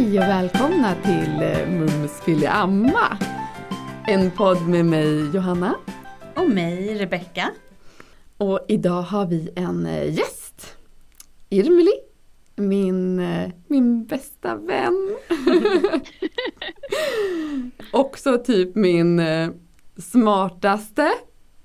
Hej 0.00 0.18
och 0.18 0.24
välkomna 0.24 0.94
till 0.94 1.42
eh, 1.42 1.68
Mums 1.68 2.46
Amma. 2.48 3.18
En 4.06 4.30
podd 4.30 4.68
med 4.68 4.84
mig 4.84 5.30
Johanna. 5.34 5.74
Och 6.36 6.50
mig 6.50 6.98
Rebecka. 6.98 7.50
Och 8.36 8.60
idag 8.68 9.02
har 9.02 9.26
vi 9.26 9.50
en 9.56 9.86
eh, 9.86 10.14
gäst. 10.14 10.76
Irmeli. 11.48 11.92
Min, 12.56 13.20
eh, 13.20 13.50
min 13.66 14.06
bästa 14.06 14.56
vän. 14.56 15.16
Också 17.92 18.38
typ 18.38 18.74
min 18.74 19.22
smartaste, 19.96 21.10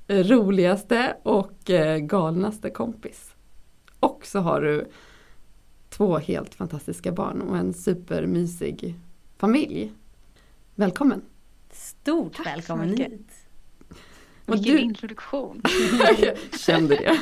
roligaste 0.07 1.17
och 1.23 1.71
galnaste 2.01 2.69
kompis. 2.69 3.31
Och 3.99 4.25
så 4.25 4.39
har 4.39 4.61
du 4.61 4.87
två 5.97 6.17
helt 6.17 6.55
fantastiska 6.55 7.11
barn 7.11 7.41
och 7.41 7.57
en 7.57 7.73
supermysig 7.73 8.95
familj. 9.37 9.91
Välkommen! 10.75 11.21
Stort 11.71 12.35
Tack 12.35 12.45
välkommen 12.45 12.97
hit! 12.97 13.29
Vilken 14.45 14.75
du... 14.75 14.79
introduktion! 14.79 15.61
Jag 16.19 16.59
kände 16.59 16.95
det. 16.95 17.19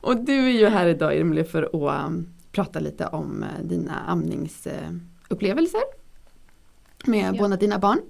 och 0.00 0.16
du 0.16 0.32
är 0.32 0.58
ju 0.58 0.66
här 0.66 0.86
idag 0.86 1.16
Irmeli 1.16 1.44
för 1.44 1.62
att 1.62 2.06
um, 2.06 2.28
prata 2.52 2.80
lite 2.80 3.06
om 3.06 3.42
uh, 3.42 3.66
dina 3.66 3.94
amningsupplevelser 3.94 5.82
med 7.06 7.34
ja. 7.34 7.38
båda 7.38 7.56
dina 7.56 7.78
barn. 7.78 8.00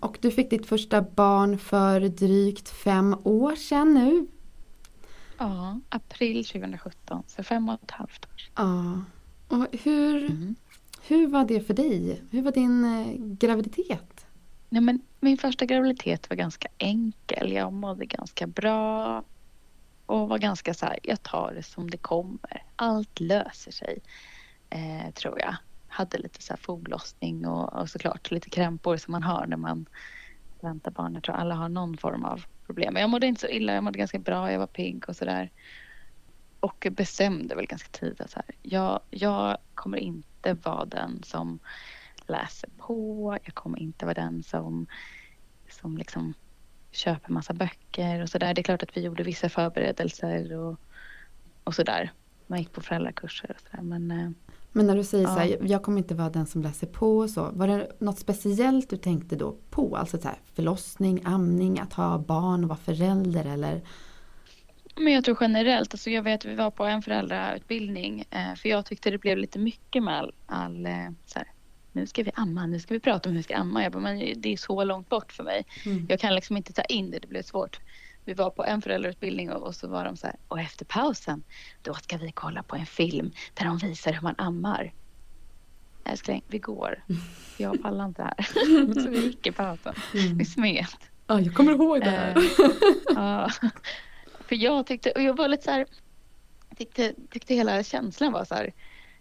Och 0.00 0.18
du 0.20 0.30
fick 0.30 0.50
ditt 0.50 0.66
första 0.66 1.02
barn 1.02 1.58
för 1.58 2.00
drygt 2.00 2.68
fem 2.68 3.16
år 3.24 3.56
sedan 3.56 3.94
nu. 3.94 4.26
Ja, 5.42 5.80
april 5.88 6.44
2017, 6.44 7.22
så 7.26 7.42
fem 7.42 7.68
och 7.68 7.82
ett 7.82 7.90
halvt 7.90 8.26
år. 8.26 8.42
Ja. 8.54 9.00
Och 9.48 9.66
hur, 9.82 10.24
mm. 10.24 10.54
hur 11.06 11.26
var 11.26 11.44
det 11.44 11.60
för 11.60 11.74
dig? 11.74 12.22
Hur 12.30 12.42
var 12.42 12.52
din 12.52 12.84
eh, 12.84 13.14
graviditet? 13.18 14.26
Nej, 14.68 14.82
men 14.82 15.00
min 15.20 15.38
första 15.38 15.64
graviditet 15.64 16.30
var 16.30 16.36
ganska 16.36 16.68
enkel. 16.78 17.52
Jag 17.52 17.72
mådde 17.72 18.06
ganska 18.06 18.46
bra 18.46 19.22
och 20.06 20.28
var 20.28 20.38
ganska 20.38 20.74
så 20.74 20.86
här, 20.86 20.98
jag 21.02 21.22
tar 21.22 21.52
det 21.54 21.62
som 21.62 21.90
det 21.90 21.98
kommer. 21.98 22.64
Allt 22.76 23.20
löser 23.20 23.72
sig, 23.72 23.98
eh, 24.70 25.12
tror 25.14 25.40
jag. 25.40 25.56
Hade 25.88 26.18
lite 26.18 26.42
så 26.42 26.52
här 26.52 26.60
foglossning 26.60 27.46
och, 27.46 27.72
och 27.72 27.90
såklart 27.90 28.30
lite 28.30 28.50
krämpor 28.50 28.96
som 28.96 29.12
man 29.12 29.22
har 29.22 29.46
när 29.46 29.56
man 29.56 29.86
väntar 30.60 30.90
barn. 30.90 31.14
Jag 31.14 31.22
tror 31.22 31.34
alla 31.34 31.54
har 31.54 31.68
någon 31.68 31.96
form 31.96 32.24
av 32.24 32.44
problem. 32.74 32.96
Jag 32.96 33.10
mådde 33.10 33.26
inte 33.26 33.40
så 33.40 33.48
illa, 33.48 33.74
jag 33.74 33.84
mådde 33.84 33.98
ganska 33.98 34.18
bra, 34.18 34.52
jag 34.52 34.58
var 34.58 34.66
pigg 34.66 35.04
och 35.08 35.16
sådär. 35.16 35.50
Och 36.60 36.86
bestämde 36.90 37.54
väl 37.54 37.66
ganska 37.66 37.88
tidigt 37.98 38.20
att 38.20 38.36
jag, 38.62 39.00
jag 39.10 39.58
kommer 39.74 39.98
inte 39.98 40.54
vara 40.54 40.84
den 40.84 41.22
som 41.22 41.58
läser 42.26 42.70
på, 42.78 43.38
jag 43.44 43.54
kommer 43.54 43.78
inte 43.78 44.04
vara 44.04 44.14
den 44.14 44.42
som, 44.42 44.86
som 45.68 45.98
liksom 45.98 46.34
köper 46.90 47.32
massa 47.32 47.54
böcker 47.54 48.22
och 48.22 48.28
sådär. 48.28 48.54
Det 48.54 48.60
är 48.60 48.62
klart 48.62 48.82
att 48.82 48.96
vi 48.96 49.00
gjorde 49.00 49.22
vissa 49.22 49.48
förberedelser 49.48 50.56
och, 50.56 50.80
och 51.64 51.74
sådär. 51.74 52.12
Man 52.46 52.58
gick 52.58 52.72
på 52.72 52.80
föräldrakurser 52.80 53.50
och 53.50 53.60
sådär 53.60 53.82
men 53.82 54.10
eh, 54.10 54.30
men 54.72 54.86
när 54.86 54.96
du 54.96 55.04
säger 55.04 55.24
ja. 55.24 55.34
så 55.34 55.40
här, 55.40 55.58
jag 55.62 55.82
kommer 55.82 55.98
inte 55.98 56.14
vara 56.14 56.30
den 56.30 56.46
som 56.46 56.62
läser 56.62 56.86
på 56.86 57.18
och 57.18 57.30
så. 57.30 57.50
Var 57.52 57.68
det 57.68 57.90
något 57.98 58.18
speciellt 58.18 58.90
du 58.90 58.96
tänkte 58.96 59.36
då 59.36 59.56
på? 59.70 59.96
Alltså 59.96 60.18
så 60.18 60.28
här, 60.28 60.38
förlossning, 60.54 61.20
amning, 61.24 61.78
att 61.78 61.92
ha 61.92 62.18
barn 62.18 62.64
och 62.64 62.68
vara 62.68 62.78
förälder 62.78 63.44
eller? 63.44 63.80
Men 64.96 65.12
jag 65.12 65.24
tror 65.24 65.36
generellt, 65.40 65.94
alltså 65.94 66.10
jag 66.10 66.22
vet 66.22 66.40
att 66.40 66.50
vi 66.50 66.54
var 66.54 66.70
på 66.70 66.84
en 66.84 67.02
föräldrautbildning 67.02 68.24
eh, 68.30 68.54
för 68.56 68.68
jag 68.68 68.86
tyckte 68.86 69.10
det 69.10 69.18
blev 69.18 69.38
lite 69.38 69.58
mycket 69.58 70.02
med 70.02 70.18
all, 70.18 70.32
all 70.46 70.86
eh, 70.86 71.10
så 71.26 71.38
här, 71.38 71.48
nu 71.92 72.06
ska 72.06 72.22
vi 72.22 72.30
amma, 72.34 72.66
nu 72.66 72.80
ska 72.80 72.94
vi 72.94 73.00
prata 73.00 73.28
om 73.28 73.32
hur 73.32 73.38
vi 73.38 73.42
ska 73.42 73.56
amma. 73.56 73.82
Jag 73.82 73.92
bara, 73.92 74.02
men 74.02 74.32
det 74.36 74.52
är 74.52 74.56
så 74.56 74.84
långt 74.84 75.08
bort 75.08 75.32
för 75.32 75.44
mig. 75.44 75.66
Mm. 75.86 76.06
Jag 76.08 76.20
kan 76.20 76.34
liksom 76.34 76.56
inte 76.56 76.72
ta 76.72 76.82
in 76.82 77.10
det, 77.10 77.18
det 77.18 77.28
blir 77.28 77.42
svårt 77.42 77.80
vi 78.24 78.34
var 78.34 78.50
på 78.50 78.64
en 78.64 78.82
föräldrautbildning 78.82 79.50
och, 79.50 79.62
och, 79.62 79.74
så 79.74 79.88
var 79.88 80.04
de 80.04 80.16
så 80.16 80.26
här, 80.26 80.36
och 80.48 80.60
efter 80.60 80.84
pausen 80.84 81.44
då 81.82 81.94
ska 81.94 82.16
vi 82.16 82.32
kolla 82.32 82.62
på 82.62 82.76
en 82.76 82.86
film 82.86 83.32
där 83.54 83.64
de 83.64 83.78
visar 83.78 84.12
hur 84.12 84.22
man 84.22 84.34
ammar. 84.38 84.92
Älskling, 86.04 86.44
vi 86.48 86.58
går. 86.58 87.04
Jag 87.56 87.82
pallar 87.82 88.04
inte 88.04 88.22
här. 88.22 88.42
så 89.02 89.08
vi 89.08 89.26
gick 89.26 89.46
i 89.46 89.52
pausen. 89.52 89.94
Mm. 90.14 90.38
Vi 90.38 90.44
smet. 90.44 90.96
Ja, 91.26 91.40
jag 91.40 91.54
kommer 91.54 91.72
ihåg 91.72 92.00
det 92.00 92.10
här. 92.10 92.36
Uh, 92.36 92.44
ja. 93.14 93.50
För 94.48 94.56
jag 94.56 94.86
tyckte, 94.86 95.10
och 95.10 95.22
jag 95.22 95.36
var 95.36 95.48
lite 95.48 95.62
så 95.62 95.70
här, 95.70 95.86
tyckte, 96.76 97.14
tyckte 97.30 97.54
hela 97.54 97.82
känslan 97.82 98.32
var 98.32 98.44
så 98.44 98.54
här 98.54 98.72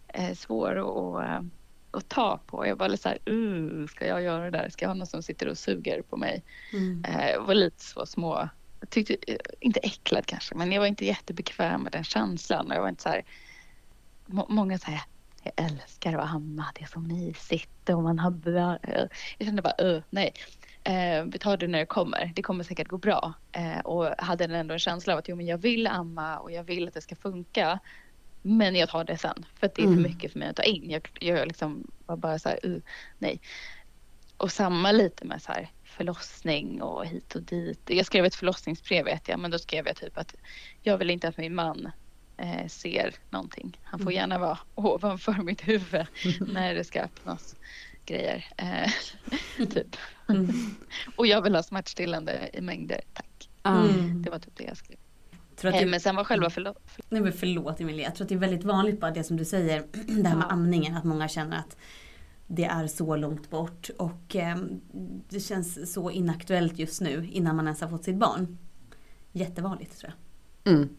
eh, 0.07 0.35
svår 0.35 0.75
att, 0.79 1.25
att, 1.25 1.45
att 1.91 2.09
ta 2.09 2.39
på. 2.45 2.68
Jag 2.68 2.75
var 2.75 2.89
lite 2.89 3.03
så 3.03 3.09
här, 3.09 3.29
uh, 3.29 3.88
ska 3.88 4.07
jag 4.07 4.22
göra 4.22 4.44
det 4.44 4.57
där? 4.57 4.69
Ska 4.69 4.85
jag 4.85 4.89
ha 4.89 4.95
någon 4.95 5.07
som 5.07 5.23
sitter 5.23 5.47
och 5.47 5.57
suger 5.57 6.01
på 6.01 6.18
mig? 6.18 6.44
Mm. 6.73 7.06
Eh, 7.06 7.41
var 7.41 7.56
lite 7.56 7.83
så 7.83 8.06
små 8.06 8.50
tyckte, 8.90 9.16
eh, 9.28 9.38
inte 9.59 9.80
äcklad 9.80 10.25
kanske, 10.25 10.56
men 10.56 10.72
jag 10.72 10.80
var 10.80 10.88
inte 10.88 11.06
jättebekväm 11.06 11.81
med 11.81 11.92
den 11.92 12.03
känslan. 12.03 12.68
Jag 12.69 12.81
var 12.81 12.90
inte 12.90 13.03
så 13.03 13.09
här, 13.09 13.24
må, 14.25 14.46
många 14.50 14.78
säger 14.78 15.02
jag 15.44 15.53
älskar 15.56 16.18
att 16.18 16.30
amma, 16.30 16.66
det 16.75 16.81
är 16.81 16.88
så 16.88 17.00
mysigt 17.00 17.90
och 17.90 18.03
man 18.03 18.19
har 18.19 18.31
bra... 18.31 18.78
Jag 19.38 19.47
kände 19.47 19.62
bara, 19.62 19.84
uh, 19.84 20.02
nej. 20.09 20.34
Eh, 20.84 21.24
vi 21.24 21.40
tar 21.40 21.58
det 21.58 21.68
när 21.68 21.80
det 21.80 21.86
kommer. 21.86 22.31
Det 22.36 22.42
kommer 22.42 22.64
säkert 22.64 22.88
gå 22.88 22.97
bra. 22.97 23.34
Eh, 23.52 23.80
och 23.80 24.16
hade 24.18 24.44
ändå 24.44 24.74
en 24.74 24.80
känsla 24.80 25.13
av 25.13 25.19
att 25.19 25.30
jo, 25.30 25.36
men 25.36 25.46
jag 25.46 25.58
vill 25.58 25.88
amma 25.88 26.38
och 26.38 26.52
jag 26.52 26.63
vill 26.63 26.88
att 26.88 26.94
det 26.94 27.02
ska 27.02 27.16
funka. 27.16 27.80
Men 28.42 28.75
jag 28.75 28.90
tar 28.90 29.03
det 29.03 29.18
sen. 29.18 29.46
För 29.56 29.68
att 29.68 29.75
det 29.75 29.81
är 29.81 29.86
för 29.86 29.92
mm. 29.92 30.03
mycket 30.03 30.31
för 30.31 30.40
mig 30.40 30.50
att 30.50 30.56
ta 30.56 30.63
in. 30.63 30.90
Jag, 30.90 31.09
jag 31.19 31.48
liksom 31.48 31.92
var 32.06 32.18
bara 32.18 32.40
så 32.40 32.50
här, 32.50 32.66
uh, 32.66 32.81
nej. 33.18 33.42
Och 34.38 34.52
samma 34.52 34.92
lite 34.92 35.25
med 35.25 35.42
så 35.42 35.52
här, 35.52 35.69
förlossning 35.91 36.81
och 36.81 37.06
hit 37.06 37.35
och 37.35 37.41
dit. 37.41 37.79
Jag 37.85 38.06
skrev 38.06 38.25
ett 38.25 38.35
förlossningsbrev 38.35 39.06
vet 39.06 39.28
jag, 39.28 39.40
men 39.40 39.52
då 39.52 39.59
skrev 39.59 39.88
jag 39.88 39.96
typ 39.96 40.18
att 40.18 40.35
jag 40.81 40.97
vill 40.97 41.09
inte 41.09 41.28
att 41.28 41.38
min 41.38 41.56
man 41.56 41.91
eh, 42.38 42.68
ser 42.68 43.16
någonting. 43.29 43.79
Han 43.84 44.00
får 44.00 44.12
mm. 44.12 44.13
gärna 44.13 44.40
vara 44.40 44.59
ovanför 44.75 45.34
mitt 45.34 45.68
huvud 45.68 46.06
när 46.53 46.75
det 46.75 46.84
ska 46.84 47.01
öppnas 47.01 47.56
grejer. 48.06 48.46
Eh, 48.57 48.91
typ. 49.68 49.96
Mm. 50.30 50.75
och 51.16 51.28
jag 51.28 51.41
vill 51.41 51.56
ha 51.56 51.63
smärtstillande 51.63 52.50
i 52.53 52.62
mängder, 52.62 53.01
tack. 53.13 53.50
Mm. 53.63 54.22
Det 54.22 54.30
var 54.30 54.40
typ 54.40 54.56
det 54.56 54.63
jag 54.63 54.78
skrev. 54.78 54.97
Tror 55.56 55.69
att 55.69 55.75
eh, 55.75 55.81
det... 55.81 55.88
Men 55.91 56.00
sen 56.00 56.16
var 56.16 56.24
själva 56.24 56.50
förlåt. 56.50 56.97
Nej 57.09 57.22
men 57.22 57.34
förlåt 57.34 57.81
Emilia. 57.81 58.06
Jag 58.06 58.16
tror 58.16 58.25
att 58.25 58.30
det 58.30 58.35
är 58.35 58.40
väldigt 58.40 58.63
vanligt 58.63 59.00
bara 59.00 59.12
det 59.12 59.24
som 59.24 59.38
du 59.38 59.46
säger. 59.46 59.84
Det 59.91 60.30
här 60.30 60.35
med 60.35 60.46
ja. 60.46 60.51
amningen. 60.51 60.96
Att 60.96 61.03
många 61.03 61.28
känner 61.28 61.57
att 61.57 61.78
det 62.53 62.63
är 62.63 62.88
så 62.88 63.16
långt 63.16 63.50
bort 63.50 63.89
och 63.97 64.35
eh, 64.35 64.57
det 65.29 65.39
känns 65.39 65.94
så 65.94 66.12
inaktuellt 66.12 66.79
just 66.79 67.01
nu 67.01 67.29
innan 67.31 67.56
man 67.56 67.66
ens 67.66 67.81
har 67.81 67.89
fått 67.89 68.03
sitt 68.03 68.16
barn. 68.16 68.57
Jättevanligt 69.31 70.00
tror 70.00 70.13
jag. 70.63 70.73
Mm. 70.73 70.89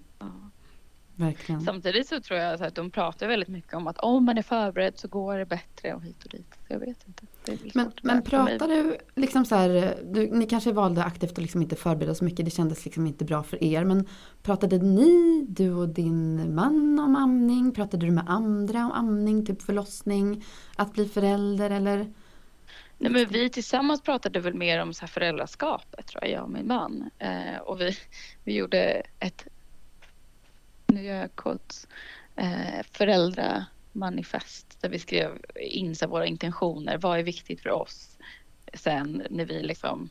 Verkligen. 1.15 1.61
Samtidigt 1.61 2.09
så 2.09 2.21
tror 2.21 2.41
jag 2.41 2.63
att 2.63 2.75
de 2.75 2.91
pratar 2.91 3.29
väldigt 3.29 3.49
mycket 3.49 3.75
om 3.75 3.87
att 3.87 3.99
om 3.99 4.25
man 4.25 4.39
är 4.39 4.43
förberedd 4.43 4.99
så 4.99 5.09
går 5.09 5.39
det 5.39 5.47
bättre 5.47 5.95
och 5.95 6.03
hit 6.03 6.25
och 6.25 6.31
dit. 6.31 6.55
Jag 6.69 6.79
vet 6.79 7.07
inte. 7.07 7.27
Men 7.75 7.93
men 8.03 8.23
pratar 8.23 8.69
du 8.69 8.97
liksom 9.15 9.45
så 9.45 9.55
här, 9.55 9.99
du, 10.05 10.31
ni 10.31 10.47
kanske 10.47 10.73
valde 10.73 11.05
aktivt 11.05 11.33
att 11.33 11.39
liksom 11.39 11.63
inte 11.63 11.77
förbereda 11.77 12.15
så 12.15 12.25
mycket, 12.25 12.45
det 12.45 12.51
kändes 12.51 12.85
liksom 12.85 13.07
inte 13.07 13.25
bra 13.25 13.43
för 13.43 13.65
er. 13.65 13.85
Men 13.85 14.07
pratade 14.43 14.79
ni, 14.79 15.45
du 15.49 15.75
och 15.75 15.89
din 15.89 16.55
man 16.55 16.99
om 16.99 17.17
amning? 17.17 17.73
Pratade 17.73 18.07
du 18.07 18.13
med 18.13 18.25
andra 18.29 18.85
om 18.85 18.93
amning, 18.93 19.47
typ 19.47 19.63
förlossning, 19.63 20.45
att 20.77 20.93
bli 20.93 21.09
förälder 21.09 21.71
eller? 21.71 21.97
Nej, 22.99 23.13
men 23.13 23.29
vi 23.29 23.51
tillsammans 23.51 24.03
pratade 24.03 24.41
väl 24.41 24.55
mer 24.55 24.83
om 24.83 24.95
så 24.95 25.01
här 25.01 25.09
föräldraskapet 25.09 26.07
tror 26.07 26.25
jag, 26.25 26.33
jag 26.33 26.43
och 26.43 26.51
min 26.51 26.67
man. 26.67 27.11
Eh, 27.19 27.59
och 27.65 27.81
vi, 27.81 27.97
vi 28.45 28.55
gjorde 28.55 29.03
ett 29.19 29.47
nu 30.93 31.03
gör 31.03 31.17
jag 31.17 31.37
quotes, 31.37 31.89
eh, 32.37 32.83
föräldramanifest 32.93 34.72
där 34.83 34.89
vi 34.89 34.99
skrev 34.99 35.39
in 35.61 35.97
så 35.97 36.07
våra 36.07 36.27
intentioner. 36.27 36.99
Vad 36.99 37.19
är 37.19 37.23
viktigt 37.23 37.61
för 37.61 37.71
oss 37.71 38.19
sen 38.75 39.23
när 39.31 39.45
vi 39.45 39.63
liksom, 39.63 40.11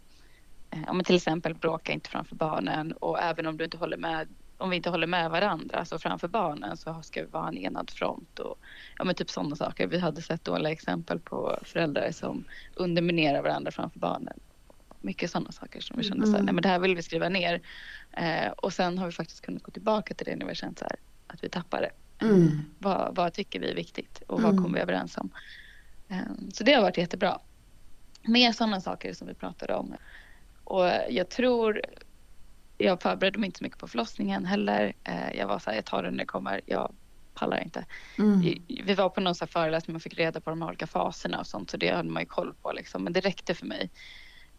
eh, 0.71 0.89
om 0.89 1.03
till 1.03 1.15
exempel 1.15 1.53
bråka 1.53 1.91
inte 1.91 2.09
framför 2.09 2.35
barnen 2.35 2.91
och 2.91 3.19
även 3.19 3.47
om 3.47 3.57
du 3.57 3.63
inte 3.63 3.77
håller 3.77 3.97
med 3.97 4.27
om 4.57 4.69
vi 4.69 4.75
inte 4.75 4.89
håller 4.89 5.07
med 5.07 5.31
varandra, 5.31 5.85
så 5.85 5.99
framför 5.99 6.27
barnen 6.27 6.77
så 6.77 7.01
ska 7.01 7.21
vi 7.21 7.27
vara 7.27 7.47
en 7.47 7.57
enad 7.57 7.89
front 7.89 8.39
och 8.39 8.59
ja, 8.97 9.03
men 9.03 9.15
typ 9.15 9.29
sådana 9.29 9.55
saker. 9.55 9.87
Vi 9.87 9.99
hade 9.99 10.21
sett 10.21 10.43
dåliga 10.43 10.71
exempel 10.71 11.19
på 11.19 11.59
föräldrar 11.61 12.11
som 12.11 12.43
underminerar 12.75 13.41
varandra 13.41 13.71
framför 13.71 13.99
barnen. 13.99 14.39
Mycket 15.01 15.31
sådana 15.31 15.51
saker 15.51 15.81
som 15.81 15.97
vi 15.97 16.03
kände 16.03 16.23
mm. 16.23 16.31
så 16.31 16.37
här, 16.37 16.43
nej 16.43 16.53
men 16.53 16.61
det 16.61 16.69
här 16.69 16.79
vill 16.79 16.95
vi 16.95 17.03
skriva 17.03 17.29
ner. 17.29 17.61
Eh, 18.11 18.51
och 18.51 18.73
sen 18.73 18.97
har 18.97 19.05
vi 19.05 19.11
faktiskt 19.11 19.41
kunnat 19.41 19.63
gå 19.63 19.71
tillbaka 19.71 20.13
till 20.13 20.25
det 20.25 20.35
när 20.35 20.45
vi 20.45 20.49
har 20.49 20.55
känt 20.55 20.79
så 20.79 20.85
här, 20.85 20.95
att 21.27 21.43
vi 21.43 21.49
tappar 21.49 21.81
det. 21.81 21.91
Mm. 22.21 22.61
Vad, 22.79 23.15
vad, 23.15 23.33
tycker 23.33 23.59
vi 23.59 23.71
är 23.71 23.75
viktigt 23.75 24.23
och 24.27 24.41
vad 24.41 24.51
mm. 24.51 24.63
kommer 24.63 24.75
vi 24.75 24.81
överens 24.81 25.17
om? 25.17 25.29
Eh, 26.09 26.17
så 26.53 26.63
det 26.63 26.73
har 26.73 26.81
varit 26.81 26.97
jättebra. 26.97 27.39
Mer 28.21 28.51
sådana 28.51 28.81
saker 28.81 29.13
som 29.13 29.27
vi 29.27 29.33
pratade 29.33 29.75
om. 29.75 29.95
Och 30.63 30.89
jag 31.09 31.29
tror, 31.29 31.81
jag 32.77 33.01
förberedde 33.01 33.39
mig 33.39 33.47
inte 33.47 33.57
så 33.57 33.63
mycket 33.63 33.79
på 33.79 33.87
förlossningen 33.87 34.45
heller. 34.45 34.93
Eh, 35.03 35.37
jag 35.37 35.47
var 35.47 35.59
så 35.59 35.69
här, 35.69 35.77
jag 35.77 35.85
tar 35.85 36.03
det 36.03 36.11
när 36.11 36.17
det 36.17 36.25
kommer. 36.25 36.61
Jag 36.65 36.93
pallar 37.33 37.63
inte. 37.63 37.85
Mm. 38.17 38.41
Vi 38.67 38.93
var 38.93 39.09
på 39.09 39.21
någon 39.21 39.35
så 39.35 39.47
föreläsning 39.47 39.95
och 39.95 40.01
fick 40.01 40.17
reda 40.17 40.41
på 40.41 40.49
de 40.49 40.63
olika 40.63 40.87
faserna 40.87 41.39
och 41.39 41.47
sånt 41.47 41.69
så 41.69 41.77
det 41.77 41.95
hade 41.95 42.09
man 42.09 42.21
ju 42.21 42.27
koll 42.27 42.53
på 42.61 42.71
liksom. 42.71 43.03
Men 43.03 43.13
det 43.13 43.19
räckte 43.19 43.53
för 43.53 43.65
mig. 43.65 43.89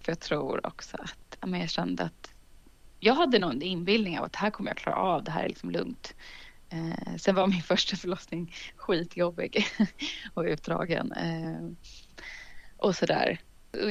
För 0.01 0.13
jag 0.13 0.21
tror 0.21 0.67
också 0.67 0.97
att 0.97 1.39
jag 1.41 1.71
kände 1.71 2.03
att 2.03 2.35
jag 3.01 3.15
hade 3.15 3.39
någon 3.39 3.63
inbildning 3.63 4.19
av 4.19 4.25
att 4.25 4.33
det 4.33 4.39
här 4.39 4.51
kommer 4.51 4.71
jag 4.71 4.77
klara 4.77 4.97
av, 4.97 5.25
det 5.25 5.31
här 5.31 5.45
är 5.45 5.49
liksom 5.49 5.71
lugnt. 5.71 6.15
Eh, 6.73 7.17
sen 7.17 7.35
var 7.35 7.47
min 7.47 7.63
första 7.73 7.97
förlossning 7.97 8.55
skitjobbig 8.77 9.67
och 10.35 10.43
utdragen. 10.43 11.13
Eh, 11.13 11.69
och 12.77 12.97
sådär. 12.97 13.41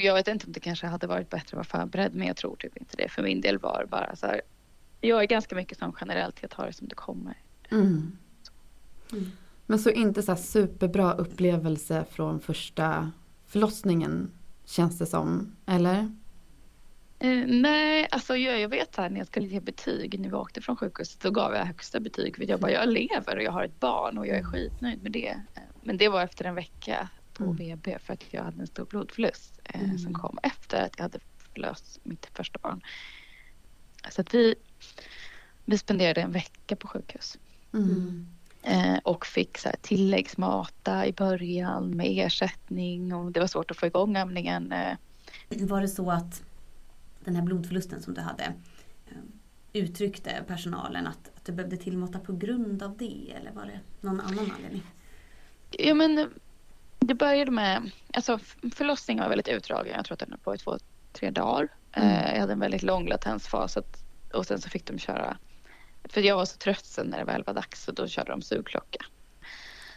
Jag 0.02 0.14
vet 0.14 0.28
inte 0.28 0.46
om 0.46 0.52
det 0.52 0.60
kanske 0.60 0.88
hade 0.88 1.08
varit 1.08 1.30
bättre 1.30 1.60
att 1.60 1.70
vara 1.70 1.84
förberedd 1.84 2.16
men 2.16 2.28
jag 2.28 2.38
tror 2.38 2.56
typ 2.56 2.78
inte 2.78 2.98
det. 2.98 3.10
För 3.10 3.24
min 3.24 3.42
del 3.42 3.58
var 3.58 3.86
bara 3.90 4.16
så 4.16 4.28
här. 4.28 4.42
Jag 5.02 5.22
är 5.22 5.28
ganska 5.28 5.56
mycket 5.56 5.78
som 5.78 5.96
generellt, 6.02 6.42
jag 6.42 6.52
tar 6.52 6.66
det 6.66 6.74
som 6.74 6.88
det 6.88 6.96
kommer. 6.96 7.38
Mm. 7.72 8.18
Mm. 9.12 9.32
Men 9.66 9.80
så 9.80 9.90
inte 9.90 10.24
så 10.24 10.36
superbra 10.36 11.14
upplevelse 11.14 12.06
från 12.12 12.40
första 12.40 13.12
förlossningen 13.48 14.32
känns 14.66 14.98
det 14.98 15.06
som, 15.06 15.56
eller? 15.66 16.16
Eh, 17.24 17.44
nej, 17.48 18.08
alltså 18.12 18.36
jag, 18.36 18.60
jag 18.60 18.70
vet 18.70 18.96
här 18.96 19.10
när 19.10 19.18
jag 19.18 19.28
skulle 19.28 19.48
ge 19.48 19.60
betyg 19.60 20.20
när 20.20 20.30
vi 20.30 20.36
åkte 20.36 20.62
från 20.62 20.78
sjukhuset 20.78 21.22
så 21.22 21.32
gav 21.32 21.54
jag 21.54 21.66
högsta 21.66 22.00
betyg 22.00 22.36
för 22.36 22.50
jag 22.50 22.60
bara 22.60 22.72
jag 22.72 22.90
lever 22.90 23.36
och 23.36 23.44
jag 23.44 23.52
har 23.52 23.64
ett 23.64 23.80
barn 23.80 24.18
och 24.18 24.28
jag 24.28 24.38
är 24.38 24.44
skitnöjd 24.44 25.04
med 25.04 25.12
det. 25.12 25.42
Men 25.82 25.98
det 25.98 26.10
var 26.10 26.24
efter 26.24 26.46
en 26.46 26.56
vecka 26.56 27.10
på 27.34 27.44
mm. 27.44 27.56
BB 27.56 28.00
för 28.00 28.14
att 28.14 28.24
jag 28.30 28.44
hade 28.44 28.62
en 28.62 28.68
stor 28.68 28.86
blodförlust 28.86 29.60
eh, 29.64 29.84
mm. 29.84 29.98
som 29.98 30.14
kom 30.14 30.40
efter 30.44 30.86
att 30.86 30.94
jag 30.98 31.04
hade 31.04 31.20
förlöst 31.38 32.00
mitt 32.04 32.26
första 32.26 32.60
barn. 32.60 32.82
Så 34.10 34.22
att 34.22 34.34
vi, 34.34 34.56
vi 35.66 35.78
spenderade 35.78 36.22
en 36.22 36.32
vecka 36.32 36.76
på 36.76 36.88
sjukhus. 36.88 37.38
Mm. 37.74 38.28
Eh, 38.64 38.98
och 39.04 39.26
fick 39.26 39.58
så 39.58 39.70
här, 39.70 39.76
tilläggsmata 39.82 41.06
i 41.06 41.14
början 41.14 41.98
med 41.98 42.08
ersättning 42.10 43.14
och 43.14 43.32
det 43.32 43.40
var 43.40 43.48
svårt 43.48 43.72
att 43.72 43.78
få 43.78 43.86
igång 43.86 44.16
amningen. 44.16 44.72
Eh. 44.72 44.98
Var 45.50 45.82
det 45.82 45.88
så 45.88 46.12
att 46.12 46.44
den 47.24 47.36
här 47.36 47.44
blodförlusten 47.44 48.02
som 48.02 48.14
du 48.14 48.22
hade 48.22 48.44
eh, 49.06 49.18
uttryckte 49.74 50.44
personalen 50.48 51.08
att, 51.08 51.32
att 51.36 51.46
du 51.46 51.52
behövde 51.52 51.78
tillmata 51.78 52.20
på 52.20 52.34
grund 52.34 52.84
av 52.84 52.98
det 52.98 53.34
eller 53.36 53.52
var 53.52 53.66
det 53.66 53.80
någon 54.02 54.20
annan 54.20 54.52
anledning? 54.52 54.84
Ja 55.72 55.94
men 55.94 56.30
det 57.00 57.16
började 57.16 57.52
med, 57.52 57.92
alltså 58.14 58.40
förlossningen 58.76 59.24
var 59.24 59.30
väldigt 59.30 59.48
utdragen. 59.48 59.94
Jag 59.96 60.06
tror 60.06 60.14
att 60.14 60.20
den 60.20 60.40
på 60.44 60.56
i 60.56 60.58
två, 60.58 60.78
tre 61.14 61.30
dagar. 61.30 61.68
Mm. 61.92 62.10
Eh, 62.10 62.34
jag 62.34 62.40
hade 62.40 62.54
en 62.54 62.60
väldigt 62.60 62.84
lång 62.84 63.08
latensfas 63.08 63.78
och 64.34 64.46
sen 64.46 64.62
så 64.62 64.70
fick 64.70 64.86
de 64.86 65.00
köra, 65.00 65.38
för 66.04 66.22
jag 66.22 66.36
var 66.36 66.46
så 66.46 66.58
trött 66.58 66.86
sen 66.86 67.08
när 67.08 67.18
det 67.18 67.24
väl 67.24 67.44
var 67.44 67.54
dags 67.54 67.84
så 67.84 67.92
då 67.92 68.08
körde 68.08 68.32
de 68.32 68.42
sugklocka. 68.42 69.06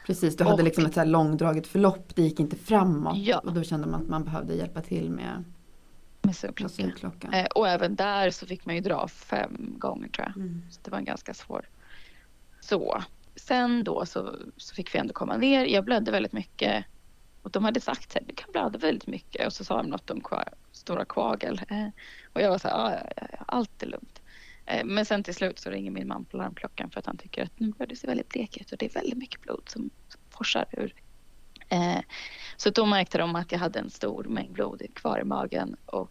Precis, 0.06 0.36
du 0.36 0.44
hade 0.44 0.56
och, 0.56 0.64
liksom 0.64 0.86
ett 0.86 0.94
så 0.94 1.00
här 1.00 1.06
långdraget 1.06 1.66
förlopp, 1.66 2.14
det 2.14 2.22
gick 2.22 2.40
inte 2.40 2.56
framåt 2.56 3.16
ja. 3.18 3.38
och 3.38 3.52
då 3.52 3.62
kände 3.62 3.86
man 3.86 4.02
att 4.02 4.08
man 4.08 4.24
behövde 4.24 4.54
hjälpa 4.54 4.80
till 4.80 5.10
med 5.10 5.44
med 6.24 6.36
sugklocka. 6.36 6.74
sugklocka. 6.74 7.28
Eh, 7.32 7.46
och 7.46 7.68
även 7.68 7.96
där 7.96 8.30
så 8.30 8.46
fick 8.46 8.66
man 8.66 8.74
ju 8.74 8.80
dra 8.80 9.08
fem 9.08 9.74
gånger 9.78 10.08
tror 10.08 10.26
jag. 10.26 10.36
Mm. 10.36 10.62
Så 10.70 10.80
det 10.82 10.90
var 10.90 10.98
en 10.98 11.04
ganska 11.04 11.34
svår. 11.34 11.68
Så 12.60 13.02
sen 13.36 13.84
då 13.84 14.06
så, 14.06 14.36
så 14.56 14.74
fick 14.74 14.94
vi 14.94 14.98
ändå 14.98 15.12
komma 15.12 15.36
ner. 15.36 15.64
Jag 15.64 15.84
blödde 15.84 16.10
väldigt 16.10 16.32
mycket 16.32 16.84
och 17.42 17.50
de 17.50 17.64
hade 17.64 17.80
sagt 17.80 18.16
att 18.16 18.28
du 18.28 18.34
kan 18.34 18.52
blöda 18.52 18.78
väldigt 18.78 19.06
mycket 19.06 19.46
och 19.46 19.52
så 19.52 19.64
sa 19.64 19.76
de 19.76 19.86
något 19.86 20.10
om 20.10 20.20
kvar, 20.20 20.48
stora 20.72 21.04
kvagel. 21.04 21.60
Eh, 21.68 21.88
och 22.32 22.40
jag 22.40 22.50
var 22.50 22.58
så 22.58 22.68
här, 22.68 22.76
ja, 22.76 23.12
ja, 23.16 23.26
ja, 23.32 23.44
allt 23.48 23.82
är 23.82 23.86
lugnt. 23.86 24.22
Eh, 24.66 24.84
men 24.84 25.06
sen 25.06 25.22
till 25.22 25.34
slut 25.34 25.58
så 25.58 25.70
ringer 25.70 25.90
min 25.90 26.08
man 26.08 26.24
på 26.24 26.36
larmklockan 26.36 26.90
för 26.90 27.00
att 27.00 27.06
han 27.06 27.16
tycker 27.16 27.42
att 27.42 27.60
nu 27.60 27.72
börjar 27.72 27.88
du 27.88 27.96
se 27.96 28.06
väldigt 28.06 28.28
blek 28.28 28.56
ut 28.56 28.72
och 28.72 28.78
det 28.78 28.86
är 28.86 28.90
väldigt 28.90 29.18
mycket 29.18 29.40
blod 29.40 29.62
som, 29.66 29.90
som 30.08 30.20
forsar 30.30 30.64
ur. 30.72 30.94
Eh, 31.68 32.00
så 32.56 32.70
då 32.70 32.86
märkte 32.86 33.18
de 33.18 33.36
att 33.36 33.52
jag 33.52 33.58
hade 33.58 33.78
en 33.78 33.90
stor 33.90 34.24
mängd 34.24 34.52
blod 34.52 34.82
kvar 34.94 35.20
i 35.20 35.24
magen 35.24 35.76
och 35.86 36.10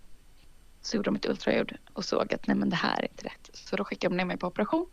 så 0.82 0.96
gjorde 0.98 1.08
de 1.08 1.16
ett 1.16 1.26
ultraljud 1.26 1.78
och 1.94 2.06
såg 2.06 2.34
att 2.34 2.48
nej 2.48 2.58
men 2.58 2.70
det 2.70 2.76
här 2.76 3.00
är 3.00 3.08
inte 3.12 3.26
rätt. 3.26 3.50
Så 3.54 3.76
då 3.76 3.84
skickade 3.84 4.16
de 4.16 4.18
ner 4.18 4.26
mig 4.26 4.38
på 4.38 4.48
operation. 4.48 4.86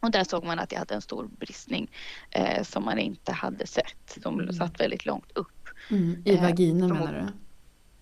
Och 0.00 0.10
där 0.10 0.24
såg 0.24 0.44
man 0.44 0.58
att 0.58 0.72
jag 0.72 0.78
hade 0.78 0.94
en 0.94 1.02
stor 1.02 1.28
bristning 1.38 1.90
eh, 2.30 2.62
som 2.62 2.84
man 2.84 2.98
inte 2.98 3.32
hade 3.32 3.66
sett. 3.66 4.18
De 4.22 4.40
mm. 4.40 4.52
satt 4.52 4.80
väldigt 4.80 5.06
långt 5.06 5.32
upp. 5.34 5.68
Mm. 5.90 6.22
I 6.24 6.36
vaginen 6.36 6.90
eh, 6.90 6.96
menar 6.96 7.12
du? 7.12 7.32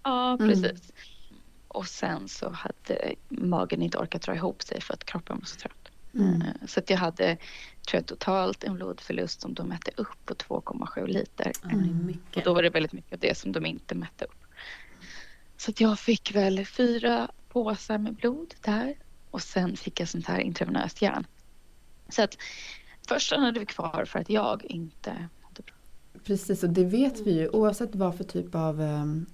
Ja, 0.03 0.35
mm. 0.35 0.49
precis. 0.49 0.65
Mm. 0.91 1.41
Och 1.69 1.87
sen 1.87 2.29
så 2.29 2.51
hade 2.51 3.15
magen 3.29 3.83
inte 3.83 3.99
orkat 3.99 4.23
dra 4.23 4.35
ihop 4.35 4.63
sig 4.63 4.81
för 4.81 4.95
att 4.95 5.05
kroppen 5.05 5.37
var 5.39 5.45
så 5.45 5.57
trött. 5.57 5.84
Mm. 6.15 6.43
Eh, 6.43 6.67
så 6.67 6.81
att 6.81 6.91
jag 6.91 6.99
hade 6.99 7.37
tror 7.89 7.99
jag, 7.99 8.07
totalt 8.07 8.65
en 8.65 8.75
blodförlust 8.75 9.41
som 9.41 9.55
de 9.55 9.69
mätte 9.69 9.91
upp 9.97 10.27
på 10.27 10.35
2,7 10.35 11.07
liter. 11.07 11.53
Mm. 11.65 12.19
Och 12.37 12.43
då 12.45 12.55
var 12.55 12.63
det 12.63 12.71
väldigt 12.71 12.93
mycket 12.93 13.13
av 13.13 13.19
det 13.19 13.39
som 13.39 13.53
de 13.53 13.67
inte 13.67 13.95
mätte 13.95 14.25
upp. 14.25 14.45
Så 15.57 15.71
att 15.71 15.81
jag 15.81 15.99
fick 15.99 16.35
väl 16.35 16.67
fyra 16.67 17.31
påsar 17.49 17.99
med 17.99 18.15
blod 18.15 18.55
där 18.61 18.95
och 19.31 19.43
sen 19.43 19.77
fick 19.77 20.01
jag 20.01 20.09
sånt 20.09 20.27
här 20.27 20.39
intravenöst 20.39 21.03
järn. 21.03 21.27
Så 22.09 22.23
att 22.23 22.37
först 23.09 23.27
stannade 23.27 23.61
vi 23.61 23.67
kvar 23.67 24.05
för 24.05 24.19
att 24.19 24.31
jag 24.31 24.65
inte 24.65 25.29
mådde 25.43 25.63
bra. 25.63 25.75
Precis 26.25 26.63
och 26.63 26.71
det 26.71 26.85
vet 26.85 27.21
vi 27.21 27.33
ju 27.33 27.49
oavsett 27.49 27.95
vad 27.95 28.17
för 28.17 28.25
typ 28.25 28.55
av 28.55 28.81
um, 28.81 29.27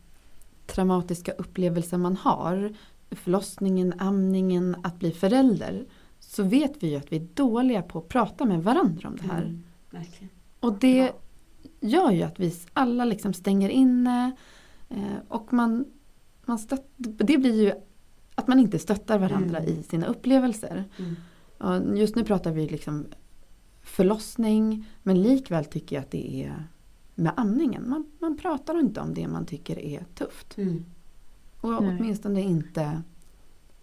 traumatiska 0.67 1.33
upplevelser 1.33 1.99
man 1.99 2.17
har. 2.17 2.75
Förlossningen, 3.11 3.95
amningen, 3.99 4.77
att 4.83 4.99
bli 4.99 5.13
förälder. 5.13 5.85
Så 6.31 6.43
vet 6.43 6.83
vi 6.83 6.91
ju 6.91 6.97
att 6.97 7.13
vi 7.13 7.17
är 7.17 7.27
dåliga 7.35 7.83
på 7.83 7.99
att 7.99 8.09
prata 8.09 8.45
med 8.45 8.63
varandra 8.63 9.09
om 9.09 9.17
det 9.17 9.33
här. 9.33 9.43
Mm, 9.43 9.63
och 10.61 10.79
det 10.79 11.13
gör 11.81 12.11
ju 12.11 12.23
att 12.23 12.41
vi 12.41 12.55
alla 12.73 13.05
liksom 13.05 13.33
stänger 13.33 13.69
inne. 13.69 14.33
Eh, 14.89 15.17
och 15.29 15.53
man 15.53 15.85
man 16.45 16.59
stött, 16.59 16.87
det 16.97 17.39
blir 17.39 17.63
ju 17.63 17.73
att 18.35 18.49
man 18.49 18.59
inte 18.59 18.79
stöttar 18.79 19.19
varandra 19.19 19.59
mm. 19.59 19.71
i 19.71 19.83
sina 19.83 20.07
upplevelser. 20.07 20.85
Mm. 21.59 21.97
Just 21.97 22.17
nu 22.17 22.25
pratar 22.25 22.51
vi 22.51 22.69
liksom 22.69 23.07
förlossning 23.83 24.87
men 25.03 25.23
likväl 25.23 25.65
tycker 25.65 25.97
jag 25.97 26.03
att 26.03 26.11
det 26.11 26.45
är 26.45 26.65
med 27.15 27.33
amningen. 27.37 27.89
Man, 27.89 28.11
man 28.19 28.39
pratar 28.39 28.81
inte 28.81 29.01
om 29.01 29.15
det 29.15 29.29
man 29.29 29.47
tycker 29.47 29.79
är 29.79 30.05
tufft. 30.15 30.59
Mm. 30.59 30.85
Och 31.61 31.83
Nej. 31.83 31.97
åtminstone 31.99 32.43
inte 32.43 33.03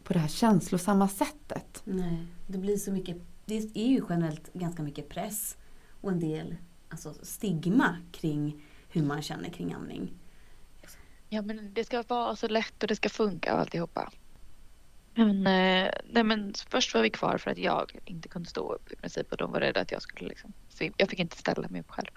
på 0.03 0.13
det 0.13 0.19
här 0.19 0.27
känslosamma 0.27 1.07
sättet. 1.07 1.81
Nej, 1.83 2.27
det 2.47 2.57
blir 2.57 2.77
så 2.77 2.91
mycket, 2.91 3.17
det 3.45 3.55
är 3.55 3.87
ju 3.87 4.01
generellt 4.09 4.53
ganska 4.53 4.83
mycket 4.83 5.09
press 5.09 5.57
och 6.01 6.11
en 6.11 6.19
del 6.19 6.55
alltså, 6.89 7.13
stigma 7.21 7.97
kring 8.11 8.65
hur 8.89 9.03
man 9.03 9.21
känner 9.21 9.49
kring 9.49 9.73
amning. 9.73 10.13
Ja 11.29 11.41
men 11.41 11.73
det 11.73 11.83
ska 11.83 12.03
vara 12.07 12.35
så 12.35 12.47
lätt 12.47 12.83
och 12.83 12.87
det 12.87 12.95
ska 12.95 13.09
funka 13.09 13.53
och 13.53 13.59
alltihopa. 13.59 14.11
Men, 15.17 15.47
eh, 15.47 15.91
nej, 16.09 16.23
men 16.23 16.53
först 16.69 16.93
var 16.93 17.01
vi 17.01 17.09
kvar 17.09 17.37
för 17.37 17.51
att 17.51 17.57
jag 17.57 17.99
inte 18.05 18.29
kunde 18.29 18.49
stå 18.49 18.73
upp 18.73 18.91
i 18.91 18.95
princip 18.95 19.31
och 19.31 19.37
de 19.37 19.51
var 19.51 19.59
rädda 19.59 19.81
att 19.81 19.91
jag 19.91 20.01
skulle 20.01 20.29
liksom, 20.29 20.53
jag 20.97 21.09
fick 21.09 21.19
inte 21.19 21.37
ställa 21.37 21.67
mig 21.67 21.81
upp 21.81 21.91
själv. 21.91 22.07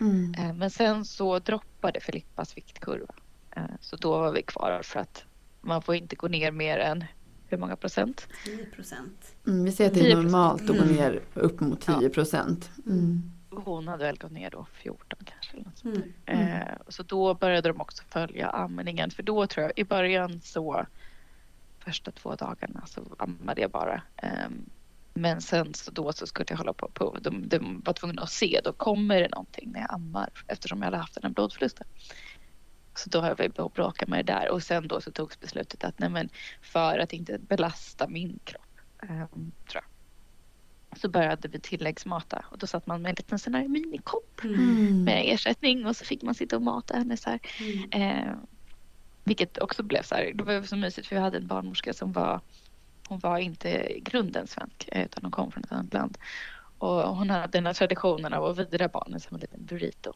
Mm. 0.00 0.34
Eh, 0.34 0.54
men 0.54 0.70
sen 0.70 1.04
så 1.04 1.38
droppade 1.38 2.00
Filippas 2.00 2.56
viktkurva. 2.56 3.14
Eh, 3.50 3.62
så 3.80 3.96
då 3.96 4.10
var 4.10 4.32
vi 4.32 4.42
kvar 4.42 4.80
för 4.84 5.00
att 5.00 5.24
man 5.60 5.82
får 5.82 5.94
inte 5.94 6.16
gå 6.16 6.28
ner 6.28 6.52
mer 6.52 6.78
än 6.78 7.04
hur 7.48 7.58
många 7.58 7.76
procent? 7.76 8.26
10 8.44 8.64
procent. 8.64 9.34
Mm, 9.46 9.64
vi 9.64 9.72
säger 9.72 9.90
att 9.90 9.94
det 9.94 10.10
är 10.10 10.16
normalt 10.16 10.70
att 10.70 10.78
gå 10.78 10.84
ner 10.84 11.20
upp 11.34 11.60
mot 11.60 11.80
10 11.80 12.08
procent. 12.08 12.70
Mm 12.86 13.32
hon 13.50 13.88
hade 13.88 14.04
väl 14.04 14.18
gått 14.18 14.32
ner 14.32 14.50
då 14.50 14.66
14 14.72 15.18
kanske. 15.24 15.56
Eller 15.56 15.64
något 15.64 15.78
sånt 15.78 15.96
mm. 15.96 16.12
mm. 16.26 16.62
Eh, 16.62 16.74
så 16.88 17.02
då 17.02 17.34
började 17.34 17.68
de 17.68 17.80
också 17.80 18.02
följa 18.08 18.50
amningen. 18.50 19.10
För 19.10 19.22
då 19.22 19.46
tror 19.46 19.62
jag 19.62 19.72
i 19.76 19.84
början 19.84 20.40
så 20.40 20.86
första 21.78 22.10
två 22.10 22.34
dagarna 22.34 22.86
så 22.86 23.02
ammade 23.18 23.60
jag 23.60 23.70
bara. 23.70 24.02
Eh, 24.16 24.48
men 25.14 25.40
sen 25.40 25.74
så 25.74 25.90
då 25.90 26.12
så 26.12 26.26
skulle 26.26 26.46
jag 26.48 26.56
hålla 26.56 26.72
på. 26.72 26.88
på 26.88 27.16
de, 27.20 27.48
de 27.48 27.82
var 27.84 27.92
tvungna 27.92 28.22
att 28.22 28.30
se, 28.30 28.60
då 28.64 28.72
kommer 28.72 29.20
det 29.20 29.28
någonting 29.28 29.70
när 29.72 29.80
jag 29.80 29.94
ammar 29.94 30.30
eftersom 30.46 30.78
jag 30.78 30.84
hade 30.84 30.96
haft 30.96 31.14
den 31.14 31.22
här 31.22 31.30
blodförlusten. 31.30 31.86
Så 32.98 33.10
då 33.10 33.20
har 33.20 33.34
vi 33.36 33.48
börjat 33.48 33.74
bråka 33.74 34.06
med 34.06 34.26
det 34.26 34.32
där 34.32 34.50
och 34.50 34.62
sen 34.62 34.88
då 34.88 35.00
så 35.00 35.10
togs 35.10 35.40
beslutet 35.40 35.84
att 35.84 35.98
nej 35.98 36.08
men 36.08 36.28
för 36.62 36.98
att 36.98 37.12
inte 37.12 37.38
belasta 37.38 38.08
min 38.08 38.38
kropp. 38.44 38.62
Eh, 39.02 39.26
tror 39.68 39.82
jag 39.82 39.84
så 40.96 41.08
började 41.08 41.48
vi 41.48 41.60
tilläggsmata 41.60 42.44
och 42.50 42.58
då 42.58 42.66
satt 42.66 42.86
man 42.86 43.02
med 43.02 43.10
en 43.10 43.14
liten 43.14 43.38
sån 43.38 43.54
här 43.54 43.68
minikopp 43.68 44.44
mm. 44.44 45.04
med 45.04 45.22
ersättning 45.26 45.86
och 45.86 45.96
så 45.96 46.04
fick 46.04 46.22
man 46.22 46.34
sitta 46.34 46.56
och 46.56 46.62
mata 46.62 46.96
henne 46.96 47.16
så 47.16 47.30
här. 47.30 47.40
Mm. 47.60 48.18
Eh, 48.18 48.34
vilket 49.24 49.58
också 49.58 49.82
blev 49.82 50.02
så 50.02 50.14
här, 50.14 50.32
det 50.34 50.44
var 50.44 50.62
så 50.62 50.76
mysigt 50.76 51.06
för 51.08 51.16
vi 51.16 51.22
hade 51.22 51.38
en 51.38 51.46
barnmorska 51.46 51.92
som 51.92 52.12
var 52.12 52.40
hon 53.08 53.18
var 53.18 53.38
inte 53.38 53.98
grunden 54.02 54.46
svensk 54.46 54.88
eh, 54.92 55.04
utan 55.04 55.22
hon 55.22 55.32
kom 55.32 55.52
från 55.52 55.64
ett 55.64 55.72
annat 55.72 55.94
land. 55.94 56.18
Och 56.78 57.16
hon 57.16 57.30
hade 57.30 57.48
den 57.58 57.66
här 57.66 57.74
traditionen 57.74 58.32
av 58.32 58.44
att 58.44 58.72
vira 58.72 58.88
barnen 58.88 59.20
som 59.20 59.34
en 59.34 59.40
liten 59.40 59.64
burrito. 59.64 60.12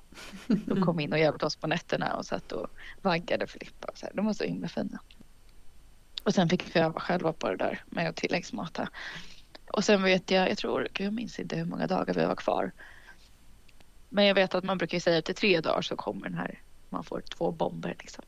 De 0.47 0.83
kom 0.83 1.01
in 1.01 1.13
och 1.13 1.19
hjälpte 1.19 1.47
oss 1.47 1.57
på 1.57 1.67
nätterna 1.67 2.17
och 2.17 2.27
satt 2.27 2.53
och 2.53 2.67
vaggade 3.03 3.47
Filippa. 3.47 3.89
Och 3.89 3.99
så 3.99 4.07
här. 4.07 4.13
De 4.15 4.27
var 4.27 4.33
så 4.33 4.45
himla 4.45 4.69
fina. 4.69 5.01
Och 6.25 6.35
sen 6.35 6.49
fick 6.49 6.77
vi 6.77 6.81
öva 6.81 7.01
själva 7.01 7.33
på 7.33 7.49
det 7.49 7.57
där 7.57 7.85
med 7.87 8.09
att 8.09 8.17
tilläggsmata. 8.17 8.89
Och 9.73 9.85
sen 9.85 10.03
vet 10.03 10.31
jag, 10.31 10.51
jag 10.51 10.59
tror, 10.59 10.89
gud 10.93 11.07
jag 11.07 11.13
minns 11.13 11.39
inte 11.39 11.57
hur 11.57 11.65
många 11.65 11.87
dagar 11.87 12.15
vi 12.15 12.25
var 12.25 12.37
kvar. 12.37 12.73
Men 14.09 14.25
jag 14.25 14.35
vet 14.35 14.55
att 14.55 14.65
man 14.65 14.79
brukar 14.79 15.01
säga 15.01 15.19
att 15.19 15.29
efter 15.29 15.41
tre 15.41 15.61
dagar 15.61 15.83
så 15.83 15.97
kommer 15.97 16.23
den 16.23 16.39
här, 16.39 16.63
man 16.89 17.05
får 17.05 17.21
två 17.21 17.51
bomber 17.51 17.97
liksom. 17.99 18.25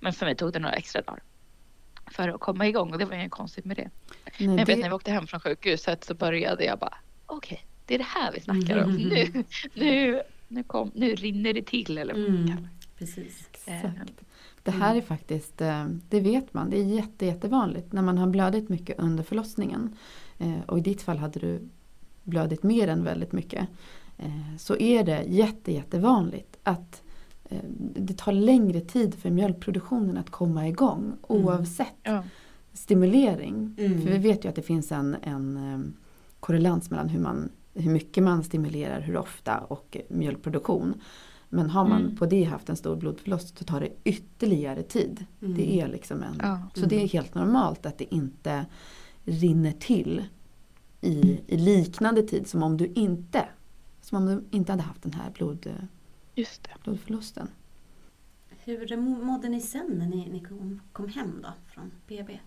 Men 0.00 0.12
för 0.12 0.26
mig 0.26 0.36
tog 0.36 0.52
det 0.52 0.58
några 0.58 0.74
extra 0.74 1.02
dagar 1.02 1.22
för 2.10 2.28
att 2.28 2.40
komma 2.40 2.66
igång 2.66 2.92
och 2.92 2.98
det 2.98 3.04
var 3.04 3.14
inget 3.14 3.30
konstigt 3.30 3.64
med 3.64 3.76
det. 3.76 3.90
Nej, 4.14 4.48
Men 4.48 4.58
jag 4.58 4.66
det... 4.66 4.72
vet 4.72 4.82
när 4.82 4.88
vi 4.88 4.94
åkte 4.94 5.10
hem 5.10 5.26
från 5.26 5.40
sjukhuset 5.40 6.04
så 6.04 6.14
började 6.14 6.64
jag 6.64 6.78
bara 6.78 6.94
okej, 7.26 7.54
okay, 7.54 7.69
det 7.90 7.94
är 7.94 7.98
det 7.98 8.04
här 8.04 8.32
vi 8.32 8.40
snackar 8.40 8.84
om. 8.84 8.90
Mm. 8.90 9.08
Nu, 9.08 9.44
nu, 9.74 10.22
nu, 10.48 10.62
kom, 10.62 10.90
nu 10.94 11.14
rinner 11.14 11.54
det 11.54 11.62
till 11.62 11.98
eller 11.98 12.14
vad 12.14 12.24
mm. 12.24 12.44
man 12.44 12.68
Precis. 12.98 13.48
Exakt. 13.66 14.20
Det 14.62 14.70
här 14.70 14.94
är 14.94 15.00
faktiskt, 15.00 15.60
eh, 15.60 15.86
det 16.08 16.20
vet 16.20 16.54
man, 16.54 16.70
det 16.70 16.76
är 16.76 16.84
jätte, 16.84 17.26
jättevanligt 17.26 17.92
när 17.92 18.02
man 18.02 18.18
har 18.18 18.26
blödit 18.26 18.68
mycket 18.68 18.98
under 18.98 19.24
förlossningen. 19.24 19.96
Eh, 20.38 20.60
och 20.66 20.78
i 20.78 20.80
ditt 20.80 21.02
fall 21.02 21.18
hade 21.18 21.40
du 21.40 21.68
blödit 22.22 22.62
mer 22.62 22.88
än 22.88 23.04
väldigt 23.04 23.32
mycket. 23.32 23.68
Eh, 24.18 24.56
så 24.58 24.76
är 24.76 25.04
det 25.04 25.22
jätte, 25.22 25.72
jättevanligt 25.72 26.58
att 26.62 27.02
det 27.96 28.18
tar 28.18 28.32
längre 28.32 28.80
tid 28.80 29.14
för 29.14 29.30
mjölkproduktionen 29.30 30.16
att 30.16 30.30
komma 30.30 30.68
igång 30.68 31.04
mm. 31.04 31.18
oavsett 31.28 31.96
ja. 32.02 32.24
stimulering. 32.72 33.74
Mm. 33.78 34.02
För 34.02 34.10
vi 34.10 34.18
vet 34.18 34.44
ju 34.44 34.48
att 34.48 34.56
det 34.56 34.62
finns 34.62 34.92
en, 34.92 35.16
en 35.22 35.94
korrelans 36.40 36.90
mellan 36.90 37.08
hur, 37.08 37.20
man, 37.20 37.50
hur 37.74 37.90
mycket 37.90 38.22
man 38.22 38.44
stimulerar, 38.44 39.00
hur 39.00 39.16
ofta 39.16 39.58
och 39.58 39.96
mjölkproduktion. 40.08 40.94
Men 41.48 41.70
har 41.70 41.88
man 41.88 42.02
mm. 42.02 42.16
på 42.16 42.26
det 42.26 42.44
haft 42.44 42.68
en 42.68 42.76
stor 42.76 42.96
blodförlust 42.96 43.58
så 43.58 43.64
tar 43.64 43.80
det 43.80 43.90
ytterligare 44.04 44.82
tid. 44.82 45.26
Mm. 45.42 45.56
Det 45.56 45.80
är 45.80 45.88
liksom 45.88 46.22
en, 46.22 46.38
ja. 46.42 46.62
Så 46.74 46.86
det 46.86 47.02
är 47.02 47.08
helt 47.08 47.34
normalt 47.34 47.86
att 47.86 47.98
det 47.98 48.14
inte 48.14 48.66
rinner 49.24 49.72
till 49.72 50.24
i, 51.00 51.40
i 51.46 51.56
liknande 51.56 52.22
tid 52.22 52.46
som 52.46 52.62
om 52.62 52.76
du 52.76 52.86
inte 52.86 53.44
som 54.00 54.18
om 54.18 54.26
du 54.26 54.56
inte 54.56 54.72
hade 54.72 54.82
haft 54.82 55.02
den 55.02 55.12
här 55.12 55.30
blod, 55.30 55.88
Just 56.34 56.64
det. 56.64 56.70
blodförlusten. 56.84 57.48
Hur 58.64 58.96
mådde 58.96 59.48
ni 59.48 59.60
sen 59.60 59.86
när 59.98 60.06
ni, 60.06 60.28
ni 60.28 60.40
kom, 60.40 60.80
kom 60.92 61.08
hem 61.08 61.40
då 61.42 61.52
från 61.74 61.90
BB? 62.06 62.40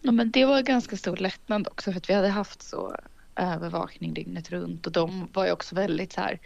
Ja, 0.00 0.12
men 0.12 0.30
det 0.30 0.44
var 0.44 0.62
ganska 0.62 0.96
stor 0.96 1.16
lättnad 1.16 1.68
också 1.68 1.92
för 1.92 1.98
att 1.98 2.10
vi 2.10 2.14
hade 2.14 2.28
haft 2.28 2.62
så 2.62 2.96
övervakning 3.36 4.14
dygnet 4.14 4.50
runt 4.50 4.86
och 4.86 4.92
de 4.92 5.28
var 5.32 5.46
ju 5.46 5.52
också 5.52 5.74
väldigt 5.74 6.12
så 6.12 6.20
här 6.20 6.40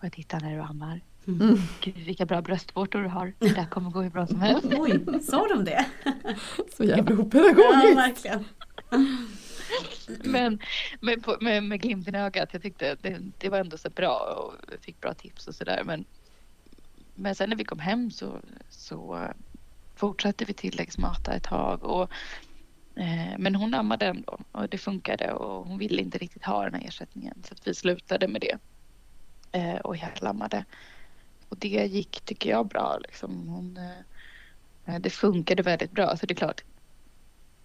Får 0.00 0.06
jag 0.06 0.12
titta 0.12 0.38
när 0.38 0.56
du 0.56 0.60
ammar? 0.60 1.00
Mm. 1.26 1.58
Gud 1.80 1.96
vilka 1.96 2.26
bra 2.26 2.42
bröstvårtor 2.42 3.02
du 3.02 3.08
har. 3.08 3.32
Det 3.38 3.54
där 3.54 3.66
kommer 3.66 3.90
gå 3.90 4.02
hur 4.02 4.10
bra 4.10 4.26
som 4.26 4.40
helst. 4.40 4.66
Oj, 4.76 5.20
sa 5.22 5.48
de 5.48 5.64
det? 5.64 5.86
Så 6.76 6.84
jävla 6.84 7.14
opedagogiskt. 7.18 7.64
Ja, 7.84 7.94
verkligen. 7.94 8.44
Men 10.24 10.58
med, 11.00 11.24
med, 11.40 11.62
med 11.62 11.80
glimten 11.80 12.14
i 12.14 12.18
ögat, 12.18 12.48
jag 12.52 12.62
tyckte 12.62 12.96
det, 13.00 13.18
det 13.38 13.48
var 13.48 13.58
ändå 13.58 13.78
så 13.78 13.90
bra 13.90 14.18
och 14.18 14.74
fick 14.80 15.00
bra 15.00 15.14
tips 15.14 15.48
och 15.48 15.54
sådär. 15.54 15.82
Men, 15.84 16.04
men 17.14 17.34
sen 17.34 17.48
när 17.50 17.56
vi 17.56 17.64
kom 17.64 17.78
hem 17.78 18.10
så, 18.10 18.40
så 18.68 19.28
fortsatte 19.94 20.44
vi 20.44 20.52
tilläggsmata 20.52 21.32
ett 21.32 21.44
tag. 21.44 21.84
Och, 21.84 22.10
Eh, 23.00 23.38
men 23.38 23.54
hon 23.54 23.74
ammade 23.74 24.06
ändå 24.06 24.38
och 24.52 24.68
det 24.68 24.78
funkade 24.78 25.32
och 25.32 25.66
hon 25.66 25.78
ville 25.78 26.02
inte 26.02 26.18
riktigt 26.18 26.44
ha 26.44 26.64
den 26.64 26.74
här 26.74 26.88
ersättningen 26.88 27.42
så 27.44 27.54
att 27.54 27.66
vi 27.66 27.74
slutade 27.74 28.28
med 28.28 28.40
det 28.40 28.58
eh, 29.52 29.76
och 29.76 29.96
helammade. 29.96 30.64
Och 31.48 31.56
det 31.56 31.86
gick, 31.86 32.20
tycker 32.20 32.50
jag, 32.50 32.66
bra. 32.66 32.98
Liksom. 32.98 33.48
Hon, 33.48 33.78
eh, 34.86 35.00
det 35.00 35.10
funkade 35.10 35.62
väldigt 35.62 35.92
bra. 35.92 36.16
Så 36.16 36.26
det 36.26 36.32
är 36.32 36.36
klart, 36.36 36.64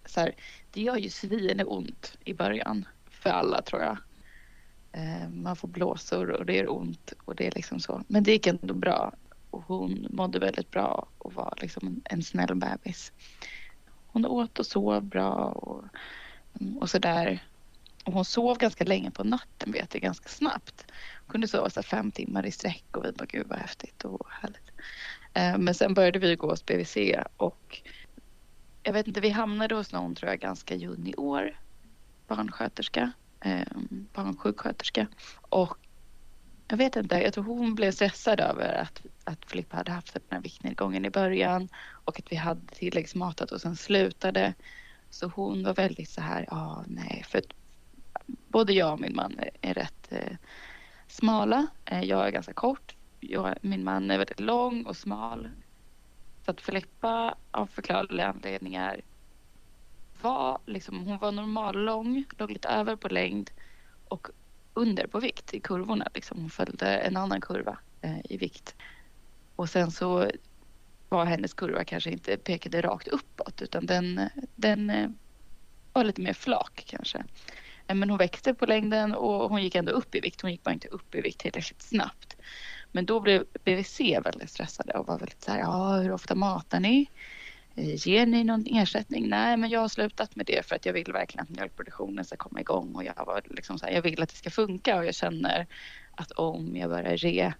så 0.04 0.20
här, 0.20 0.34
det 0.70 0.82
gör 0.82 0.96
ju 0.96 1.10
svinont 1.10 2.18
i 2.24 2.34
början 2.34 2.88
för 3.10 3.30
alla 3.30 3.62
tror 3.62 3.82
jag. 3.82 3.98
Man 5.30 5.56
får 5.56 5.68
blåsor 5.68 6.30
och 6.30 6.46
det 6.46 6.54
gör 6.54 6.72
ont 6.72 7.12
och 7.24 7.36
det 7.36 7.46
är 7.46 7.52
liksom 7.54 7.80
så. 7.80 8.02
Men 8.08 8.22
det 8.22 8.32
gick 8.32 8.46
ändå 8.46 8.74
bra 8.74 9.12
och 9.50 9.62
hon 9.66 10.06
mådde 10.10 10.38
väldigt 10.38 10.70
bra 10.70 11.08
och 11.18 11.32
var 11.32 11.58
liksom 11.60 12.02
en 12.04 12.22
snäll 12.22 12.54
bebis. 12.54 13.12
Hon 14.16 14.26
åt 14.26 14.58
och 14.58 14.66
sov 14.66 15.02
bra 15.02 15.34
och, 15.34 15.84
mm, 16.60 16.78
och 16.78 16.90
sådär. 16.90 17.44
Och 18.04 18.12
hon 18.12 18.24
sov 18.24 18.58
ganska 18.58 18.84
länge 18.84 19.10
på 19.10 19.24
natten 19.24 19.72
vet 19.72 19.94
jag, 19.94 20.02
ganska 20.02 20.28
snabbt. 20.28 20.84
Hon 21.26 21.32
kunde 21.32 21.48
sova 21.48 21.70
så 21.70 21.82
fem 21.82 22.10
timmar 22.10 22.46
i 22.46 22.50
sträck 22.50 22.84
och 22.90 23.04
vi 23.04 23.12
bara 23.12 23.26
gud 23.26 23.46
vad 23.48 23.58
häftigt 23.58 24.04
och 24.04 24.26
härligt. 24.30 24.70
Eh, 25.34 25.58
men 25.58 25.74
sen 25.74 25.94
började 25.94 26.18
vi 26.18 26.36
gå 26.36 26.50
hos 26.50 26.66
BVC 26.66 26.96
och 27.36 27.80
jag 28.82 28.92
vet 28.92 29.06
inte, 29.06 29.20
vi 29.20 29.30
hamnade 29.30 29.74
hos 29.74 29.92
någon 29.92 30.14
tror 30.14 30.30
jag 30.30 30.40
ganska 30.40 30.74
junior 30.74 31.60
barnsköterska, 32.26 33.12
eh, 33.40 33.66
barnsjuksköterska. 34.12 35.06
Och 35.40 35.78
jag 36.68 36.76
vet 36.76 36.96
inte, 36.96 37.16
jag 37.16 37.32
tror 37.32 37.44
hon 37.44 37.74
blev 37.74 37.92
stressad 37.92 38.40
över 38.40 38.74
att, 38.74 39.02
att 39.26 39.50
Filippa 39.50 39.76
hade 39.76 39.92
haft 39.92 40.12
typ 40.14 40.22
den 40.28 40.36
här 40.36 40.42
viktnedgången 40.42 41.04
i 41.04 41.10
början 41.10 41.68
och 42.04 42.18
att 42.18 42.32
vi 42.32 42.36
hade 42.36 42.66
tilläggsmatat 42.66 43.50
och 43.50 43.60
sen 43.60 43.76
slutade. 43.76 44.54
Så 45.10 45.26
hon 45.26 45.64
var 45.64 45.74
väldigt 45.74 46.10
så 46.10 46.20
här, 46.20 46.46
ja 46.50 46.56
ah, 46.56 46.84
nej, 46.86 47.24
för 47.28 47.42
både 48.26 48.72
jag 48.72 48.92
och 48.92 49.00
min 49.00 49.16
man 49.16 49.40
är 49.60 49.74
rätt 49.74 50.12
eh, 50.12 50.36
smala. 51.08 51.66
Eh, 51.84 52.02
jag 52.02 52.26
är 52.26 52.30
ganska 52.30 52.52
kort. 52.52 52.94
Jag, 53.20 53.54
min 53.60 53.84
man 53.84 54.10
är 54.10 54.18
väldigt 54.18 54.40
lång 54.40 54.86
och 54.86 54.96
smal. 54.96 55.48
Så 56.44 56.50
att 56.50 56.60
Filippa 56.60 57.34
av 57.50 57.66
förklarliga 57.66 58.28
anledningar 58.28 59.00
var 60.22 60.58
liksom, 60.66 61.06
hon 61.06 61.18
var 61.18 61.32
normallång, 61.32 62.24
låg 62.38 62.50
lite 62.50 62.68
över 62.68 62.96
på 62.96 63.08
längd 63.08 63.50
och 64.08 64.28
under 64.74 65.06
på 65.06 65.20
vikt 65.20 65.54
i 65.54 65.60
kurvorna. 65.60 66.08
Liksom. 66.14 66.40
Hon 66.40 66.50
följde 66.50 66.98
en 66.98 67.16
annan 67.16 67.40
kurva 67.40 67.78
eh, 68.00 68.18
i 68.24 68.36
vikt. 68.36 68.76
Och 69.56 69.68
sen 69.68 69.90
så 69.90 70.30
var 71.08 71.24
hennes 71.24 71.54
kurva 71.54 71.84
kanske 71.84 72.10
inte 72.10 72.36
pekade 72.36 72.82
rakt 72.82 73.08
uppåt 73.08 73.62
utan 73.62 73.86
den, 73.86 74.20
den 74.54 74.90
eh, 74.90 75.08
var 75.92 76.04
lite 76.04 76.20
mer 76.20 76.32
flak 76.32 76.84
kanske. 76.86 77.24
Eh, 77.86 77.94
men 77.94 78.10
hon 78.10 78.18
växte 78.18 78.54
på 78.54 78.66
längden 78.66 79.14
och 79.14 79.50
hon 79.50 79.62
gick 79.62 79.74
ändå 79.74 79.92
upp 79.92 80.14
i 80.14 80.20
vikt. 80.20 80.40
Hon 80.40 80.50
gick 80.50 80.62
bara 80.62 80.72
inte 80.72 80.88
upp 80.88 81.14
i 81.14 81.20
vikt 81.20 81.40
tillräckligt 81.40 81.82
snabbt. 81.82 82.36
Men 82.92 83.06
då 83.06 83.20
blev 83.20 83.44
BVC 83.64 84.00
väldigt 84.00 84.50
stressade 84.50 84.92
och 84.92 85.06
var 85.06 85.18
väldigt 85.18 85.42
så 85.42 85.50
här, 85.50 85.58
ja 85.58 85.96
hur 85.96 86.12
ofta 86.12 86.34
matar 86.34 86.80
ni? 86.80 87.10
Eh, 87.76 88.08
ger 88.08 88.26
ni 88.26 88.44
någon 88.44 88.66
ersättning? 88.66 89.28
Nej, 89.28 89.56
men 89.56 89.70
jag 89.70 89.80
har 89.80 89.88
slutat 89.88 90.36
med 90.36 90.46
det 90.46 90.66
för 90.66 90.76
att 90.76 90.86
jag 90.86 90.92
vill 90.92 91.12
verkligen 91.12 91.42
att 91.42 91.50
mjölkproduktionen 91.50 92.24
ska 92.24 92.36
komma 92.36 92.60
igång 92.60 92.94
och 92.94 93.04
jag 93.04 93.26
var 93.26 93.42
liksom 93.50 93.78
så 93.78 93.86
här, 93.86 93.92
jag 93.92 94.02
vill 94.02 94.22
att 94.22 94.28
det 94.28 94.36
ska 94.36 94.50
funka 94.50 94.96
och 94.98 95.06
jag 95.06 95.14
känner 95.14 95.66
att 96.14 96.30
om 96.30 96.76
jag 96.76 96.90
börjar 96.90 97.16
re 97.16 97.52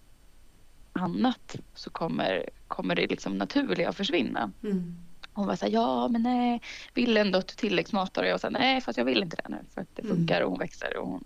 annat 0.99 1.57
så 1.75 1.91
kommer, 1.91 2.51
kommer 2.69 2.95
det 2.95 3.07
liksom 3.07 3.39
naturliga 3.39 3.89
att 3.89 3.97
försvinna. 3.97 4.53
Mm. 4.63 4.97
Hon 5.33 5.47
var 5.47 5.57
så 5.57 5.65
här, 5.65 5.73
ja 5.73 6.09
men 6.09 6.23
nej, 6.23 6.63
vill 6.95 7.17
ändå 7.17 7.43
tilläggsmatar 7.43 8.23
och 8.23 8.29
jag 8.29 8.41
sa 8.41 8.51
nej 8.51 8.81
fast 8.81 8.99
jag 8.99 9.05
vill 9.05 9.23
inte 9.23 9.37
det 9.37 9.49
nu 9.49 9.59
för 9.75 9.81
att 9.81 9.97
det 9.97 10.03
mm. 10.03 10.17
funkar 10.17 10.41
och 10.41 10.51
hon 10.51 10.59
växer 10.59 10.97
och 10.97 11.09
hon 11.09 11.25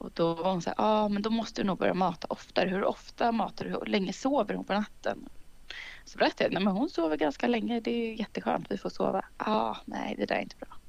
och 0.00 0.10
då 0.14 0.34
var 0.34 0.50
hon 0.50 0.62
så 0.62 0.70
här, 0.70 0.74
ja 0.78 1.08
men 1.08 1.22
då 1.22 1.30
måste 1.30 1.62
du 1.62 1.66
nog 1.66 1.78
börja 1.78 1.94
mata 1.94 2.26
oftare. 2.30 2.68
Hur 2.68 2.84
ofta 2.84 3.32
matar 3.32 3.64
du? 3.64 3.70
Hur 3.70 3.86
länge 3.86 4.12
sover 4.12 4.54
hon 4.54 4.64
på 4.64 4.72
natten? 4.72 5.28
Så 6.04 6.18
berättade 6.18 6.44
jag, 6.44 6.52
nej 6.52 6.62
men 6.62 6.72
hon 6.72 6.90
sover 6.90 7.16
ganska 7.16 7.46
länge. 7.46 7.80
Det 7.80 7.90
är 7.90 8.14
jätteskönt, 8.14 8.66
vi 8.70 8.78
får 8.78 8.90
sova. 8.90 9.24
Ja, 9.38 9.76
nej 9.84 10.14
det 10.18 10.26
där 10.26 10.34
är 10.34 10.40
inte 10.40 10.56
bra. 10.56 10.79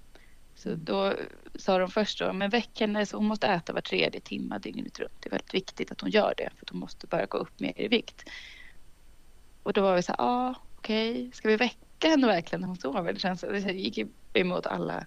Så 0.62 0.76
då 0.76 1.14
sa 1.56 1.78
de 1.78 1.90
först 1.90 2.20
då, 2.20 2.34
men 2.34 2.50
väck 2.50 2.80
henne 2.80 3.06
så 3.06 3.18
hon 3.18 3.26
måste 3.26 3.48
äta 3.48 3.74
var 3.74 3.82
tredje 3.82 4.20
timme 4.22 4.60
dygnet 4.60 5.00
runt. 5.00 5.12
Det 5.20 5.30
är 5.30 5.32
väldigt 5.32 5.54
viktigt 5.54 5.92
att 5.92 6.02
hon 6.02 6.10
gör 6.10 6.34
det 6.38 6.50
för 6.56 6.66
att 6.66 6.70
hon 6.70 6.80
måste 6.80 7.08
börja 7.08 7.26
gå 7.26 7.38
upp 7.38 7.60
mer 7.60 7.82
i 7.82 7.88
vikt. 7.88 8.30
Och 9.64 9.74
då 9.74 9.82
var 9.82 9.96
vi 9.96 10.04
så 10.04 10.12
här, 10.12 10.18
ja 10.20 10.56
okej, 10.78 11.12
okay. 11.12 11.32
ska 11.32 11.48
vi 11.48 11.56
väcka 11.56 12.08
henne 12.08 12.28
verkligen 12.28 12.62
när 12.62 12.68
hon 12.68 12.78
sover? 12.78 13.14
Det, 13.14 13.20
känns, 13.20 13.42
det 13.42 13.72
gick 13.72 14.08
emot 14.34 14.66
alla, 14.66 15.06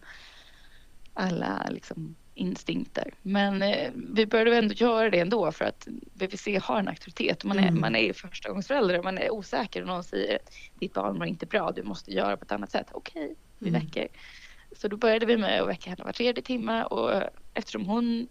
alla 1.14 1.66
liksom 1.70 2.16
instinkter. 2.34 3.14
Men 3.22 3.62
eh, 3.62 3.90
vi 3.94 4.26
började 4.26 4.56
ändå 4.56 4.74
göra 4.74 5.10
det 5.10 5.18
ändå 5.18 5.52
för 5.52 5.64
att 5.64 5.88
BVC 6.14 6.48
har 6.62 6.78
en 6.78 6.88
auktoritet. 6.88 7.44
Man 7.44 7.58
är, 7.58 7.68
mm. 7.68 7.80
man 7.80 7.96
är 7.96 8.12
förstagångsförälder 8.12 8.98
och 8.98 9.04
man 9.04 9.18
är 9.18 9.30
osäker 9.30 9.80
och 9.82 9.88
någon 9.88 10.04
säger 10.04 10.38
ditt 10.78 10.94
barn 10.94 11.18
mår 11.18 11.26
inte 11.26 11.46
bra, 11.46 11.72
du 11.72 11.82
måste 11.82 12.12
göra 12.12 12.36
på 12.36 12.44
ett 12.44 12.52
annat 12.52 12.70
sätt. 12.70 12.86
Okej, 12.92 13.24
okay, 13.24 13.34
vi 13.58 13.68
mm. 13.68 13.80
väcker. 13.80 14.08
Så 14.76 14.88
då 14.88 14.96
började 14.96 15.26
vi 15.26 15.36
med 15.36 15.62
att 15.62 15.68
väcka 15.68 15.90
henne 15.90 16.04
var 16.04 16.12
tredje 16.12 16.42
timme 16.42 16.84
och 16.84 17.22
eftersom 17.54 17.86
hon 17.86 18.28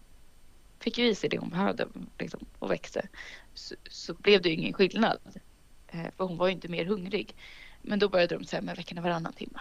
fick 0.79 0.97
ju 0.97 1.07
i 1.07 1.15
sig 1.15 1.29
det 1.29 1.37
hon 1.37 1.49
behövde 1.49 1.87
liksom, 2.19 2.39
och 2.59 2.71
växte 2.71 3.07
så, 3.53 3.75
så 3.89 4.13
blev 4.13 4.41
det 4.41 4.49
ju 4.49 4.55
ingen 4.55 4.73
skillnad. 4.73 5.17
Eh, 5.87 6.05
för 6.17 6.23
hon 6.23 6.37
var 6.37 6.47
ju 6.47 6.53
inte 6.53 6.67
mer 6.67 6.85
hungrig. 6.85 7.35
Men 7.81 7.99
då 7.99 8.09
började 8.09 8.37
de 8.37 8.45
säga 8.45 8.61
med 8.61 8.75
veckorna 8.75 9.01
varannan 9.01 9.33
timme. 9.33 9.59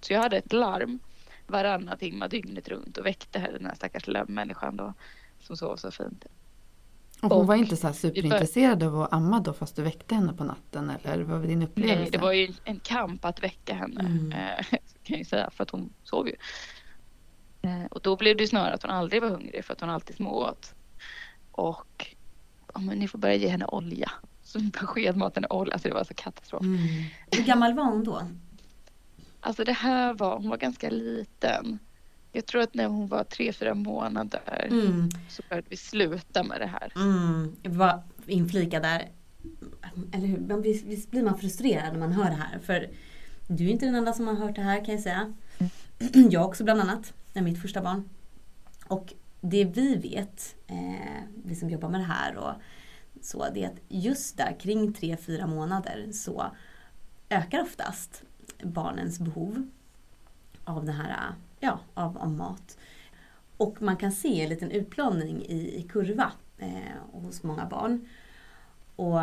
Så 0.00 0.12
jag 0.12 0.20
hade 0.20 0.36
ett 0.36 0.52
larm 0.52 0.98
varannan 1.46 1.98
timme 1.98 2.28
dygnet 2.28 2.68
runt 2.68 2.98
och 2.98 3.06
väckte 3.06 3.38
den 3.38 3.66
här 3.66 3.74
stackars 3.74 4.28
människan 4.28 4.76
då 4.76 4.94
som 5.40 5.56
sov 5.56 5.76
så 5.76 5.90
fint. 5.90 6.26
Och 7.22 7.30
hon 7.30 7.40
och, 7.40 7.46
var 7.46 7.54
inte 7.54 7.76
så 7.76 7.92
superintresserad 7.92 8.82
av 8.82 9.02
att 9.02 9.12
amma 9.12 9.40
då 9.40 9.52
fast 9.52 9.76
du 9.76 9.82
väckte 9.82 10.14
henne 10.14 10.32
på 10.32 10.44
natten 10.44 10.92
eller 11.02 11.24
vad 11.24 11.40
var 11.40 11.46
din 11.46 11.62
upplevelse? 11.62 12.00
Nej, 12.00 12.10
det 12.10 12.18
var 12.18 12.32
ju 12.32 12.52
en 12.64 12.80
kamp 12.80 13.24
att 13.24 13.42
väcka 13.42 13.74
henne 13.74 14.00
mm. 14.00 14.34
Kan 15.06 15.18
jag 15.18 15.26
säga 15.26 15.50
för 15.50 15.62
att 15.62 15.70
hon 15.70 15.92
sov 16.04 16.28
ju. 16.28 16.34
Eh, 17.62 17.84
och 17.90 18.00
då 18.02 18.16
blev 18.16 18.36
det 18.36 18.46
snarare 18.46 18.74
att 18.74 18.82
hon 18.82 18.90
aldrig 18.90 19.22
var 19.22 19.28
hungrig 19.28 19.64
för 19.64 19.72
att 19.72 19.80
hon 19.80 19.90
alltid 19.90 20.16
smååt. 20.16 20.74
Och 21.52 22.16
ja, 22.74 22.80
men 22.80 22.98
ni 22.98 23.08
får 23.08 23.18
börja 23.18 23.34
ge 23.34 23.48
henne 23.48 23.66
olja. 23.66 24.10
Så 24.42 24.58
vi 24.58 24.70
skedmat 24.72 25.34
henne 25.34 25.46
olja. 25.50 25.72
Alltså 25.72 25.88
det 25.88 25.94
var 25.94 26.04
så 26.04 26.14
katastrof. 26.14 26.62
Mm. 26.62 26.78
Hur 27.30 27.44
gammal 27.44 27.74
var 27.74 27.84
hon 27.84 28.04
då? 28.04 28.22
Alltså 29.40 29.64
det 29.64 29.72
här 29.72 30.14
var, 30.14 30.36
hon 30.36 30.48
var 30.48 30.56
ganska 30.56 30.90
liten. 30.90 31.78
Jag 32.32 32.46
tror 32.46 32.62
att 32.62 32.74
när 32.74 32.86
hon 32.86 33.08
var 33.08 33.24
tre, 33.24 33.52
fyra 33.52 33.74
månader 33.74 34.68
mm. 34.70 35.10
så 35.28 35.42
började 35.48 35.68
vi 35.70 35.76
sluta 35.76 36.42
med 36.42 36.60
det 36.60 36.66
här. 36.66 36.92
Mm. 36.96 37.56
Jag 37.62 37.70
vill 37.70 37.78
bara 37.78 38.02
inflika 38.26 38.80
där. 38.80 39.08
Eller 40.12 40.26
hur? 40.26 40.62
Visst 40.86 41.10
blir 41.10 41.22
man 41.22 41.38
frustrerad 41.38 41.92
när 41.92 42.00
man 42.00 42.12
hör 42.12 42.24
det 42.24 42.36
här. 42.36 42.58
För 42.58 42.88
du 43.46 43.64
är 43.66 43.68
inte 43.68 43.86
den 43.86 43.94
enda 43.94 44.12
som 44.12 44.26
har 44.26 44.34
hört 44.34 44.54
det 44.54 44.62
här 44.62 44.84
kan 44.84 44.94
jag 44.94 45.02
säga. 45.02 45.34
Jag 46.30 46.44
också 46.46 46.64
bland 46.64 46.80
annat. 46.80 47.12
När 47.32 47.42
mitt 47.42 47.62
första 47.62 47.82
barn. 47.82 48.08
Och 48.86 49.14
det 49.40 49.64
vi 49.64 49.96
vet, 49.96 50.56
eh, 50.66 51.22
vi 51.44 51.54
som 51.54 51.70
jobbar 51.70 51.88
med 51.88 52.00
det 52.00 52.04
här 52.04 52.36
och 52.36 52.52
så, 53.20 53.46
det 53.54 53.64
är 53.64 53.68
att 53.68 53.80
just 53.88 54.36
där 54.36 54.56
kring 54.60 54.92
3-4 54.92 55.46
månader 55.46 56.12
så 56.12 56.46
ökar 57.28 57.62
oftast 57.62 58.22
barnens 58.62 59.18
behov 59.18 59.70
av, 60.64 60.84
det 60.84 60.92
här, 60.92 61.34
ja, 61.60 61.80
av, 61.94 62.18
av 62.18 62.30
mat. 62.30 62.78
Och 63.56 63.82
man 63.82 63.96
kan 63.96 64.12
se 64.12 64.42
en 64.42 64.48
liten 64.48 64.70
utplaning 64.70 65.42
i, 65.42 65.78
i 65.78 65.82
kurva 65.82 66.32
eh, 66.58 67.20
hos 67.22 67.42
många 67.42 67.66
barn. 67.66 68.08
Och, 68.96 69.20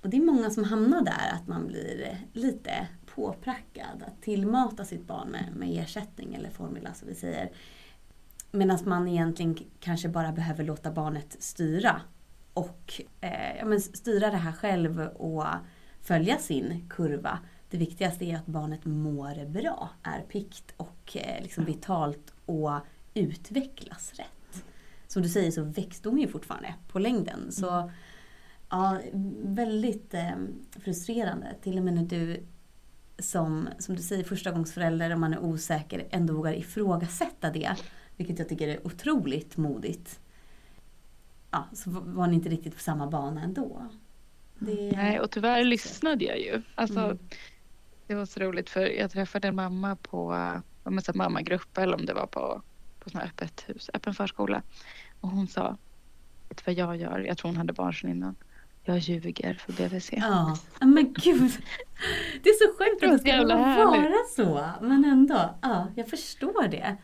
och, 0.00 0.10
det 0.10 0.16
är 0.16 0.20
många 0.20 0.50
som 0.50 0.64
hamnar 0.64 1.02
där, 1.02 1.32
att 1.32 1.46
man 1.46 1.66
blir 1.66 2.18
lite 2.32 2.88
påprackad. 3.14 4.02
Att 4.06 4.22
tillmata 4.22 4.84
sitt 4.84 5.06
barn 5.06 5.28
med, 5.28 5.52
med 5.56 5.82
ersättning 5.82 6.34
eller 6.34 6.50
formula 6.50 6.94
som 6.94 7.08
vi 7.08 7.14
säger. 7.14 7.50
Medan 8.50 8.78
man 8.84 9.08
egentligen 9.08 9.58
kanske 9.80 10.08
bara 10.08 10.32
behöver 10.32 10.64
låta 10.64 10.90
barnet 10.90 11.36
styra. 11.38 12.00
Och 12.54 13.00
eh, 13.20 13.56
ja, 13.58 13.64
men 13.64 13.80
styra 13.80 14.30
det 14.30 14.36
här 14.36 14.52
själv 14.52 15.00
och 15.00 15.44
följa 16.00 16.38
sin 16.38 16.88
kurva 16.90 17.38
det 17.72 17.78
viktigaste 17.78 18.24
är 18.24 18.36
att 18.36 18.46
barnet 18.46 18.84
mår 18.84 19.46
bra, 19.46 19.90
är 20.02 20.20
pikt 20.20 20.74
och 20.76 21.16
eh, 21.16 21.42
liksom 21.42 21.64
vitalt 21.64 22.34
och 22.46 22.70
utvecklas 23.14 24.12
rätt. 24.14 24.64
Som 25.06 25.22
du 25.22 25.28
säger 25.28 25.50
så 25.50 25.62
växte 25.62 26.08
hon 26.08 26.18
ju 26.18 26.28
fortfarande 26.28 26.74
på 26.88 26.98
längden. 26.98 27.52
Så 27.52 27.70
mm. 27.70 27.90
ja, 28.70 28.98
väldigt 29.42 30.14
eh, 30.14 30.32
frustrerande. 30.70 31.54
Till 31.62 31.78
och 31.78 31.84
med 31.84 31.94
när 31.94 32.02
du 32.02 32.46
som, 33.22 33.68
som 33.78 33.96
du 33.96 34.02
säger 34.02 34.24
förstagångsförälder, 34.24 35.14
om 35.14 35.20
man 35.20 35.32
är 35.32 35.38
osäker, 35.38 36.06
ändå 36.10 36.34
vågar 36.34 36.52
ifrågasätta 36.52 37.50
det. 37.50 37.76
Vilket 38.16 38.38
jag 38.38 38.48
tycker 38.48 38.68
är 38.68 38.86
otroligt 38.86 39.56
modigt. 39.56 40.20
Ja, 41.50 41.64
så 41.72 41.90
var 41.90 42.26
ni 42.26 42.34
inte 42.34 42.48
riktigt 42.48 42.74
på 42.74 42.80
samma 42.80 43.06
bana 43.06 43.42
ändå. 43.42 43.86
Det... 44.58 44.92
Nej, 44.96 45.20
och 45.20 45.30
tyvärr 45.30 45.64
lyssnade 45.64 46.24
jag 46.24 46.40
ju. 46.40 46.62
Alltså, 46.74 47.00
mm. 47.00 47.18
Det 48.06 48.14
var 48.14 48.26
så 48.26 48.40
roligt 48.40 48.70
för 48.70 48.86
jag 48.86 49.10
träffade 49.10 49.48
en 49.48 49.54
mamma 49.54 49.96
på 49.96 50.34
om 50.82 50.98
en 50.98 51.02
mammagrupp 51.14 51.78
eller 51.78 51.94
om 51.94 52.06
det 52.06 52.14
var 52.14 52.26
på, 52.26 52.62
på 53.00 53.10
sån 53.10 53.20
öppet 53.20 53.64
hus, 53.66 53.90
öppen 53.94 54.14
förskola. 54.14 54.62
Och 55.20 55.28
hon 55.28 55.48
sa, 55.48 55.76
vet 56.48 56.58
du 56.58 56.62
vad 56.66 56.74
jag 56.74 56.96
gör? 56.96 57.18
Jag 57.18 57.38
tror 57.38 57.48
hon 57.48 57.56
hade 57.56 57.72
barn 57.72 57.94
sedan 57.94 58.10
innan. 58.10 58.36
Jag 58.84 58.98
ljuger 58.98 59.54
för 59.54 59.72
BVC. 59.72 60.10
Ja, 60.12 60.56
men 60.80 61.12
gud. 61.12 61.52
Det 62.42 62.48
är 62.48 62.68
så 62.68 62.78
sjukt 62.78 63.04
att 63.04 63.24
det 63.24 63.30
ska 63.30 63.46
vara 63.46 64.14
så. 64.36 64.86
Men 64.86 65.04
ändå, 65.04 65.54
ja, 65.62 65.86
jag 65.96 66.08
förstår 66.08 66.68
det. 66.68 66.96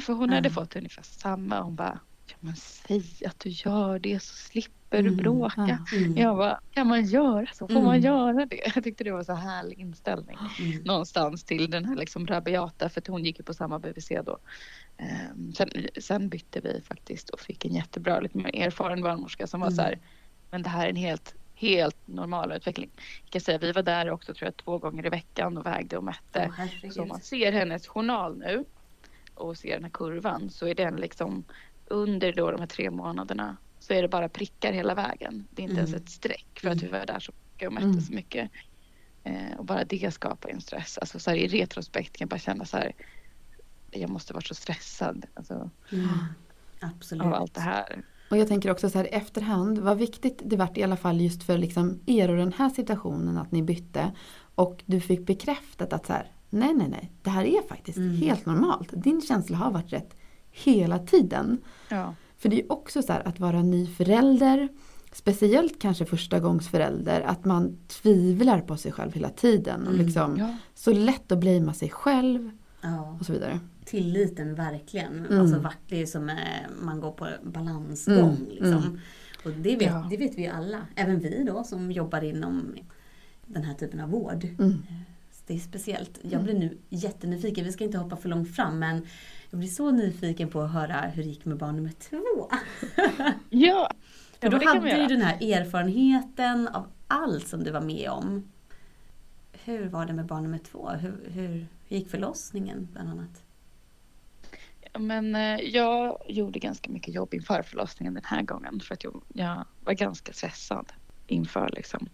För 0.00 0.12
hon 0.12 0.30
hade 0.30 0.50
fått 0.50 0.76
ungefär 0.76 1.02
samma. 1.02 1.60
Hon 1.60 1.74
bara, 1.74 2.00
ja 2.26 2.36
men 2.40 2.56
säg 2.56 3.04
att 3.26 3.40
du 3.40 3.48
gör 3.50 3.98
det 3.98 4.22
så 4.22 4.36
slipper 4.36 5.02
du 5.02 5.08
mm, 5.08 5.16
bråka. 5.16 5.84
Mm. 5.92 6.16
Jag 6.16 6.36
bara, 6.36 6.60
kan 6.70 6.86
man 6.86 7.04
göra 7.04 7.46
så? 7.52 7.66
Får 7.68 7.70
mm. 7.70 7.84
man 7.84 8.00
göra 8.00 8.46
det? 8.46 8.60
Jag 8.74 8.84
tyckte 8.84 9.04
det 9.04 9.12
var 9.12 9.24
så 9.24 9.32
härlig 9.32 9.78
inställning. 9.78 10.38
Mm. 10.58 10.82
Någonstans 10.82 11.44
till 11.44 11.70
den 11.70 11.84
här 11.84 11.96
liksom 11.96 12.26
rabiata, 12.26 12.88
för 12.88 13.02
hon 13.08 13.24
gick 13.24 13.38
ju 13.38 13.44
på 13.44 13.54
samma 13.54 13.78
BVC 13.78 14.08
då. 14.24 14.38
Um, 15.32 15.52
sen, 15.52 15.70
sen, 16.00 16.28
bytte 16.28 16.60
vi 16.60 16.82
faktiskt 16.88 17.30
och 17.30 17.40
fick 17.40 17.64
en 17.64 17.74
jättebra, 17.74 18.20
lite 18.20 18.38
mer 18.38 18.56
erfaren 18.56 19.02
barnmorska 19.02 19.46
som 19.46 19.60
var 19.60 19.70
så 19.70 19.82
här, 19.82 19.92
mm. 19.92 20.04
Men 20.50 20.62
det 20.62 20.68
här 20.68 20.86
är 20.86 20.90
en 20.90 20.96
helt 20.96 21.34
helt 21.58 21.96
normal 22.08 22.52
utveckling. 22.52 22.90
Jag 23.24 23.30
kan 23.30 23.40
säga, 23.40 23.58
vi 23.58 23.72
var 23.72 23.82
där 23.82 24.10
också 24.10 24.34
tror 24.34 24.46
jag 24.46 24.56
två 24.56 24.78
gånger 24.78 25.06
i 25.06 25.08
veckan 25.08 25.58
och 25.58 25.66
vägde 25.66 25.96
och 25.96 26.04
mätte. 26.04 26.52
Oh, 26.82 26.90
så 26.90 27.02
om 27.02 27.08
man 27.08 27.20
ser 27.20 27.52
hennes 27.52 27.86
journal 27.86 28.38
nu 28.38 28.64
och 29.34 29.58
ser 29.58 29.74
den 29.74 29.84
här 29.84 29.90
kurvan 29.90 30.50
så 30.50 30.66
är 30.66 30.74
den 30.74 30.96
liksom 30.96 31.44
under 31.86 32.32
då 32.32 32.50
de 32.50 32.60
här 32.60 32.66
tre 32.66 32.90
månaderna 32.90 33.56
så 33.80 33.92
är 33.92 34.02
det 34.02 34.08
bara 34.08 34.28
prickar 34.28 34.72
hela 34.72 34.94
vägen. 34.94 35.46
Det 35.50 35.62
är 35.62 35.64
inte 35.64 35.80
mm. 35.80 35.86
ens 35.86 36.02
ett 36.02 36.10
streck 36.10 36.60
för 36.60 36.68
att 36.68 36.82
vi 36.82 36.88
var 36.88 37.06
där 37.06 37.20
så 37.20 37.32
mycket 37.32 37.66
och 37.66 37.72
mätte 37.72 37.86
mm. 37.86 38.00
så 38.00 38.12
mycket. 38.12 38.50
Eh, 39.24 39.58
och 39.58 39.64
bara 39.64 39.84
det 39.84 40.14
skapar 40.14 40.48
en 40.48 40.60
stress. 40.60 40.98
Alltså 40.98 41.18
så 41.18 41.30
här, 41.30 41.36
i 41.36 41.48
retrospekt 41.48 42.16
kan 42.16 42.24
jag 42.24 42.28
bara 42.28 42.38
känna 42.38 42.64
så 42.64 42.76
här. 42.76 42.92
Jag 43.90 44.10
måste 44.10 44.34
varit 44.34 44.46
så 44.46 44.54
stressad. 44.54 45.26
Alltså, 45.34 45.70
mm. 45.92 46.08
Absolut. 46.80 47.22
Av 47.22 47.34
allt 47.34 47.54
det 47.54 47.60
här. 47.60 48.02
Och 48.30 48.36
jag 48.36 48.48
tänker 48.48 48.70
också 48.70 48.90
så 48.90 48.98
här 48.98 49.08
efterhand, 49.12 49.78
vad 49.78 49.98
viktigt 49.98 50.42
det 50.44 50.56
vart 50.56 50.78
i 50.78 50.82
alla 50.82 50.96
fall 50.96 51.20
just 51.20 51.42
för 51.42 51.58
liksom 51.58 52.00
er 52.06 52.30
och 52.30 52.36
den 52.36 52.52
här 52.52 52.70
situationen 52.70 53.38
att 53.38 53.52
ni 53.52 53.62
bytte. 53.62 54.12
Och 54.54 54.82
du 54.86 55.00
fick 55.00 55.26
bekräftat 55.26 55.92
att 55.92 56.06
så 56.06 56.12
här, 56.12 56.32
nej 56.50 56.74
nej 56.74 56.88
nej, 56.88 57.12
det 57.22 57.30
här 57.30 57.44
är 57.44 57.68
faktiskt 57.68 57.98
mm. 57.98 58.16
helt 58.16 58.46
normalt. 58.46 58.88
Din 58.92 59.20
känsla 59.20 59.56
har 59.56 59.70
varit 59.70 59.92
rätt 59.92 60.16
hela 60.50 60.98
tiden. 60.98 61.58
Ja. 61.88 62.14
För 62.38 62.48
det 62.48 62.60
är 62.60 62.72
också 62.72 63.02
så 63.02 63.12
att 63.12 63.40
vara 63.40 63.62
ny 63.62 63.86
förälder, 63.86 64.68
speciellt 65.12 65.78
kanske 65.78 66.04
första 66.04 66.40
gångs 66.40 66.68
förälder, 66.68 67.20
att 67.20 67.44
man 67.44 67.78
tvivlar 67.86 68.60
på 68.60 68.76
sig 68.76 68.92
själv 68.92 69.12
hela 69.12 69.30
tiden. 69.30 69.80
Och 69.80 69.94
mm, 69.94 70.06
liksom, 70.06 70.36
ja. 70.38 70.54
Så 70.74 70.92
lätt 70.92 71.32
att 71.32 71.38
blamea 71.38 71.74
sig 71.74 71.90
själv 71.90 72.50
ja. 72.80 73.16
och 73.20 73.26
så 73.26 73.32
vidare. 73.32 73.60
Tilliten 73.88 74.54
verkligen. 74.54 75.26
Mm. 75.26 75.40
Alltså 75.40 75.58
vart 75.58 75.78
det 75.88 76.02
är 76.02 76.06
som 76.06 76.28
eh, 76.28 76.36
man 76.82 77.00
går 77.00 77.12
på 77.12 77.28
balansgång. 77.42 78.36
Mm. 78.36 78.48
Liksom. 78.48 78.72
Mm. 78.72 78.98
Och 79.44 79.50
det 79.50 79.76
vet, 79.76 79.82
ja. 79.82 80.06
det 80.10 80.16
vet 80.16 80.38
vi 80.38 80.46
alla. 80.46 80.86
Även 80.96 81.20
vi 81.20 81.44
då 81.44 81.64
som 81.64 81.92
jobbar 81.92 82.24
inom 82.24 82.74
den 83.46 83.62
här 83.62 83.74
typen 83.74 84.00
av 84.00 84.10
vård. 84.10 84.44
Mm. 84.44 84.70
Eh, 84.70 84.96
det 85.46 85.54
är 85.54 85.58
speciellt. 85.58 86.18
Jag 86.22 86.42
blir 86.42 86.54
nu 86.54 86.78
jättenyfiken, 86.88 87.64
vi 87.64 87.72
ska 87.72 87.84
inte 87.84 87.98
hoppa 87.98 88.16
för 88.16 88.28
långt 88.28 88.56
fram 88.56 88.78
men 88.78 89.06
jag 89.50 89.58
blir 89.58 89.68
så 89.68 89.90
nyfiken 89.90 90.48
på 90.48 90.60
att 90.60 90.72
höra 90.72 91.00
hur 91.00 91.22
det 91.22 91.28
gick 91.28 91.44
med 91.44 91.56
barn 91.56 91.76
nummer 91.76 91.92
två. 91.92 92.50
ja, 93.50 93.90
För 94.40 94.48
då 94.48 94.66
hade 94.66 94.96
du 94.96 95.06
den 95.06 95.22
här 95.22 95.52
erfarenheten 95.52 96.68
av 96.68 96.86
allt 97.06 97.48
som 97.48 97.64
du 97.64 97.70
var 97.70 97.80
med 97.80 98.10
om. 98.10 98.48
Hur 99.52 99.88
var 99.88 100.06
det 100.06 100.12
med 100.12 100.26
barn 100.26 100.42
nummer 100.42 100.58
två? 100.58 100.88
Hur, 100.88 101.30
hur 101.30 101.66
gick 101.88 102.10
förlossningen 102.10 102.88
bland 102.92 103.08
annat? 103.08 103.42
Men 104.98 105.34
eh, 105.34 105.60
jag 105.60 106.22
gjorde 106.28 106.58
ganska 106.58 106.90
mycket 106.90 107.14
jobb 107.14 107.34
inför 107.34 107.62
förlossningen 107.62 108.14
den 108.14 108.24
här 108.24 108.42
gången 108.42 108.80
för 108.80 108.94
att 108.94 109.04
jag, 109.04 109.22
jag 109.34 109.64
var 109.84 109.92
ganska 109.92 110.32
stressad 110.32 110.92
inför 111.26 111.70
liksom 111.72 112.08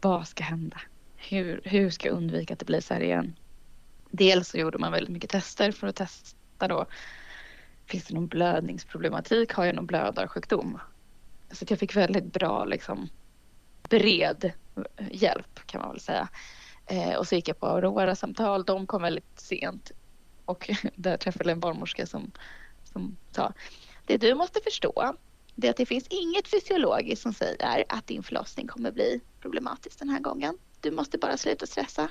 vad 0.00 0.28
ska 0.28 0.44
hända? 0.44 0.80
Hur, 1.16 1.60
hur 1.64 1.90
ska 1.90 2.08
jag 2.08 2.16
undvika 2.16 2.52
att 2.52 2.58
det 2.58 2.66
blir 2.66 2.80
så 2.80 2.94
här 2.94 3.00
igen? 3.00 3.36
Dels 4.10 4.48
så 4.48 4.58
gjorde 4.58 4.78
man 4.78 4.92
väldigt 4.92 5.12
mycket 5.12 5.30
tester 5.30 5.72
för 5.72 5.86
att 5.86 5.96
testa 5.96 6.68
då. 6.68 6.86
Finns 7.86 8.04
det 8.04 8.14
någon 8.14 8.26
blödningsproblematik? 8.26 9.52
Har 9.52 9.64
jag 9.64 9.74
någon 9.74 9.86
blödarsjukdom? 9.86 10.78
Så 11.50 11.64
jag 11.68 11.78
fick 11.78 11.96
väldigt 11.96 12.32
bra 12.32 12.64
liksom 12.64 13.08
bred 13.88 14.52
eh, 14.76 15.06
hjälp 15.10 15.66
kan 15.66 15.80
man 15.80 15.90
väl 15.90 16.00
säga. 16.00 16.28
Eh, 16.86 17.14
och 17.14 17.26
så 17.26 17.34
gick 17.34 17.48
jag 17.48 17.60
på 17.60 17.66
Aurora-samtal. 17.66 18.64
De 18.64 18.86
kom 18.86 19.02
väldigt 19.02 19.40
sent. 19.40 19.92
Och 20.50 20.70
där 20.94 21.16
träffade 21.16 21.44
jag 21.44 21.54
en 21.54 21.60
barnmorska 21.60 22.06
som, 22.06 22.30
som 22.92 23.16
sa 23.30 23.52
Det 24.06 24.16
du 24.16 24.34
måste 24.34 24.60
förstå 24.60 25.14
det 25.54 25.66
är 25.66 25.70
att 25.70 25.76
det 25.76 25.86
finns 25.86 26.06
inget 26.10 26.48
fysiologiskt 26.48 27.22
som 27.22 27.32
säger 27.32 27.84
att 27.88 28.06
din 28.06 28.22
förlossning 28.22 28.66
kommer 28.66 28.92
bli 28.92 29.20
problematisk 29.40 29.98
den 29.98 30.08
här 30.08 30.20
gången. 30.20 30.58
Du 30.80 30.90
måste 30.90 31.18
bara 31.18 31.36
sluta 31.36 31.66
stressa. 31.66 32.10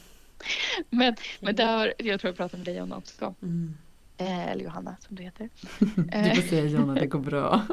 men, 0.90 1.16
men 1.40 1.56
där, 1.56 1.94
jag 1.98 2.20
tror 2.20 2.28
jag 2.28 2.36
pratade 2.36 2.56
med 2.56 2.74
dig 2.74 2.82
om 2.82 2.88
det 2.88 2.96
också. 2.96 3.34
Mm. 3.42 3.74
Eh, 4.16 4.48
eller 4.48 4.64
Johanna 4.64 4.96
som 5.00 5.16
du 5.16 5.22
heter. 5.22 5.48
du 6.34 6.42
får 6.42 6.48
säga 6.48 6.64
Jonna, 6.64 6.94
det 6.94 7.06
går 7.06 7.18
bra. 7.18 7.66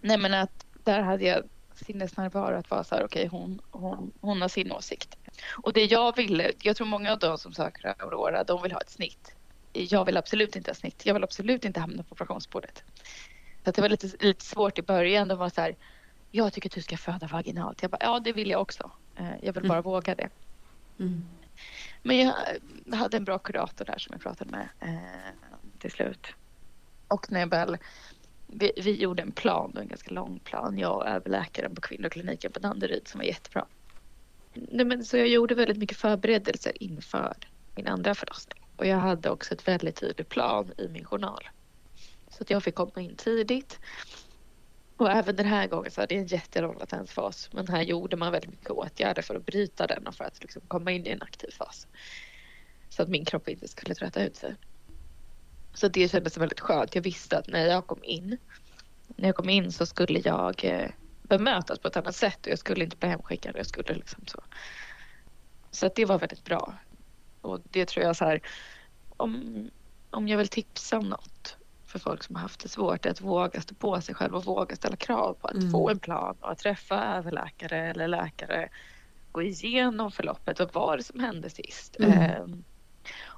Nej 0.00 0.18
men 0.18 0.34
att 0.34 0.66
där 0.84 1.00
hade 1.02 1.24
jag 1.24 1.42
sinnesnärvaro 1.74 2.58
att 2.58 2.70
vara 2.70 2.84
så 2.84 2.94
här, 2.94 3.04
okej 3.04 3.26
okay, 3.26 3.40
hon, 3.40 3.60
hon, 3.70 4.12
hon 4.20 4.42
har 4.42 4.48
sin 4.48 4.72
åsikt. 4.72 5.16
Och 5.62 5.72
det 5.72 5.84
jag 5.84 6.16
ville, 6.16 6.52
jag 6.62 6.76
tror 6.76 6.86
många 6.86 7.12
av 7.12 7.18
de 7.18 7.38
som 7.38 7.52
söker 7.52 7.94
Aurora, 7.98 8.44
de 8.44 8.62
vill 8.62 8.72
ha 8.72 8.80
ett 8.80 8.90
snitt. 8.90 9.34
Jag 9.72 10.04
vill 10.04 10.16
absolut 10.16 10.56
inte 10.56 10.70
ha 10.70 10.74
snitt. 10.74 11.06
Jag 11.06 11.14
vill 11.14 11.24
absolut 11.24 11.64
inte 11.64 11.80
hamna 11.80 12.02
på 12.02 12.12
operationsbordet. 12.12 12.84
Så 13.64 13.70
det 13.70 13.82
var 13.82 13.88
lite, 13.88 14.10
lite 14.20 14.44
svårt 14.44 14.78
i 14.78 14.82
början. 14.82 15.28
De 15.28 15.38
var 15.38 15.48
så 15.48 15.60
här, 15.60 15.76
jag 16.30 16.52
tycker 16.52 16.68
att 16.68 16.74
du 16.74 16.82
ska 16.82 16.96
föda 16.96 17.26
vaginalt. 17.26 17.82
Jag 17.82 17.90
bara, 17.90 17.98
ja 18.00 18.20
det 18.20 18.32
vill 18.32 18.50
jag 18.50 18.60
också. 18.60 18.90
Eh, 19.16 19.30
jag 19.42 19.52
vill 19.52 19.68
bara 19.68 19.78
mm. 19.78 19.82
våga 19.82 20.14
det. 20.14 20.28
Mm. 20.98 21.24
Men 22.02 22.16
jag 22.16 22.34
hade 22.96 23.16
en 23.16 23.24
bra 23.24 23.38
kurator 23.38 23.84
där 23.84 23.98
som 23.98 24.12
jag 24.12 24.22
pratade 24.22 24.50
med 24.50 24.68
eh, 24.80 25.50
till 25.78 25.90
slut. 25.90 26.26
Och 27.08 27.32
när 27.32 27.40
jag 27.40 27.46
väl, 27.46 27.78
vi, 28.58 28.72
vi 28.76 28.94
gjorde 29.02 29.22
en 29.22 29.32
plan, 29.32 29.76
en 29.76 29.88
ganska 29.88 30.10
lång 30.10 30.38
plan, 30.38 30.78
jag 30.78 30.96
och 30.96 31.06
överläkaren 31.06 31.74
på 31.74 31.80
kvinnokliniken 31.80 32.52
på 32.52 32.58
Danderyd 32.58 33.08
som 33.08 33.18
var 33.18 33.24
jättebra. 33.24 33.66
Nej, 34.54 34.86
men, 34.86 35.04
så 35.04 35.16
jag 35.16 35.28
gjorde 35.28 35.54
väldigt 35.54 35.76
mycket 35.76 35.96
förberedelser 35.96 36.82
inför 36.82 37.36
min 37.74 37.86
andra 37.86 38.14
förlossning. 38.14 38.62
Och 38.76 38.86
jag 38.86 38.96
hade 38.96 39.30
också 39.30 39.54
ett 39.54 39.68
väldigt 39.68 39.96
tydligt 39.96 40.28
plan 40.28 40.72
i 40.78 40.88
min 40.88 41.04
journal. 41.04 41.48
Så 42.28 42.42
att 42.42 42.50
jag 42.50 42.62
fick 42.62 42.74
komma 42.74 43.00
in 43.00 43.16
tidigt. 43.16 43.80
Och 44.96 45.10
även 45.10 45.36
den 45.36 45.46
här 45.46 45.66
gången 45.66 45.90
så 45.90 46.00
hade 46.00 46.14
jag 46.14 46.22
en 46.22 46.26
jättelång 46.26 46.78
latensfas. 46.78 47.50
Men 47.52 47.68
här 47.68 47.82
gjorde 47.82 48.16
man 48.16 48.32
väldigt 48.32 48.50
mycket 48.50 48.70
åtgärder 48.70 49.22
för 49.22 49.34
att 49.34 49.46
bryta 49.46 49.86
den 49.86 50.06
och 50.06 50.14
för 50.14 50.24
att 50.24 50.42
liksom 50.42 50.62
komma 50.68 50.92
in 50.92 51.06
i 51.06 51.10
en 51.10 51.22
aktiv 51.22 51.50
fas. 51.50 51.86
Så 52.88 53.02
att 53.02 53.08
min 53.08 53.24
kropp 53.24 53.48
inte 53.48 53.68
skulle 53.68 53.94
trötta 53.94 54.24
ut 54.24 54.36
sig. 54.36 54.54
Så 55.74 55.88
det 55.88 56.10
kändes 56.10 56.36
väldigt 56.36 56.60
skönt. 56.60 56.94
Jag 56.94 57.02
visste 57.02 57.38
att 57.38 57.48
när 57.48 57.66
jag 57.66 57.86
kom 57.86 58.04
in, 58.04 58.38
när 59.16 59.28
jag 59.28 59.36
kom 59.36 59.48
in 59.48 59.72
så 59.72 59.86
skulle 59.86 60.18
jag 60.18 60.64
eh, 60.64 60.90
bemötas 61.22 61.78
på 61.78 61.88
ett 61.88 61.96
annat 61.96 62.16
sätt 62.16 62.46
och 62.46 62.52
jag 62.52 62.58
skulle 62.58 62.84
inte 62.84 62.96
bli 62.96 63.08
hemskickad. 63.08 63.56
Jag 63.56 63.66
skulle 63.66 63.94
liksom 63.94 64.26
så. 64.26 64.42
Så 65.70 65.90
det 65.96 66.04
var 66.04 66.18
väldigt 66.18 66.44
bra. 66.44 66.74
Och 67.40 67.60
det 67.70 67.86
tror 67.86 68.06
jag 68.06 68.16
så 68.16 68.24
här, 68.24 68.40
om, 69.16 69.70
om 70.10 70.28
jag 70.28 70.38
vill 70.38 70.48
tipsa 70.48 70.98
om 70.98 71.08
något 71.08 71.56
för 71.86 71.98
folk 71.98 72.22
som 72.22 72.36
har 72.36 72.42
haft 72.42 72.60
det 72.60 72.68
svårt 72.68 73.06
att 73.06 73.20
våga 73.20 73.60
stå 73.60 73.74
på 73.74 74.00
sig 74.00 74.14
själv 74.14 74.34
och 74.34 74.44
våga 74.44 74.76
ställa 74.76 74.96
krav 74.96 75.34
på 75.34 75.48
att 75.48 75.54
mm. 75.54 75.70
få 75.70 75.90
en 75.90 75.98
plan 75.98 76.36
och 76.40 76.50
att 76.50 76.58
träffa 76.58 77.04
överläkare 77.04 77.90
eller 77.90 78.08
läkare. 78.08 78.68
Gå 79.32 79.42
igenom 79.42 80.10
förloppet 80.10 80.60
och 80.60 80.74
vad 80.74 80.86
var 80.86 80.96
det 80.96 81.02
som 81.02 81.20
hände 81.20 81.50
sist. 81.50 81.96
Mm. 82.00 82.64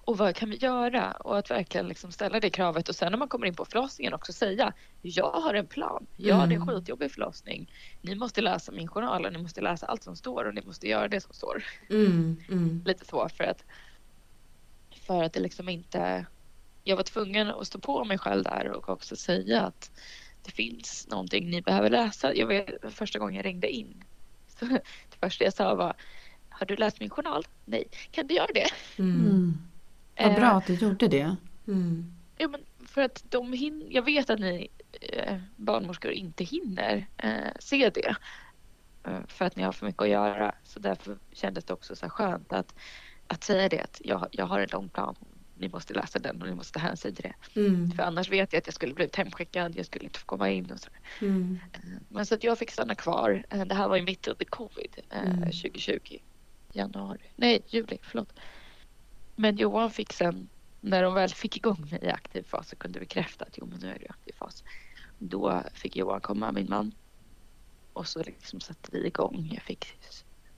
Och 0.06 0.18
vad 0.18 0.36
kan 0.36 0.50
vi 0.50 0.56
göra? 0.56 1.12
Och 1.12 1.38
att 1.38 1.50
verkligen 1.50 1.88
liksom 1.88 2.12
ställa 2.12 2.40
det 2.40 2.50
kravet 2.50 2.88
och 2.88 2.96
sen 2.96 3.12
när 3.12 3.18
man 3.18 3.28
kommer 3.28 3.46
in 3.46 3.54
på 3.54 3.64
förlossningen 3.64 4.14
också 4.14 4.32
säga 4.32 4.72
jag 5.02 5.30
har 5.30 5.54
en 5.54 5.66
plan. 5.66 6.06
Ja, 6.16 6.34
mm. 6.34 6.48
det 6.48 6.54
är 6.54 6.56
en 6.56 6.62
mm. 6.62 6.74
skitjobbig 6.74 7.12
förlossning. 7.12 7.72
Ni 8.02 8.14
måste 8.14 8.40
läsa 8.40 8.72
min 8.72 8.88
journal 8.88 9.24
och 9.26 9.32
ni 9.32 9.38
måste 9.38 9.60
läsa 9.60 9.86
allt 9.86 10.02
som 10.02 10.16
står 10.16 10.44
och 10.44 10.54
ni 10.54 10.62
måste 10.62 10.88
göra 10.88 11.08
det 11.08 11.20
som 11.20 11.34
står. 11.34 11.64
Mm. 11.90 12.42
Mm. 12.48 12.82
Lite 12.86 13.04
så 13.04 13.28
för 13.28 13.44
att 13.44 13.64
för 15.06 15.22
att 15.22 15.32
det 15.32 15.40
liksom 15.40 15.68
inte 15.68 16.26
jag 16.84 16.96
var 16.96 17.02
tvungen 17.02 17.50
att 17.50 17.66
stå 17.66 17.78
på 17.78 18.04
mig 18.04 18.18
själv 18.18 18.44
där 18.44 18.70
och 18.70 18.88
också 18.88 19.16
säga 19.16 19.62
att 19.62 19.90
det 20.42 20.50
finns 20.50 21.06
någonting 21.10 21.50
ni 21.50 21.62
behöver 21.62 21.90
läsa. 21.90 22.34
Jag 22.34 22.46
vet 22.46 22.94
första 22.94 23.18
gången 23.18 23.34
jag 23.34 23.44
ringde 23.44 23.68
in. 23.68 24.04
Så 24.48 24.64
det 25.10 25.18
första 25.20 25.44
jag 25.44 25.54
sa 25.54 25.74
var 25.74 25.96
Har 26.48 26.66
du 26.66 26.76
läst 26.76 27.00
min 27.00 27.10
journal? 27.10 27.46
Nej. 27.64 27.88
Kan 28.10 28.26
du 28.26 28.34
göra 28.34 28.52
det? 28.54 28.68
Mm. 28.98 29.58
Vad 30.18 30.34
bra 30.34 30.50
att 30.50 30.66
du 30.66 30.74
gjorde 30.74 31.08
det. 31.08 31.36
Mm. 31.66 32.12
Ja, 32.38 32.48
men 32.48 32.60
för 32.86 33.02
att 33.02 33.24
de 33.28 33.52
hin 33.52 33.86
jag 33.90 34.02
vet 34.02 34.30
att 34.30 34.40
ni 34.40 34.68
eh, 35.00 35.36
barnmorskor 35.56 36.12
inte 36.12 36.44
hinner 36.44 37.06
eh, 37.16 37.30
se 37.58 37.90
det. 37.90 38.16
Eh, 39.04 39.20
för 39.26 39.44
att 39.44 39.56
ni 39.56 39.62
har 39.62 39.72
för 39.72 39.86
mycket 39.86 40.02
att 40.02 40.08
göra. 40.08 40.54
Så 40.64 40.78
därför 40.78 41.18
kändes 41.32 41.64
det 41.64 41.72
också 41.72 41.96
så 41.96 42.08
skönt 42.08 42.52
att, 42.52 42.74
att 43.26 43.44
säga 43.44 43.68
det 43.68 43.80
att 43.80 44.00
jag, 44.04 44.28
jag 44.30 44.46
har 44.46 44.60
en 44.60 44.68
lång 44.72 44.88
plan 44.88 45.16
ni 45.58 45.68
måste 45.68 45.94
läsa 45.94 46.18
den 46.18 46.42
och 46.42 46.48
ni 46.48 46.54
måste 46.54 46.72
ta 46.72 46.86
hänsyn 46.86 47.14
till 47.14 47.32
det. 47.54 47.60
Mm. 47.60 47.90
För 47.90 48.02
annars 48.02 48.30
vet 48.30 48.52
jag 48.52 48.58
att 48.58 48.66
jag 48.66 48.74
skulle 48.74 48.94
blivit 48.94 49.16
hemskickad, 49.16 49.76
jag 49.76 49.86
skulle 49.86 50.04
inte 50.04 50.18
få 50.18 50.26
komma 50.26 50.50
in 50.50 50.70
och 50.70 50.80
sådär. 50.80 51.00
Mm. 51.20 51.58
Eh, 51.72 51.80
men 52.08 52.26
så 52.26 52.34
att 52.34 52.44
jag 52.44 52.58
fick 52.58 52.70
stanna 52.70 52.94
kvar. 52.94 53.44
Eh, 53.50 53.64
det 53.64 53.74
här 53.74 53.88
var 53.88 53.96
ju 53.96 54.02
mitt 54.02 54.28
under 54.28 54.44
covid 54.44 54.96
eh, 55.10 55.18
mm. 55.18 55.40
2020. 55.40 56.18
Januari, 56.72 57.20
nej 57.36 57.62
juli, 57.68 57.98
förlåt. 58.02 58.32
Men 59.36 59.56
Johan 59.56 59.90
fick 59.90 60.12
sen, 60.12 60.48
när 60.80 61.02
de 61.02 61.14
väl 61.14 61.28
fick 61.28 61.56
igång 61.56 61.88
mig 61.90 62.00
i 62.02 62.08
aktiv 62.08 62.42
fas 62.42 62.72
och 62.72 62.78
kunde 62.78 63.00
bekräfta 63.00 63.44
att 63.44 63.58
jo 63.58 63.66
men 63.66 63.80
nu 63.80 63.88
är 63.88 63.98
det 63.98 64.04
i 64.04 64.08
aktiv 64.08 64.32
fas. 64.38 64.64
Då 65.18 65.62
fick 65.74 65.96
Johan 65.96 66.20
komma, 66.20 66.52
min 66.52 66.70
man. 66.70 66.92
Och 67.92 68.06
så 68.08 68.22
liksom 68.22 68.60
satte 68.60 68.90
vi 68.92 69.06
igång. 69.06 69.50
Jag 69.54 69.62
fick 69.62 69.86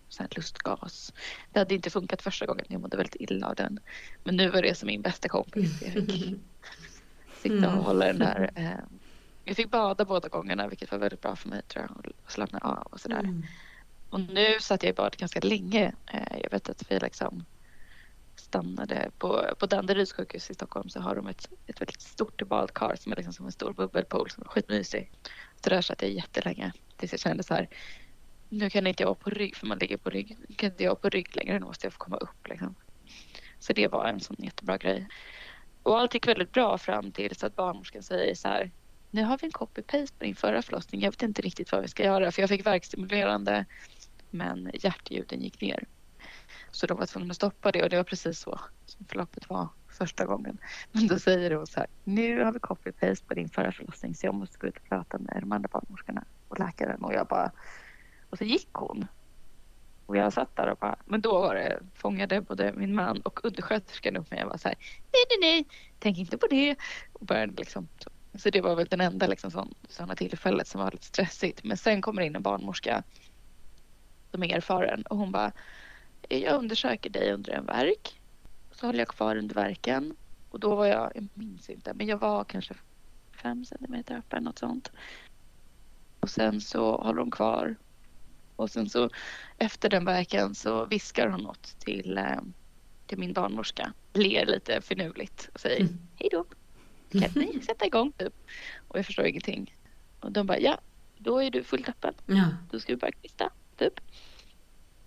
så 0.08 0.22
här 0.22 0.30
lustgas. 0.36 1.12
Det 1.52 1.58
hade 1.58 1.74
inte 1.74 1.90
funkat 1.90 2.22
första 2.22 2.46
gången. 2.46 2.64
Jag 2.68 2.80
mådde 2.80 2.96
väldigt 2.96 3.16
illa 3.20 3.48
av 3.48 3.54
den. 3.54 3.80
Men 4.24 4.36
nu 4.36 4.50
var 4.50 4.62
det 4.62 4.74
som 4.74 4.86
min 4.86 5.02
bästa 5.02 5.28
kompis. 5.28 5.82
Jag 5.82 5.92
fick 5.92 6.38
sitta 7.42 7.76
och 7.76 7.84
hålla 7.84 8.06
den 8.06 8.18
där. 8.18 8.50
Eh, 8.54 8.70
jag 9.44 9.56
fick 9.56 9.70
bada 9.70 10.04
båda 10.04 10.28
gångerna 10.28 10.68
vilket 10.68 10.92
var 10.92 10.98
väldigt 10.98 11.20
bra 11.20 11.36
för 11.36 11.48
mig 11.48 11.62
tror 11.62 11.84
jag. 11.88 12.12
Och 12.24 12.32
slappna 12.32 12.58
av 12.58 12.86
och 12.90 13.00
sådär. 13.00 13.18
Mm. 13.18 13.42
Och 14.10 14.20
nu 14.20 14.60
satt 14.60 14.82
jag 14.82 14.90
i 14.90 14.94
bad 14.94 15.16
ganska 15.16 15.40
länge. 15.40 15.92
Eh, 16.06 16.38
jag 16.42 16.50
vet 16.50 16.68
att 16.68 16.90
vi 16.90 16.98
liksom 16.98 17.44
stannade 18.40 19.10
på, 19.18 19.44
på 19.58 19.66
Danderyds 19.66 20.12
sjukhus 20.12 20.50
i 20.50 20.54
Stockholm 20.54 20.88
så 20.88 21.00
har 21.00 21.14
de 21.16 21.26
ett, 21.26 21.48
ett 21.66 21.80
väldigt 21.80 22.00
stort 22.00 22.42
badkar 22.48 22.96
som 22.96 23.12
är 23.12 23.16
liksom 23.16 23.32
som 23.32 23.46
en 23.46 23.52
stor 23.52 23.72
bubbelpool 23.72 24.30
som 24.30 24.42
är 24.42 24.48
skitmysig. 24.48 25.12
Så 25.62 25.70
där 25.70 25.82
satt 25.82 26.02
jag 26.02 26.10
jättelänge 26.10 26.72
tills 26.96 27.12
jag 27.12 27.20
kände 27.20 27.42
så 27.42 27.54
här 27.54 27.68
nu 28.48 28.70
kan 28.70 28.86
inte 28.86 29.02
jag 29.02 29.08
vara 29.08 29.18
på 29.18 29.30
rygg 29.30 29.56
för 29.56 29.66
man 29.66 29.78
ligger 29.78 29.96
på 29.96 30.10
rygg. 30.10 30.36
Nu 30.48 30.54
kan 30.54 30.70
inte 30.70 30.82
jag 30.82 30.90
vara 30.90 31.00
på 31.00 31.08
rygg 31.08 31.36
längre, 31.36 31.58
nu 31.58 31.64
måste 31.66 31.86
jag 31.86 31.92
få 31.92 31.98
komma 31.98 32.16
upp 32.16 32.48
liksom. 32.48 32.74
Så 33.58 33.72
det 33.72 33.88
var 33.88 34.06
en 34.06 34.20
sån 34.20 34.36
jättebra 34.38 34.78
grej. 34.78 35.08
Och 35.82 35.98
allt 35.98 36.14
gick 36.14 36.28
väldigt 36.28 36.52
bra 36.52 36.78
fram 36.78 37.12
tills 37.12 37.44
att 37.44 37.56
barnmorskan 37.56 38.02
säger 38.02 38.34
så 38.34 38.48
här. 38.48 38.70
Nu 39.10 39.24
har 39.24 39.38
vi 39.38 39.46
en 39.46 39.52
copy-paste 39.52 40.18
på 40.18 40.24
din 40.24 40.34
förra 40.34 40.62
förlossning. 40.62 41.00
Jag 41.00 41.10
vet 41.10 41.22
inte 41.22 41.42
riktigt 41.42 41.72
vad 41.72 41.82
vi 41.82 41.88
ska 41.88 42.04
göra 42.04 42.32
för 42.32 42.42
jag 42.42 42.48
fick 42.48 42.66
verkstimulerande 42.66 43.66
men 44.30 44.70
hjärtljuden 44.74 45.42
gick 45.42 45.60
ner. 45.60 45.84
Så 46.70 46.86
de 46.86 46.98
var 46.98 47.06
tvungna 47.06 47.30
att 47.30 47.36
stoppa 47.36 47.72
det 47.72 47.82
och 47.82 47.90
det 47.90 47.96
var 47.96 48.04
precis 48.04 48.40
så 48.40 48.60
som 48.86 49.06
förloppet 49.06 49.50
var 49.50 49.68
första 49.88 50.24
gången. 50.24 50.58
Men 50.92 51.06
då 51.06 51.18
säger 51.18 51.50
hon 51.50 51.66
så 51.66 51.80
här. 51.80 51.88
Nu 52.04 52.44
har 52.44 52.52
vi 52.52 52.58
copy-paste 52.58 53.26
på 53.28 53.34
din 53.34 53.48
förra 53.48 53.72
förlossning 53.72 54.14
så 54.14 54.26
jag 54.26 54.34
måste 54.34 54.58
gå 54.58 54.66
ut 54.66 54.76
och 54.76 54.88
prata 54.88 55.18
med 55.18 55.38
de 55.40 55.52
andra 55.52 55.68
barnmorskorna 55.72 56.24
och 56.48 56.58
läkaren 56.58 57.04
och 57.04 57.14
jag 57.14 57.26
bara 57.26 57.52
och 58.30 58.38
så 58.38 58.44
gick 58.44 58.68
hon. 58.72 59.06
Och 60.06 60.16
jag 60.16 60.32
satt 60.32 60.56
där 60.56 60.70
och 60.70 60.78
bara, 60.78 60.96
men 61.04 61.20
då 61.20 61.40
var 61.40 61.54
det, 61.54 61.80
fångade 61.94 62.40
både 62.40 62.72
min 62.72 62.94
man 62.94 63.20
och 63.20 63.44
undersköterskan 63.44 64.16
upp 64.16 64.30
mig 64.30 64.44
och 64.44 64.50
var 64.50 64.56
så 64.56 64.68
här, 64.68 64.76
nej, 65.12 65.24
nej, 65.28 65.50
nej, 65.50 65.66
tänk 65.98 66.18
inte 66.18 66.38
på 66.38 66.46
det. 66.46 66.76
Och 67.12 67.26
började 67.26 67.52
liksom, 67.56 67.88
så. 67.98 68.10
så 68.38 68.50
det 68.50 68.60
var 68.60 68.76
väl 68.76 68.86
den 68.86 69.00
enda 69.00 69.26
liksom 69.26 69.50
sån, 69.50 69.74
sådana 69.88 70.16
tillfället 70.16 70.66
som 70.66 70.80
var 70.80 70.90
lite 70.90 71.06
stressigt. 71.06 71.64
Men 71.64 71.76
sen 71.76 72.02
kommer 72.02 72.22
in 72.22 72.36
en 72.36 72.42
barnmorska 72.42 73.02
som 74.30 74.42
är 74.42 74.56
erfaren 74.56 75.02
och 75.02 75.16
hon 75.16 75.32
bara, 75.32 75.52
jag 76.28 76.58
undersöker 76.58 77.10
dig 77.10 77.32
under 77.32 77.52
en 77.52 77.66
verk. 77.66 78.20
Så 78.70 78.86
håller 78.86 78.98
jag 78.98 79.08
kvar 79.08 79.36
under 79.36 79.54
verken 79.54 80.16
och 80.50 80.60
då 80.60 80.74
var 80.74 80.86
jag, 80.86 81.12
jag 81.14 81.28
minns 81.34 81.70
inte, 81.70 81.94
men 81.94 82.06
jag 82.06 82.18
var 82.18 82.44
kanske 82.44 82.74
fem 83.42 83.64
centimeter 83.64 84.16
öppen, 84.16 84.42
något 84.42 84.58
sånt. 84.58 84.92
Och 86.20 86.30
sen 86.30 86.60
så 86.60 86.96
håller 86.96 87.20
hon 87.20 87.30
kvar 87.30 87.76
och 88.56 88.70
sen 88.70 88.88
så 88.88 89.10
efter 89.58 89.88
den 89.88 90.04
verken 90.04 90.54
så 90.54 90.84
viskar 90.84 91.28
hon 91.28 91.40
något 91.40 91.78
till, 91.78 92.18
eh, 92.18 92.40
till 93.06 93.18
min 93.18 93.32
barnmorska. 93.32 93.92
Ler 94.12 94.46
lite 94.46 94.80
finurligt 94.80 95.50
och 95.54 95.60
säger 95.60 95.80
mm. 95.80 95.98
hej 96.16 96.28
då. 96.32 96.44
Kan 97.20 97.30
ni 97.34 97.60
sätta 97.66 97.86
igång 97.86 98.12
typ? 98.12 98.34
Och 98.88 98.98
jag 98.98 99.06
förstår 99.06 99.26
ingenting. 99.26 99.76
Och 100.20 100.32
de 100.32 100.46
bara 100.46 100.58
ja, 100.58 100.80
då 101.18 101.42
är 101.42 101.50
du 101.50 101.62
fullt 101.62 101.88
öppen. 101.88 102.14
Ja. 102.26 102.44
Då 102.70 102.80
ska 102.80 102.92
vi 102.92 102.96
börja 102.96 103.12
kvista 103.12 103.50
typ. 103.76 104.00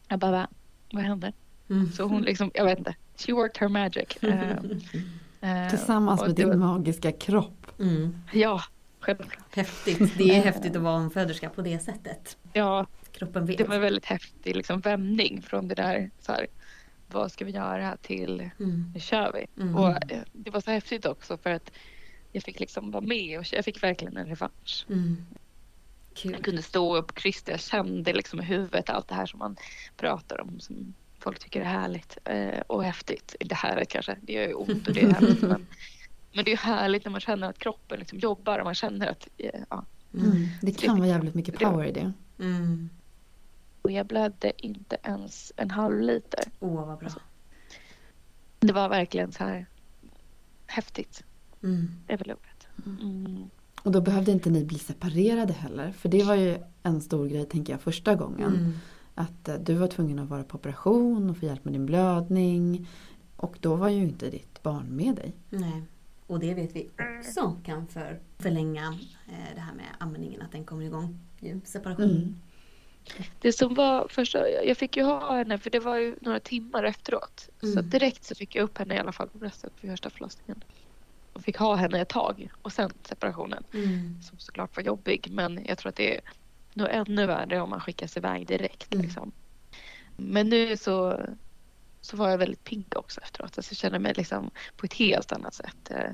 Jag 0.07 0.19
bara 0.19 0.31
va? 0.31 0.47
Vad 0.91 1.04
händer? 1.04 1.34
Mm. 1.69 1.91
Så 1.91 2.04
hon 2.04 2.21
liksom, 2.21 2.51
jag 2.54 2.65
vet 2.65 2.77
inte. 2.77 2.95
She 3.15 3.34
worked 3.34 3.62
her 3.62 3.67
magic. 3.67 4.17
Uh, 4.23 5.69
Tillsammans 5.69 6.21
med 6.21 6.36
din 6.36 6.49
var... 6.49 6.56
magiska 6.56 7.12
kropp. 7.12 7.71
Mm. 7.80 8.15
Ja, 8.34 8.62
självklart. 8.99 9.56
Häftigt. 9.56 10.17
Det 10.17 10.36
är 10.36 10.41
häftigt 10.41 10.75
att 10.75 10.82
vara 10.82 11.01
en 11.01 11.10
föderska 11.10 11.49
på 11.49 11.62
det 11.62 11.80
sättet. 11.80 12.38
Ja, 12.54 12.86
kroppen 13.12 13.45
vet. 13.45 13.58
Det 13.58 13.63
var 13.63 13.75
en 13.75 13.82
väldigt 13.82 14.06
häftig 14.06 14.56
liksom, 14.56 14.80
vändning 14.80 15.41
från 15.41 15.67
det 15.67 15.75
där 15.75 16.12
så 16.19 16.32
här, 16.32 16.47
vad 17.08 17.32
ska 17.32 17.45
vi 17.45 17.51
göra 17.51 17.97
till 17.97 18.49
mm. 18.60 18.91
nu 18.93 18.99
kör 18.99 19.32
vi. 19.34 19.63
Mm. 19.63 19.75
Och 19.75 20.12
eh, 20.12 20.21
det 20.34 20.51
var 20.51 20.62
så 20.62 20.71
häftigt 20.71 21.06
också 21.06 21.38
för 21.38 21.49
att 21.49 21.71
jag 22.32 22.43
fick 22.43 22.60
liksom 22.60 22.91
vara 22.91 23.04
med 23.04 23.39
och 23.39 23.45
jag 23.51 23.65
fick 23.65 23.84
verkligen 23.84 24.17
en 24.17 24.27
revansch. 24.27 24.86
Mm. 24.89 25.25
Jag 26.24 26.43
kunde 26.43 26.62
stå 26.62 26.97
upp 26.97 27.10
och 27.10 27.17
krysta, 27.17 27.52
jag 27.52 27.60
kände 27.60 28.13
liksom 28.13 28.39
i 28.39 28.43
huvudet 28.43 28.89
allt 28.89 29.08
det 29.08 29.15
här 29.15 29.26
som 29.26 29.39
man 29.39 29.58
pratar 29.97 30.41
om 30.41 30.60
som 30.60 30.93
folk 31.19 31.39
tycker 31.39 31.62
är 31.62 31.65
härligt 31.65 32.17
eh, 32.26 32.60
och 32.67 32.84
häftigt. 32.84 33.36
Inte 33.39 33.56
härligt 33.56 33.89
kanske, 33.89 34.17
det 34.21 34.34
gör 34.34 34.47
ju 34.47 34.54
ont 34.54 34.88
och 34.88 34.93
det 34.93 35.02
är 35.02 35.08
härligt 35.13 35.41
men, 35.41 35.67
men 36.34 36.45
det 36.45 36.52
är 36.52 36.58
härligt 36.58 37.06
när 37.06 37.12
man 37.12 37.21
känner 37.21 37.50
att 37.50 37.60
kroppen 37.60 38.00
liksom 38.00 38.19
jobbar 38.19 38.60
och 38.60 38.65
man 38.65 38.76
känner 38.76 39.08
att 39.08 39.28
ja. 39.69 39.86
Mm. 40.13 40.47
Det 40.62 40.71
kan 40.71 40.97
vara 40.97 41.08
jävligt 41.08 41.34
mycket 41.34 41.60
power 41.60 41.86
i 41.86 41.91
det. 41.91 42.12
Mm. 42.39 42.89
Och 43.82 43.91
jag 43.91 44.06
blödde 44.06 44.52
inte 44.58 44.97
ens 45.04 45.54
en 45.56 45.71
halv 45.71 46.02
liter. 46.02 46.43
Åh, 46.60 46.69
oh, 46.69 46.88
vad 46.88 46.97
bra. 46.97 47.06
Alltså, 47.06 47.19
det 48.60 48.74
var 48.74 48.89
verkligen 48.89 49.32
så 49.32 49.43
här 49.43 49.65
häftigt. 50.67 51.24
Mm. 51.63 51.91
Överlovet. 52.08 52.67
Mm. 52.86 53.50
Och 53.84 53.91
då 53.91 54.02
behövde 54.02 54.32
inte 54.32 54.50
ni 54.50 54.65
bli 54.65 54.80
separerade 54.80 55.54
heller. 55.54 55.91
För 55.91 56.10
det 56.10 56.24
var 56.24 56.36
ju 56.36 56.58
en 56.84 57.02
stor 57.02 57.28
grej 57.28 57.46
tänker 57.46 57.74
jag 57.74 57.82
första 57.82 58.15
gången. 58.15 58.80
att 59.15 59.48
eh, 59.48 59.56
du 59.56 59.74
var 59.74 59.88
tvungen 59.88 60.20
att 60.20 60.30
vara 60.30 60.44
på 60.44 60.58
operation 60.58 61.30
och 61.30 61.38
få 61.38 61.46
hjälp 61.46 61.65
med 61.65 61.74
din 61.74 61.86
blödning. 61.86 62.88
Och 63.36 63.58
då 63.60 63.76
var 63.76 63.89
ju 63.89 64.02
inte 64.02 64.30
ditt 64.30 64.63
barn 64.63 64.96
med 64.96 65.15
dig. 65.15 65.34
Nej. 65.50 65.84
Och 66.28 66.39
det 66.39 66.54
vet 66.54 66.76
vi 66.76 66.89
också 67.20 67.58
kan 67.63 67.88
för, 67.88 68.20
förlänga 68.39 68.98
eh, 69.28 69.56
det 69.56 69.62
här 69.62 69.74
med 69.74 69.86
amningen, 70.00 70.41
att 70.41 70.52
den 70.52 70.63
kommer 70.63 70.86
igång. 70.86 71.20
Ju, 71.39 71.62
separation. 71.65 72.10
Mm. 72.12 72.36
Det 73.41 73.54
som 73.54 73.74
var 73.74 74.08
första, 74.08 74.50
jag 74.50 74.78
fick 74.78 74.98
ju 74.98 75.04
ha 75.04 75.36
henne 75.36 75.58
för 75.58 75.70
det 75.70 75.80
var 75.80 75.98
ju 75.98 76.15
några 76.22 76.39
timmar 76.39 76.84
efteråt. 76.84 77.50
Så 77.60 77.67
Mm. 77.67 77.89
direkt 77.89 78.24
så 78.24 78.36
fick 78.36 78.56
jag 78.56 78.63
upp 78.63 78.78
henne 78.78 78.96
i 78.96 78.98
alla 78.98 79.12
fall 79.12 79.28
på 79.28 79.38
bröstet 79.38 79.74
vid 79.82 79.91
första 79.91 80.10
förlossningen. 80.10 80.63
Och 81.34 81.41
fick 81.44 81.58
ha 81.58 81.76
henne 81.76 82.02
ett 82.02 82.10
tag 82.10 82.52
och 82.62 82.72
sen 82.74 82.91
separationen. 83.04 83.63
Mm. 83.74 84.22
Som 84.22 84.39
såklart 84.39 84.76
var 84.76 84.84
jobbig 84.84 85.28
men 85.32 85.65
jag 85.65 85.78
tror 85.78 85.89
att 85.89 85.96
det 85.96 86.15
är 86.15 86.22
nog 86.74 86.88
ännu 86.91 87.26
värre 87.26 87.62
om 87.62 87.70
man 87.70 87.80
skickas 87.82 88.17
iväg 88.17 88.48
direkt. 88.48 88.94
Mm. 88.94 89.06
Liksom. 89.06 89.32
Men 90.17 90.50
nu 90.50 90.78
så, 90.78 91.20
så 92.02 92.17
var 92.17 92.30
jag 92.30 92.38
väldigt 92.38 92.63
pigg 92.63 92.86
också 92.96 93.22
efteråt. 93.22 93.58
Alltså 93.58 93.72
jag 93.72 93.78
kände 93.78 94.00
mig 94.00 94.13
liksom 94.13 94.52
på 94.78 94.86
ett 94.86 94.94
helt 94.94 95.32
annat 95.32 95.54
sätt. 95.54 95.91
Eh, 95.91 96.12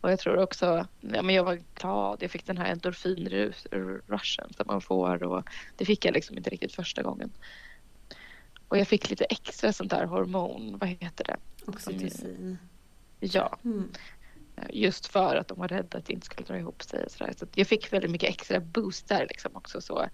Och 0.00 0.10
jag 0.12 0.18
tror 0.18 0.36
också, 0.38 0.86
ja, 1.00 1.22
men 1.22 1.34
jag 1.34 1.44
var 1.44 1.58
glad. 1.74 2.22
Jag 2.22 2.30
fick 2.30 2.46
den 2.46 2.58
här 2.58 2.66
endorfinrushen 2.72 4.52
som 4.56 4.66
man 4.66 4.80
får 4.80 5.22
och 5.22 5.44
det 5.76 5.84
fick 5.84 6.04
jag 6.04 6.14
liksom 6.14 6.36
inte 6.36 6.50
riktigt 6.50 6.72
första 6.74 7.02
gången. 7.02 7.30
Och 8.68 8.78
jag 8.78 8.88
fick 8.88 9.10
lite 9.10 9.24
extra 9.24 9.72
sånt 9.72 9.90
där 9.90 10.04
hormon, 10.04 10.78
vad 10.78 10.88
heter 10.88 11.24
det? 11.24 11.36
Oxytocin. 11.66 12.58
Ja, 13.20 13.58
Mm. 13.64 13.90
Just 14.70 15.06
för 15.06 15.36
att 15.36 15.48
de 15.48 15.58
var 15.58 15.68
rädda 15.68 15.98
att 15.98 16.06
det 16.06 16.12
inte 16.12 16.26
skulle 16.26 16.46
dra 16.46 16.58
ihop 16.58 16.82
sig. 16.82 17.04
Så, 17.10 17.26
så 17.36 17.46
jag 17.54 17.66
fick 17.66 17.92
väldigt 17.92 18.10
mycket 18.10 18.30
extra 18.30 18.60
boost 18.60 19.08
där 19.08 19.26
liksom 19.28 19.56
också. 19.56 19.80
Så, 19.80 20.06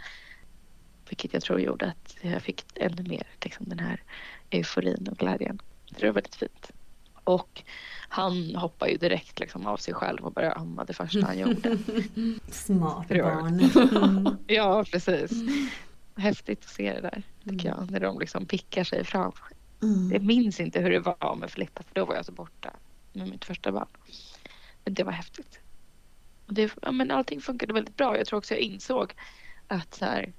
vilket 1.08 1.32
jag 1.32 1.42
tror 1.42 1.60
gjorde 1.60 1.86
att 1.86 2.16
jag 2.20 2.42
fick 2.42 2.64
ännu 2.74 3.02
mer 3.02 3.26
liksom, 3.42 3.68
den 3.68 3.78
här 3.78 4.02
euforin 4.50 5.08
och 5.10 5.16
glädjen. 5.18 5.58
Det 5.90 6.06
var 6.06 6.12
väldigt 6.12 6.34
fint. 6.34 6.70
Och 7.24 7.62
han 8.08 8.54
hoppade 8.54 8.90
ju 8.90 8.98
direkt 8.98 9.40
liksom, 9.40 9.66
av 9.66 9.76
sig 9.76 9.94
själv 9.94 10.24
och 10.24 10.32
började 10.32 10.54
amma 10.54 10.84
det 10.84 10.92
första 10.92 11.26
han 11.26 11.38
gjorde. 11.38 11.78
Smart 12.50 13.08
barn. 13.08 13.60
Mm. 13.60 14.36
Ja, 14.46 14.84
precis. 14.92 15.30
Häftigt 16.16 16.64
att 16.64 16.70
se 16.70 16.92
det 16.92 17.00
där, 17.00 17.22
tycker 17.44 17.68
jag. 17.68 17.90
När 17.90 18.00
de 18.00 18.18
liksom 18.18 18.46
pickar 18.46 18.84
sig 18.84 19.04
fram. 19.04 19.32
Mm. 19.82 20.12
Jag 20.12 20.22
minns 20.22 20.60
inte 20.60 20.80
hur 20.80 20.90
det 20.90 21.00
var 21.00 21.36
med 21.36 21.50
Filippa, 21.50 21.82
för 21.82 21.94
då 21.94 22.04
var 22.04 22.14
jag 22.14 22.24
så 22.24 22.32
borta 22.32 22.72
med 23.12 23.28
mitt 23.28 23.44
första 23.44 23.72
barn. 23.72 23.88
Men 24.86 24.94
det 24.94 25.04
var 25.04 25.12
häftigt. 25.12 25.60
Och 26.46 26.54
det, 26.54 26.74
ja, 26.82 26.92
men 26.92 27.10
allting 27.10 27.40
funkade 27.40 27.72
väldigt 27.74 27.96
bra. 27.96 28.16
Jag 28.16 28.26
tror 28.26 28.38
också 28.38 28.54
jag 28.54 28.60
insåg 28.60 29.14
att 29.68 29.94
så 29.94 30.04
här, 30.04 30.32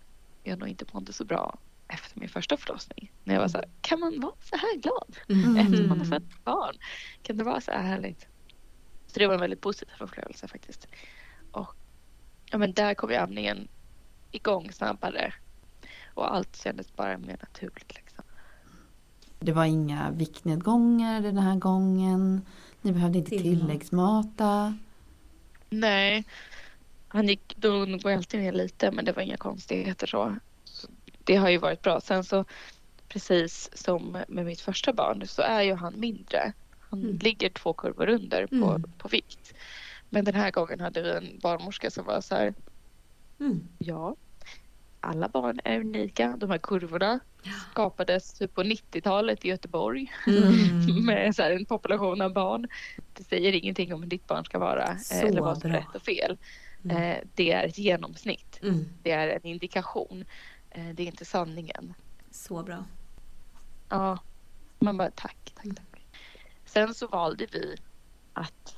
jag 0.44 0.60
nog 0.60 0.70
inte 0.70 0.86
mådde 0.94 1.14
så 1.14 1.26
bra 1.26 1.60
efter 1.88 2.20
min 2.20 2.30
första 2.30 2.58
förlossning. 2.58 3.12
När 3.24 3.34
jag 3.34 3.42
var 3.42 3.48
så 3.48 3.58
här, 3.58 3.70
kan 3.82 4.00
man 4.00 4.20
vara 4.20 4.34
så 4.42 4.56
här 4.56 4.78
glad 4.78 5.18
Mm. 5.30 5.58
efter 5.74 5.88
man 5.88 5.98
har 5.98 6.06
fött 6.06 6.44
barn? 6.44 6.76
Kan 7.22 7.38
det 7.38 7.44
vara 7.44 7.62
så 7.62 7.72
här 7.72 7.82
härligt? 7.84 8.28
Så 9.08 9.20
det 9.20 9.28
var 9.28 9.34
en 9.34 9.40
väldigt 9.40 9.62
positiv 9.62 9.96
upplevelse 10.00 10.48
faktiskt. 10.48 10.88
Och 11.52 11.76
ja, 12.52 12.58
men 12.58 12.74
där 12.74 12.94
kom 12.94 13.10
ju 13.10 13.16
amningen 13.16 13.68
igång 14.32 14.72
snabbare. 14.72 15.34
Och 16.14 16.36
allt 16.36 16.56
kändes 16.56 16.96
bara 16.96 17.18
mer 17.18 17.38
naturligt. 17.42 17.96
Liksom. 17.96 18.24
Det 19.40 19.52
var 19.52 19.66
inga 19.66 20.12
viktnedgångar 20.12 21.22
den 21.22 21.38
här 21.38 21.56
gången. 21.56 22.42
Ni 22.82 22.92
behövde 22.92 23.18
inte 23.18 23.30
tilläggsmata. 23.30 24.78
Nej, 25.70 26.24
han 27.08 27.28
gick, 27.28 27.56
då 27.58 27.86
går 27.86 28.12
jag 28.12 28.18
alltid 28.18 28.40
ner 28.40 28.52
lite 28.52 28.92
men 28.92 29.06
det 29.06 29.12
var 29.12 29.24
inga 29.24 29.38
konstigheter 29.38 30.08
så. 30.08 30.36
så. 30.64 30.88
Det 31.24 31.36
har 31.36 31.50
ju 31.50 31.58
varit 31.58 31.82
bra. 31.82 32.02
Sen 32.02 32.24
så 32.24 32.46
precis 33.08 33.70
som 33.74 34.18
med 34.28 34.46
mitt 34.46 34.62
första 34.62 34.94
barn 34.94 35.28
så 35.28 35.42
är 35.42 35.62
ju 35.62 35.74
han 35.74 36.00
mindre. 36.00 36.54
Han 36.90 37.04
Mm. 37.04 37.18
ligger 37.18 37.50
två 37.50 37.74
kurvor 37.74 38.10
under 38.10 38.48
på, 38.48 38.56
Mm. 38.56 38.92
på 38.98 39.08
vikt. 39.08 39.54
Men 40.10 40.26
den 40.26 40.36
här 40.36 40.52
gången 40.52 40.80
hade 40.80 41.02
vi 41.02 41.10
en 41.12 41.40
barnmorska 41.40 41.92
som 41.92 42.06
var 42.06 42.22
så 42.22 42.36
här, 42.36 42.54
Mm. 43.40 43.68
ja, 43.78 44.16
alla 45.08 45.28
barn 45.28 45.60
är 45.64 45.80
unika. 45.80 46.36
De 46.38 46.50
här 46.50 46.58
kurvorna 46.58 47.20
skapades 47.72 48.34
typ 48.34 48.54
på 48.54 48.64
90-talet 48.64 49.46
i 49.46 49.48
Göteborg 49.48 50.12
Mm. 50.28 51.06
med 51.06 51.36
så 51.36 51.44
en 51.44 51.66
population 51.66 52.22
av 52.22 52.34
barn. 52.34 52.68
Det 53.14 53.24
säger 53.24 53.54
ingenting 53.54 53.94
om 53.94 54.02
hur 54.04 54.10
ditt 54.10 54.28
barn 54.28 54.46
ska 54.46 54.60
vara 54.60 54.88
eh, 54.88 54.98
Så 54.98 55.16
eller 55.26 55.42
vad 55.42 55.58
som 55.58 55.72
är 55.72 55.76
rätt 55.76 55.96
och 55.96 56.02
fel. 56.02 56.38
Mm. 56.84 56.98
Eh, 56.98 57.18
Det 57.36 57.52
är 57.52 57.68
ett 57.68 57.78
genomsnitt. 57.78 58.60
Mm. 58.64 58.86
Det 59.04 59.12
är 59.12 59.28
en 59.28 59.46
indikation. 59.46 60.26
Eh, 60.70 60.90
Det 60.94 61.04
är 61.04 61.08
inte 61.08 61.26
sanningen. 61.26 61.94
Så 62.32 62.64
bra. 62.64 62.86
Ja, 63.90 64.20
man 64.80 64.98
bara 64.98 65.12
tack, 65.12 65.54
tack, 65.56 65.66
tack. 65.76 66.06
Sen 66.66 66.94
så 66.94 67.08
valde 67.08 67.46
vi 67.52 67.76
att 68.34 68.76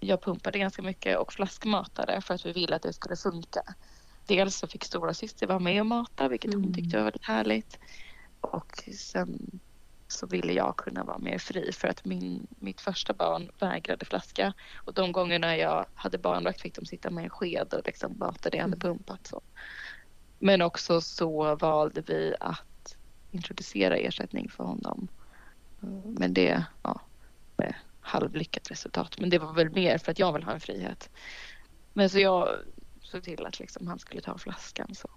jag 0.00 0.22
pumpade 0.22 0.58
ganska 0.58 0.82
mycket 0.82 1.18
och 1.18 1.32
flaskmatade 1.32 2.20
för 2.20 2.34
att 2.34 2.46
vi 2.46 2.52
ville 2.52 2.76
att 2.76 2.82
det 2.82 2.92
skulle 2.92 3.16
funka. 3.16 3.62
Dels 4.26 4.56
så 4.56 4.66
fick 4.66 4.84
stora 4.84 5.14
syster 5.14 5.46
vara 5.46 5.58
med 5.58 5.80
och 5.80 5.86
mata, 5.86 6.28
vilket 6.28 6.54
hon 6.54 6.62
Mm. 6.62 6.74
tyckte 6.74 6.96
var 6.96 7.04
väldigt 7.04 7.24
härligt. 7.24 7.78
Och 8.40 8.84
sen 8.98 9.60
så 10.08 10.26
ville 10.26 10.52
jag 10.52 10.76
kunna 10.76 11.04
vara 11.04 11.18
mer 11.18 11.38
fri 11.38 11.72
för 11.72 11.88
att 11.88 12.04
min, 12.04 12.46
mitt 12.58 12.80
första 12.80 13.12
barn 13.12 13.50
vägrade 13.58 14.04
flaska. 14.04 14.52
Och 14.74 14.94
de 14.94 15.12
gångerna 15.12 15.56
jag 15.56 15.86
hade 15.94 16.18
barnvakt 16.18 16.60
fick 16.60 16.74
de 16.74 16.86
sitta 16.86 17.10
med 17.10 17.24
en 17.24 17.30
sked 17.30 17.74
och 17.74 17.82
liksom 17.86 18.18
mata 18.18 18.50
det 18.50 18.56
jag 18.56 18.64
hade 18.64 18.76
Mm. 18.76 18.80
pumpat. 18.98 19.26
Så. 19.26 19.40
Men 20.38 20.62
också 20.62 21.00
så 21.00 21.56
valde 21.56 22.00
vi 22.00 22.34
att 22.40 22.96
introducera 23.30 23.96
ersättning 23.96 24.48
för 24.50 24.64
honom. 24.64 25.08
Men 26.04 26.34
det, 26.34 26.64
ja, 26.82 27.00
halvlyckat 28.00 28.70
resultat. 28.70 29.20
Men 29.20 29.30
det 29.30 29.38
var 29.38 29.52
väl 29.52 29.70
mer 29.70 29.98
för 29.98 30.12
att 30.12 30.18
jag 30.18 30.32
vill 30.32 30.42
ha 30.42 30.52
en 30.52 30.60
frihet. 30.60 31.10
Men 31.92 32.10
så 32.10 32.18
jag 32.18 32.48
såg 33.14 33.22
till 33.24 33.46
att 33.46 33.58
liksom 33.60 33.86
han 33.86 33.98
skulle 33.98 34.20
ta 34.20 34.38
flaskan. 34.38 34.88
Så. 34.94 35.08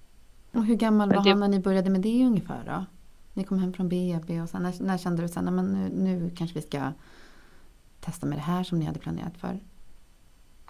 Och 0.51 0.65
hur 0.65 0.75
gammal 0.75 1.09
var 1.13 1.23
det- 1.23 1.29
han 1.29 1.39
när 1.39 1.47
ni 1.47 1.59
började 1.59 1.89
med 1.89 2.01
det 2.01 2.25
ungefär 2.25 2.63
då? 2.65 2.85
Ni 3.33 3.43
kom 3.43 3.59
hem 3.59 3.73
från 3.73 3.89
BB 3.89 4.41
och 4.41 4.49
sen, 4.49 4.63
när, 4.63 4.83
när 4.83 4.97
kände 4.97 5.21
du 5.21 5.27
sen, 5.27 5.45
"Nej, 5.45 5.53
men 5.53 5.65
nu, 5.73 5.89
nu 5.89 6.31
kanske 6.35 6.59
vi 6.59 6.61
ska 6.65 6.91
testa 7.99 8.25
med 8.25 8.37
det 8.37 8.41
här 8.41 8.63
som 8.63 8.79
ni 8.79 8.85
hade 8.85 8.99
planerat 8.99 9.37
för? 9.37 9.59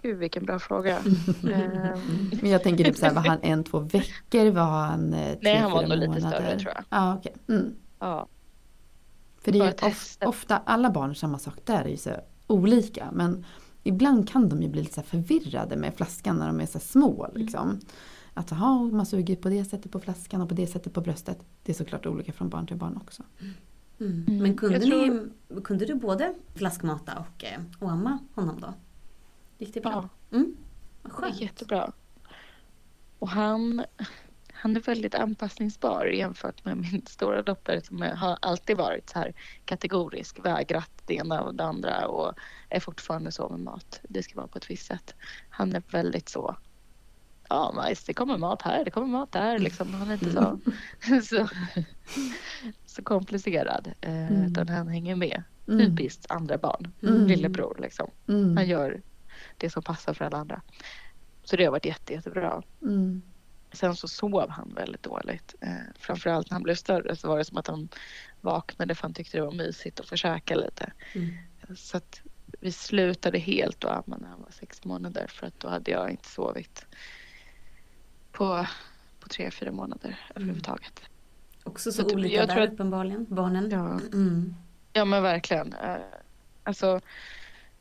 Gud 0.02 0.18
vilken 0.18 0.44
bra 0.44 0.58
fråga. 0.58 0.98
Ehm, 1.54 2.30
Men 2.42 2.50
jag 2.50 2.62
tänker 2.62 2.84
typ 2.84 2.96
så 2.96 3.06
här, 3.06 3.14
var 3.14 3.22
han 3.22 3.38
en, 3.42 3.64
två 3.64 3.78
veckor? 3.78 4.50
Var 4.50 4.62
han 4.64 5.14
eh, 5.14 5.26
tre, 5.26 5.38
Nej 5.42 5.56
han 5.56 5.70
var 5.72 5.82
nog 5.86 5.98
lite 5.98 6.20
större 6.20 6.58
tror 6.58 6.72
jag. 6.74 6.84
Ja, 6.90 7.14
okej. 7.16 7.34
Mm. 7.48 7.74
Ja. 7.98 8.26
För 9.40 9.52
det 9.52 9.58
är 9.60 9.64
ju 9.64 9.88
of, 9.88 10.16
ofta, 10.24 10.56
alla 10.64 10.90
barn 10.90 11.14
samma 11.14 11.38
sak 11.38 11.54
där 11.64 11.84
är 11.84 11.88
ju 11.88 11.96
så 11.96 12.10
olika. 12.46 13.08
Men 13.12 13.44
ibland 13.88 14.28
kan 14.28 14.48
de 14.48 14.62
ju 14.62 14.68
bli 14.68 14.80
lite 14.80 14.94
så 14.94 15.00
här 15.00 15.08
förvirrade 15.08 15.76
med 15.76 15.94
flaskan 15.94 16.36
när 16.36 16.46
de 16.46 16.60
är 16.60 16.66
så 16.66 16.78
här 16.78 16.84
små. 16.84 17.24
Mm. 17.24 17.42
Liksom. 17.42 17.80
Att 18.34 18.52
aha, 18.52 18.84
man 18.92 19.06
suger 19.06 19.36
på 19.36 19.48
det 19.48 19.64
sättet 19.64 19.92
på 19.92 20.00
flaskan 20.00 20.40
och 20.40 20.48
på 20.48 20.54
det 20.54 20.66
sättet 20.66 20.92
på 20.92 21.00
bröstet. 21.00 21.38
Det 21.62 21.72
är 21.72 21.76
såklart 21.76 22.06
olika 22.06 22.32
från 22.32 22.48
barn 22.48 22.66
till 22.66 22.76
barn 22.76 22.96
också. 22.96 23.22
Mm. 23.40 23.54
Mm. 24.00 24.42
Men 24.42 24.56
kunde, 24.56 24.80
tror- 24.80 25.30
ni, 25.48 25.60
kunde 25.60 25.86
du 25.86 25.94
både 25.94 26.34
flaskmata 26.54 27.18
och, 27.18 27.44
eh, 27.44 27.60
och 27.78 27.90
amma 27.90 28.18
honom 28.34 28.60
då? 28.60 28.74
Gick 29.58 29.74
det 29.74 29.80
bra? 29.80 30.08
Ja. 30.30 30.36
Mm. 30.36 30.56
Vad 31.02 31.22
Det 31.22 31.36
är 31.36 31.42
jättebra. 31.42 31.92
Och 33.18 33.28
han, 33.28 33.84
han 34.60 34.76
är 34.76 34.80
väldigt 34.80 35.14
anpassningsbar 35.14 36.04
jämfört 36.06 36.64
med 36.64 36.76
min 36.76 37.06
stora 37.06 37.42
dotter 37.42 37.80
som 37.80 38.02
har 38.02 38.38
alltid 38.42 38.76
varit 38.76 39.10
så 39.10 39.18
här 39.18 39.34
kategorisk, 39.64 40.44
vägrat 40.44 40.90
det 41.06 41.14
ena 41.14 41.42
och 41.42 41.54
det 41.54 41.64
andra 41.64 42.08
och 42.08 42.34
är 42.68 42.80
fortfarande 42.80 43.32
så 43.32 43.48
med 43.48 43.60
mat. 43.60 44.00
Det 44.08 44.22
ska 44.22 44.34
vara 44.34 44.46
på 44.46 44.58
ett 44.58 44.70
visst 44.70 44.86
sätt. 44.86 45.14
Han 45.50 45.74
är 45.74 45.82
väldigt 45.90 46.28
så 46.28 46.56
Ja, 47.50 47.72
majs, 47.76 48.04
det 48.04 48.14
kommer 48.14 48.38
mat 48.38 48.62
här, 48.62 48.84
det 48.84 48.90
kommer 48.90 49.06
mat 49.06 49.32
där. 49.32 49.58
Liksom. 49.58 49.94
Han 49.94 50.10
är 50.10 50.14
inte 50.14 50.32
så, 50.32 50.60
så, 51.22 51.48
så 52.86 53.02
komplicerad. 53.02 53.92
Eh, 54.00 54.18
Mm. 54.28 54.44
Utan 54.44 54.68
han 54.68 54.88
hänger 54.88 55.16
med. 55.16 55.42
Mm. 55.68 55.78
Typiskt 55.86 56.30
andra 56.30 56.58
barn. 56.58 56.92
Mm. 57.02 57.26
Lillebror 57.26 57.78
liksom. 57.82 58.10
Mm. 58.28 58.56
Han 58.56 58.68
gör 58.68 59.02
det 59.56 59.70
som 59.70 59.82
passar 59.82 60.14
för 60.14 60.24
alla 60.24 60.36
andra. 60.36 60.62
Så 61.44 61.56
det 61.56 61.64
har 61.64 61.72
varit 61.72 61.84
jätte, 61.86 62.12
jättebra. 62.12 62.62
Mm. 62.82 63.22
Sen 63.72 63.96
så 63.96 64.08
sov 64.08 64.50
han 64.50 64.74
väldigt 64.74 65.02
dåligt. 65.02 65.54
Eh, 65.60 65.70
framförallt 65.98 66.50
när 66.50 66.54
han 66.54 66.62
blev 66.62 66.74
större 66.74 67.16
så 67.16 67.28
var 67.28 67.38
det 67.38 67.44
som 67.44 67.56
att 67.56 67.66
han 67.66 67.88
vaknade 68.40 68.94
för 68.94 69.02
han 69.02 69.14
tyckte 69.14 69.38
det 69.38 69.42
var 69.44 69.52
mysigt 69.52 70.00
att 70.00 70.08
försöka 70.08 70.54
lite. 70.54 70.92
Mm. 71.14 71.36
Så 71.76 71.96
att 71.96 72.20
vi 72.60 72.72
slutade 72.72 73.38
helt 73.38 73.84
att 73.84 74.04
amma 74.06 74.16
när 74.16 74.28
han 74.28 74.42
var 74.42 74.50
sex 74.50 74.84
månader 74.84 75.26
för 75.26 75.46
att 75.46 75.60
då 75.60 75.68
hade 75.68 75.90
jag 75.90 76.10
inte 76.10 76.28
sovit 76.28 76.86
på, 78.32 78.66
på 79.20 79.28
tre, 79.28 79.50
fyra 79.50 79.72
månader 79.72 80.18
överhuvudtaget. 80.34 81.00
Också 81.64 81.92
så, 81.92 82.08
Så 82.08 82.14
olika 82.14 82.36
jag 82.36 82.48
där 82.48 82.54
tror 82.54 82.64
att- 82.64 82.72
uppenbarligen, 82.72 83.26
barnen. 83.28 83.70
Ja. 83.70 84.00
Mm. 84.12 84.54
Ja 84.92 85.04
men 85.04 85.22
verkligen. 85.22 85.72
Eh, 85.72 85.96
Alltså 86.64 87.00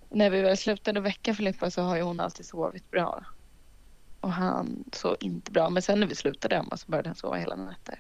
när 0.10 0.30
vi 0.30 0.42
väl 0.42 0.58
slutade 0.58 1.00
väcka 1.00 1.34
Filippa 1.34 1.72
så 1.72 1.82
har 1.82 1.96
ju 1.96 2.02
hon 2.02 2.20
alltid 2.20 2.46
sovit 2.46 2.92
bra. 2.92 3.26
Och 4.20 4.32
han 4.32 4.84
sov 4.94 5.16
inte 5.20 5.52
bra. 5.52 5.70
Men 5.70 5.82
sen 5.82 6.00
när 6.00 6.08
vi 6.08 6.16
slutade 6.16 6.60
amma 6.60 6.78
så 6.78 6.92
började 6.92 7.10
han 7.10 7.16
sova 7.16 7.36
hela 7.36 7.56
nätter. 7.56 8.00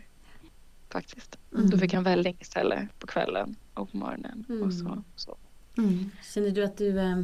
faktiskt. 0.89 1.37
Mm. 1.53 1.69
Då 1.69 1.77
fick 1.77 1.93
han 1.93 2.03
välling 2.03 2.37
istället 2.39 2.99
på 2.99 3.07
kvällen 3.07 3.55
och 3.73 3.91
på 3.91 3.97
morgonen. 3.97 4.45
Mm. 4.49 4.63
Och 4.63 4.73
så, 4.73 5.03
så. 5.15 5.37
Mm. 5.77 6.09
Känner 6.23 6.51
du 6.51 6.63
att 6.63 6.77
du, 6.77 6.99
eh, 6.99 7.17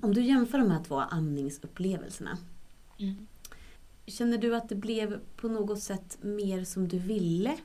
om 0.00 0.14
du 0.14 0.22
jämför 0.22 0.58
de 0.58 0.70
här 0.70 0.84
två 0.84 1.00
amningsupplevelserna. 1.00 2.38
Mm. 2.98 3.26
Känner 4.06 4.38
du 4.38 4.56
att 4.56 4.68
det 4.68 4.74
blev 4.74 5.20
på 5.36 5.48
något 5.48 5.82
sätt 5.82 6.18
mer 6.20 6.64
som 6.64 6.88
du 6.88 6.98
ville 6.98 7.56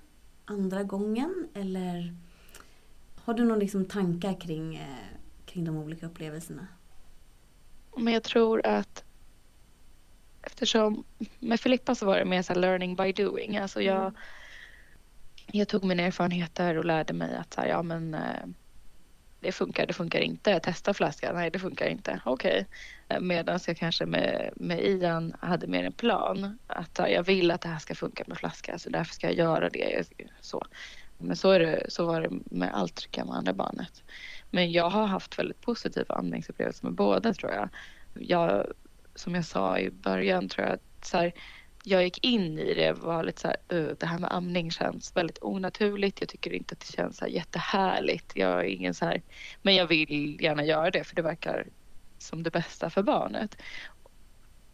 andra 0.45 0.83
gången? 0.83 1.47
Eller 1.53 2.15
har 3.15 3.33
du 3.33 3.43
några 3.43 3.59
liksom 3.59 3.85
tankar 3.85 4.41
kring, 4.41 4.75
eh, 4.75 5.17
kring 5.45 5.65
de 5.65 5.77
olika 5.77 6.05
upplevelserna? 6.05 6.67
Men 7.97 8.13
jag 8.13 8.23
tror 8.23 8.65
att 8.65 9.03
eftersom 10.53 11.03
med 11.39 11.59
Filippa 11.59 11.95
så 11.95 12.05
var 12.05 12.17
det 12.17 12.25
mer 12.25 12.41
så 12.41 12.53
learning 12.53 12.95
by 12.95 13.11
doing. 13.11 13.57
Alltså 13.57 13.81
jag, 13.81 14.01
Mm. 14.01 14.13
jag 15.51 15.67
tog 15.67 15.83
mina 15.83 16.03
erfarenheter 16.03 16.77
och 16.77 16.85
lärde 16.85 17.13
mig 17.13 17.35
att 17.35 17.53
så 17.53 17.61
här, 17.61 17.67
ja 17.67 17.83
men 17.83 18.13
eh, 18.13 18.45
det 19.39 19.51
funkar, 19.51 19.87
det 19.87 19.93
funkar 19.93 20.19
inte. 20.19 20.59
Testa 20.59 20.93
flaskan, 20.93 21.35
nej 21.35 21.49
det 21.49 21.59
funkar 21.59 21.87
inte. 21.87 22.21
Okej. 22.25 22.65
Okay. 23.07 23.19
Medan 23.19 23.59
jag 23.67 23.77
kanske 23.77 24.05
med, 24.05 24.53
med 24.55 24.79
Ian 24.79 25.33
hade 25.39 25.67
mer 25.67 25.83
en 25.83 25.93
plan. 25.93 26.57
Att 26.67 26.99
jag 27.07 27.23
vill 27.23 27.51
att 27.51 27.61
det 27.61 27.69
här 27.69 27.79
ska 27.79 27.95
funka 27.95 28.23
med 28.27 28.37
flaska 28.37 28.79
så 28.79 28.89
därför 28.89 29.13
ska 29.13 29.27
jag 29.27 29.35
göra 29.35 29.69
det. 29.69 30.07
Så. 30.41 30.65
Men 31.17 31.35
så, 31.35 31.51
är 31.51 31.59
det, 31.59 31.85
så 31.89 32.05
var 32.05 32.21
det 32.21 32.29
med 32.45 32.73
allt 32.73 33.07
jag 33.11 33.27
med 33.27 33.35
andra 33.35 33.53
barnet. 33.53 34.03
Men 34.51 34.71
jag 34.71 34.89
har 34.89 35.07
haft 35.07 35.39
väldigt 35.39 35.61
positiva 35.61 36.15
andningsupplevelser 36.15 36.85
med 36.85 36.93
båda 36.93 37.33
tror 37.33 37.51
jag. 37.51 37.69
jag 38.13 38.73
som 39.15 39.35
jag 39.35 39.45
sa 39.45 39.79
i 39.79 39.89
början 39.91 40.49
tror 40.49 40.67
jag 40.67 40.73
att 40.73 41.05
så 41.05 41.17
här, 41.17 41.33
jag 41.83 42.03
gick 42.03 42.25
in 42.25 42.59
i 42.59 42.73
det 42.73 42.91
och 42.91 42.97
var 42.97 43.23
lite 43.23 43.41
så 43.41 43.47
här, 43.47 43.57
uh, 43.73 43.93
det 43.99 44.05
här 44.05 44.19
med 44.19 44.33
amning 44.33 44.71
känns 44.71 45.15
väldigt 45.15 45.43
onaturligt. 45.43 46.21
Jag 46.21 46.29
tycker 46.29 46.53
inte 46.53 46.73
att 46.73 46.79
det 46.79 46.93
känns 46.93 47.17
så 47.17 47.25
här 47.25 47.31
jättehärligt. 47.31 48.31
Jag 48.35 48.59
är 48.59 48.63
ingen 48.63 48.93
så 48.93 49.05
här, 49.05 49.21
men 49.61 49.75
jag 49.75 49.87
vill 49.87 50.41
gärna 50.41 50.63
göra 50.63 50.91
det 50.91 51.03
för 51.03 51.15
det 51.15 51.21
verkar 51.21 51.67
som 52.17 52.43
det 52.43 52.51
bästa 52.51 52.89
för 52.89 53.03
barnet. 53.03 53.57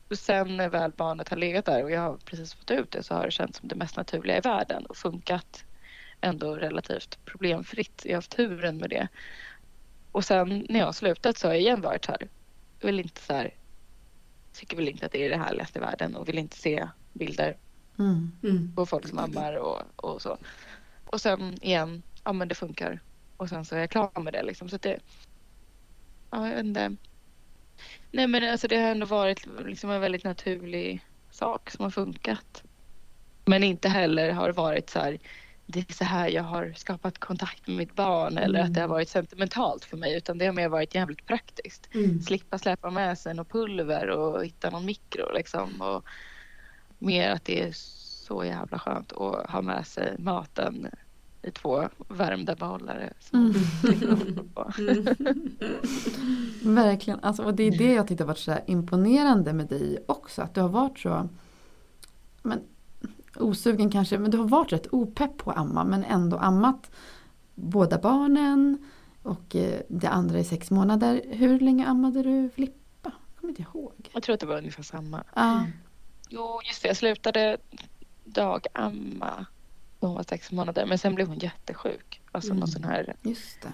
Och 0.09 0.19
sen 0.19 0.57
när 0.57 0.69
väl 0.69 0.91
barnet 0.91 1.29
har 1.29 1.37
legat 1.37 1.65
där 1.65 1.83
och 1.83 1.91
jag 1.91 2.01
har 2.01 2.17
precis 2.17 2.53
fått 2.53 2.71
ut 2.71 2.91
det 2.91 3.03
så 3.03 3.13
har 3.13 3.25
det 3.25 3.31
känts 3.31 3.59
som 3.59 3.67
det 3.67 3.75
mest 3.75 3.97
naturliga 3.97 4.37
i 4.37 4.41
världen 4.41 4.85
och 4.85 4.97
funkat 4.97 5.65
ändå 6.21 6.55
relativt 6.55 7.25
problemfritt. 7.25 8.01
Jag 8.05 8.11
har 8.11 8.15
haft 8.15 8.35
turen 8.35 8.77
med 8.77 8.89
det. 8.89 9.07
Och 10.11 10.25
sen 10.25 10.65
när 10.69 10.79
jag 10.79 10.85
har 10.85 10.93
slutat 10.93 11.37
så 11.37 11.47
har 11.47 11.53
jag 11.53 11.61
igen 11.61 11.81
varit 11.81 12.05
så 12.05 12.11
här, 12.11 12.27
jag 12.79 12.87
vill 12.87 12.99
inte 12.99 13.21
så 13.21 13.33
här, 13.33 13.53
tycker 14.59 14.77
väl 14.77 14.87
inte 14.87 15.05
att 15.05 15.11
det 15.11 15.25
är 15.25 15.29
det 15.29 15.37
härligaste 15.37 15.79
i 15.79 15.81
världen 15.81 16.15
och 16.15 16.27
vill 16.27 16.37
inte 16.37 16.57
se 16.57 16.87
bilder 17.13 17.57
Mm. 17.99 18.31
Mm. 18.43 18.75
på 18.75 18.85
folk 18.85 19.07
som 19.07 19.19
ammar 19.19 19.53
och, 19.53 19.81
och 19.95 20.21
så. 20.21 20.37
Och 21.05 21.21
sen 21.21 21.63
igen, 21.63 22.03
ja 22.23 22.33
men 22.33 22.47
det 22.47 22.55
funkar. 22.55 22.99
Och 23.37 23.49
sen 23.49 23.65
så 23.65 23.75
är 23.75 23.79
jag 23.79 23.89
klar 23.89 24.21
med 24.21 24.33
det 24.33 24.43
liksom. 24.43 24.69
Så 24.69 24.75
att 24.75 24.81
det, 24.81 24.99
ja 26.31 26.47
jag 26.47 26.55
vet 26.55 26.65
inte. 26.65 26.95
Nej 28.11 28.27
men 28.27 28.51
alltså 28.51 28.67
det 28.67 28.77
har 28.77 28.89
ändå 28.91 29.05
varit 29.05 29.47
liksom 29.65 29.89
en 29.89 30.01
väldigt 30.01 30.23
naturlig 30.23 31.05
sak 31.31 31.69
som 31.69 31.83
har 31.83 31.91
funkat. 31.91 32.63
Men 33.45 33.63
inte 33.63 33.89
heller 33.89 34.31
har 34.31 34.49
varit 34.49 34.89
så 34.89 34.99
här, 34.99 35.19
det 35.71 35.89
är 35.89 35.93
så 35.93 36.03
här 36.03 36.27
jag 36.27 36.43
har 36.43 36.73
skapat 36.77 37.17
kontakt 37.17 37.67
med 37.67 37.77
mitt 37.77 37.95
barn 37.95 38.37
eller 38.37 38.59
att 38.59 38.73
det 38.73 38.81
har 38.81 38.87
varit 38.87 39.09
sentimentalt 39.09 39.85
för 39.85 39.97
mig 39.97 40.17
utan 40.17 40.37
det 40.37 40.45
har 40.45 40.53
mer 40.53 40.69
varit 40.69 40.95
jävligt 40.95 41.25
praktiskt. 41.25 41.89
Mm. 41.93 42.21
Slippa 42.21 42.57
släpa 42.57 42.89
med 42.89 43.17
sig 43.17 43.33
något 43.33 43.49
pulver 43.49 44.09
och 44.09 44.45
hitta 44.45 44.69
någon 44.69 44.85
mikro 44.85 45.33
liksom. 45.33 45.81
Och 45.81 46.03
mer 46.99 47.31
att 47.31 47.45
det 47.45 47.63
är 47.63 47.71
så 47.73 48.43
jävla 48.43 48.79
skönt 48.79 49.11
att 49.11 49.49
ha 49.49 49.61
med 49.61 49.87
sig 49.87 50.15
maten 50.19 50.87
i 51.41 51.51
två 51.51 51.89
värmda 52.07 52.55
behållare. 52.55 53.13
Mm. 53.33 53.53
på. 54.53 54.71
Verkligen, 56.69 57.19
alltså, 57.19 57.43
och 57.43 57.53
det 57.53 57.63
är 57.63 57.77
det 57.77 57.93
jag 57.93 58.07
tyckte 58.07 58.23
har 58.23 58.27
varit 58.27 58.37
så 58.37 58.51
här 58.51 58.63
imponerande 58.67 59.53
med 59.53 59.67
dig 59.67 60.03
också. 60.05 60.41
Att 60.41 60.53
du 60.53 60.61
har 60.61 60.69
varit 60.69 60.99
så 60.99 61.29
men, 62.41 62.59
osugen 63.41 63.91
kanske, 63.91 64.17
men 64.17 64.31
du 64.31 64.37
har 64.37 64.47
varit 64.47 64.73
rätt 64.73 64.87
opepp 64.93 65.37
på 65.37 65.51
att 65.51 65.57
amma 65.57 65.83
men 65.83 66.03
ändå 66.03 66.37
ammat 66.37 66.91
båda 67.55 67.97
barnen 67.99 68.77
och 69.23 69.55
eh, 69.55 69.79
det 69.89 70.07
andra 70.09 70.39
i 70.39 70.43
sex 70.43 70.71
månader. 70.71 71.21
Hur 71.31 71.59
länge 71.59 71.85
ammade 71.87 72.23
du 72.23 72.49
Filippa? 72.49 72.75
Jag 73.03 73.13
kommer 73.41 73.51
inte 73.51 73.61
ihåg. 73.61 74.09
Jag 74.13 74.23
tror 74.23 74.33
att 74.33 74.39
det 74.39 74.45
var 74.45 74.57
ungefär 74.57 74.83
samma. 74.83 75.23
Ja, 75.35 75.65
Jo, 76.29 76.59
just 76.67 76.81
det. 76.81 76.87
Jag 76.87 76.97
slutade 76.97 77.57
dagamma 78.25 79.45
när 79.99 80.07
hon 80.07 80.15
var 80.15 80.23
sex 80.23 80.51
månader. 80.51 80.85
Men 80.85 80.97
sen 80.97 81.15
blev 81.15 81.27
hon 81.27 81.37
jättesjuk. 81.39 82.21
Alltså 82.31 82.49
Mm. 82.51 82.59
någon 82.59 82.67
sån 82.67 82.83
här 82.83 83.15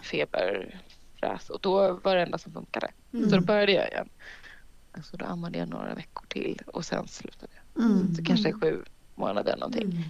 feberfräs. 0.02 1.50
Och 1.50 1.60
då 1.62 2.00
var 2.04 2.16
det 2.16 2.22
enda 2.22 2.38
som 2.38 2.54
funkade. 2.54 2.88
Mm. 3.14 3.30
Så 3.30 3.36
då 3.36 3.42
började 3.42 3.72
jag 3.72 3.88
igen. 3.88 4.10
Så 5.04 5.18
då 5.18 5.26
ammade 5.26 5.58
jag 5.58 5.70
några 5.70 5.96
veckor 5.96 6.26
till 6.28 6.62
och 6.68 6.86
sen 6.86 7.08
slutade 7.08 7.52
jag. 7.74 7.86
Mm. 7.86 8.16
Så 8.16 8.24
kanske 8.24 8.54
sju 8.54 8.84
månader 9.16 9.58
någonting. 9.58 9.84
Mm. 9.84 10.04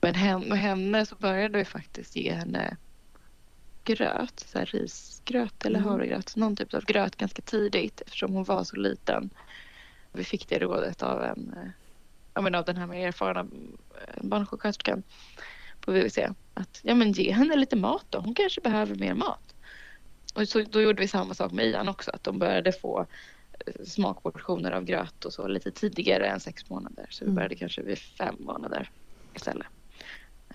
Men 0.00 0.14
hem, 0.14 0.40
med 0.40 0.58
henne 0.58 1.06
så 1.06 1.14
började 1.14 1.58
vi 1.58 1.64
faktiskt 1.64 2.16
ge 2.16 2.32
henne 2.32 2.76
gröt, 3.84 4.40
så 4.40 4.58
här 4.58 4.66
risgröt 4.66 5.64
eller 5.64 5.78
Mm. 5.78 5.90
havregröt, 5.90 6.36
någon 6.36 6.56
typ 6.56 6.74
av 6.74 6.84
gröt 6.84 7.16
ganska 7.16 7.42
tidigt 7.42 8.00
eftersom 8.00 8.32
hon 8.32 8.44
var 8.44 8.64
så 8.64 8.76
liten. 8.76 9.30
Vi 10.12 10.24
fick 10.24 10.48
det 10.48 10.58
rådet 10.58 11.02
av 11.02 11.22
en, 11.22 11.54
eh, 11.56 11.70
ja 12.34 12.40
men 12.40 12.54
av 12.54 12.64
den 12.64 12.76
här 12.76 12.86
med 12.86 13.08
erfarna 13.08 13.40
eh, 13.40 14.22
barnsjuksköterskan 14.22 15.02
på 15.80 15.92
VVC 15.92 16.18
att 16.54 16.80
ja 16.82 16.94
men 16.94 17.12
ge 17.12 17.32
henne 17.32 17.56
lite 17.56 17.76
mat 17.76 18.04
då, 18.10 18.18
hon 18.18 18.34
kanske 18.34 18.60
behöver 18.60 18.94
mer 18.94 19.14
mat. 19.14 19.54
Och 20.34 20.48
så, 20.48 20.62
då 20.62 20.80
gjorde 20.80 21.00
vi 21.02 21.08
samma 21.08 21.34
sak 21.34 21.52
med 21.52 21.66
Ian 21.66 21.88
också, 21.88 22.10
att 22.10 22.24
de 22.24 22.38
började 22.38 22.72
få 22.72 23.06
smakportioner 23.84 24.72
av 24.72 24.84
gröt 24.84 25.24
och 25.24 25.32
så 25.32 25.48
lite 25.48 25.70
tidigare 25.70 26.26
än 26.26 26.40
sex 26.40 26.70
månader. 26.70 27.06
Så 27.10 27.24
vi 27.24 27.28
Mm. 27.28 27.34
började 27.34 27.54
kanske 27.54 27.82
vid 27.82 27.98
fem 27.98 28.34
månader 28.38 28.90
istället. 29.34 29.66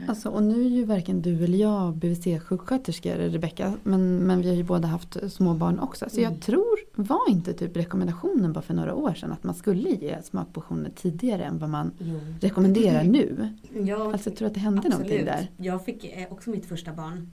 Alltså, 0.07 0.29
och 0.29 0.43
nu 0.43 0.65
är 0.65 0.69
ju 0.69 0.85
varken 0.85 1.21
du 1.21 1.43
eller 1.43 1.57
jag 1.57 1.93
BVC-sjuksköterskor, 1.95 3.15
Rebecka, 3.15 3.73
men, 3.83 4.17
men 4.17 4.41
vi 4.41 4.47
har 4.49 4.55
ju 4.55 4.63
båda 4.63 4.88
haft 4.88 5.31
små 5.33 5.53
barn 5.53 5.79
också. 5.79 6.09
Så 6.09 6.19
Mm. 6.19 6.31
jag 6.33 6.41
tror, 6.41 6.75
var 6.95 7.29
inte 7.29 7.53
typ 7.53 7.77
rekommendationen 7.77 8.53
bara 8.53 8.62
för 8.62 8.73
några 8.73 8.95
år 8.95 9.13
sedan 9.13 9.31
att 9.31 9.43
man 9.43 9.55
skulle 9.55 9.89
ge 9.89 10.21
smakportioner 10.23 10.91
tidigare 10.95 11.43
än 11.43 11.57
vad 11.59 11.69
man 11.69 11.91
Jo. 11.99 12.19
rekommenderar 12.41 13.03
nu? 13.03 13.53
Ja, 13.85 14.12
Alltså 14.13 14.29
jag 14.29 14.38
tror 14.38 14.47
att 14.47 14.53
det 14.53 14.59
hände 14.59 14.89
någonting 14.89 15.25
där. 15.25 15.47
Jag 15.57 15.85
fick 15.85 16.05
eh, 16.05 16.31
också 16.31 16.49
mitt 16.49 16.65
första 16.65 16.93
barn 16.93 17.31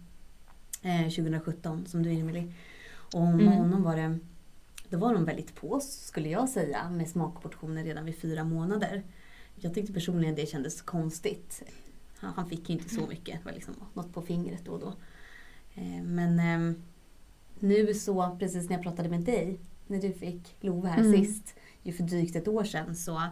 eh, 0.83 1.03
2017 1.09 1.85
som 1.87 2.03
du 2.03 2.11
Emily. 2.11 2.43
Och 3.15 3.21
med 3.23 3.47
Mm. 3.47 3.59
honom 3.59 3.83
var 3.83 3.97
det 3.97 4.19
då 4.91 4.99
var 4.99 5.15
de 5.15 5.25
väldigt 5.25 5.55
på 5.55 5.81
skulle 5.81 6.29
jag 6.29 6.49
säga 6.49 6.91
med 6.91 7.09
smakportioner 7.09 7.85
redan 7.85 8.05
vid 8.05 8.19
fyra 8.19 8.45
månader. 8.45 9.03
Jag 9.55 9.75
tyckte 9.75 9.93
personligen 9.93 10.35
det 10.35 10.47
kändes 10.49 10.83
konstigt. 10.83 11.63
Han, 12.17 12.33
han 12.37 12.49
fick 12.49 12.69
ju 12.69 12.75
inte 12.75 12.95
så 12.95 13.07
mycket, 13.07 13.39
det 13.39 13.45
var 13.45 13.53
liksom 13.53 13.75
något 13.95 14.13
på 14.15 14.23
fingret 14.23 14.65
då 14.65 14.73
och 14.73 14.81
då. 14.81 14.95
Eh, 15.75 16.03
men 16.03 16.39
eh, 16.39 16.77
nu 17.59 17.95
så, 17.95 18.37
precis 18.41 18.69
när 18.69 18.77
jag 18.77 18.83
pratade 18.83 19.09
med 19.09 19.21
dig, 19.21 19.59
när 19.87 20.01
du 20.01 20.13
fick 20.13 20.57
Love 20.61 20.89
här 20.89 20.99
Mm. 21.05 21.25
sist, 21.25 21.55
ju 21.83 21.93
för 21.93 22.03
drygt 22.03 22.37
ett 22.37 22.49
år 22.49 22.65
sedan 22.65 22.97
så 22.97 23.23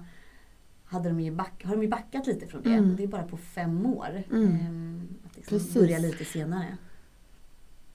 hade 0.84 1.08
de 1.08 1.20
ju 1.20 1.30
back, 1.30 1.64
har 1.64 1.72
de 1.76 1.82
ju 1.82 1.88
backat 1.88 2.26
lite 2.26 2.46
från 2.46 2.62
det. 2.62 2.70
Mm. 2.70 2.96
Det 2.96 3.02
är 3.02 3.06
bara 3.06 3.22
på 3.22 3.36
fem 3.36 3.86
år. 3.86 4.22
Mm. 4.30 4.48
Ehm, 4.50 5.08
att 5.26 5.36
liksom 5.36 5.58
Precis. 5.58 5.74
börja 5.74 5.98
lite 5.98 6.24
senare. 6.24 6.76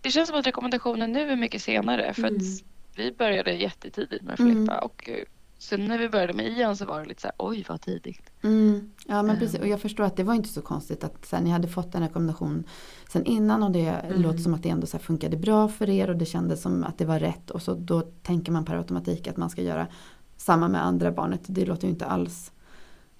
Det 0.01 0.09
känns 0.11 0.29
som 0.29 0.39
att 0.39 0.47
rekommendationen 0.47 1.11
nu 1.11 1.31
är 1.31 1.35
mycket 1.35 1.61
senare 1.61 2.13
för 2.13 2.23
Mm. 2.23 2.35
att 2.35 2.43
vi 2.99 3.11
började 3.11 3.51
jättetidigt 3.53 4.23
med 4.23 4.39
Mm. 4.39 4.53
Filippa 4.55 4.77
och 4.79 5.09
eh, 5.09 5.15
sen 5.57 5.85
när 5.85 5.97
vi 5.97 6.09
började 6.09 6.33
med 6.33 6.45
Ian 6.57 6.77
så 6.77 6.85
var 6.85 7.01
det 7.01 7.05
lite 7.07 7.21
så 7.21 7.27
här, 7.27 7.35
oj 7.39 7.65
vad 7.69 7.81
tidigt. 7.81 8.31
Mm. 8.43 8.91
Ja 9.07 9.15
men 9.15 9.25
Mm. 9.25 9.39
precis 9.39 9.59
och 9.59 9.67
jag 9.67 9.81
förstår 9.81 10.03
att 10.03 10.17
det 10.17 10.23
var 10.23 10.33
inte 10.33 10.49
så 10.49 10.61
konstigt 10.61 11.03
att 11.03 11.25
sen 11.25 11.43
ni 11.43 11.49
hade 11.49 11.67
fått 11.67 11.95
en 11.95 12.01
rekommendation 12.01 12.63
sen 13.11 13.25
innan 13.25 13.63
och 13.63 13.71
det 13.71 13.85
Mm. 13.89 14.21
låter 14.21 14.37
som 14.39 14.53
att 14.53 14.63
det 14.63 14.69
ändå 14.69 14.87
så 14.87 14.97
här 14.97 15.03
funkade 15.03 15.37
bra 15.37 15.67
för 15.67 15.89
er 15.89 16.09
och 16.09 16.15
det 16.17 16.25
kändes 16.25 16.61
som 16.61 16.83
att 16.83 16.97
det 16.97 17.05
var 17.05 17.19
rätt 17.19 17.49
och 17.51 17.61
så 17.61 17.73
då 17.73 18.01
tänker 18.01 18.51
man 18.51 18.65
per 18.65 18.75
automatik 18.75 19.27
att 19.27 19.37
man 19.37 19.49
ska 19.49 19.61
göra 19.61 19.87
samma 20.37 20.67
med 20.67 20.85
andra 20.85 21.11
barnet. 21.11 21.41
Det 21.47 21.65
låter 21.65 21.83
ju 21.87 21.89
inte 21.93 22.05
alls 22.05 22.51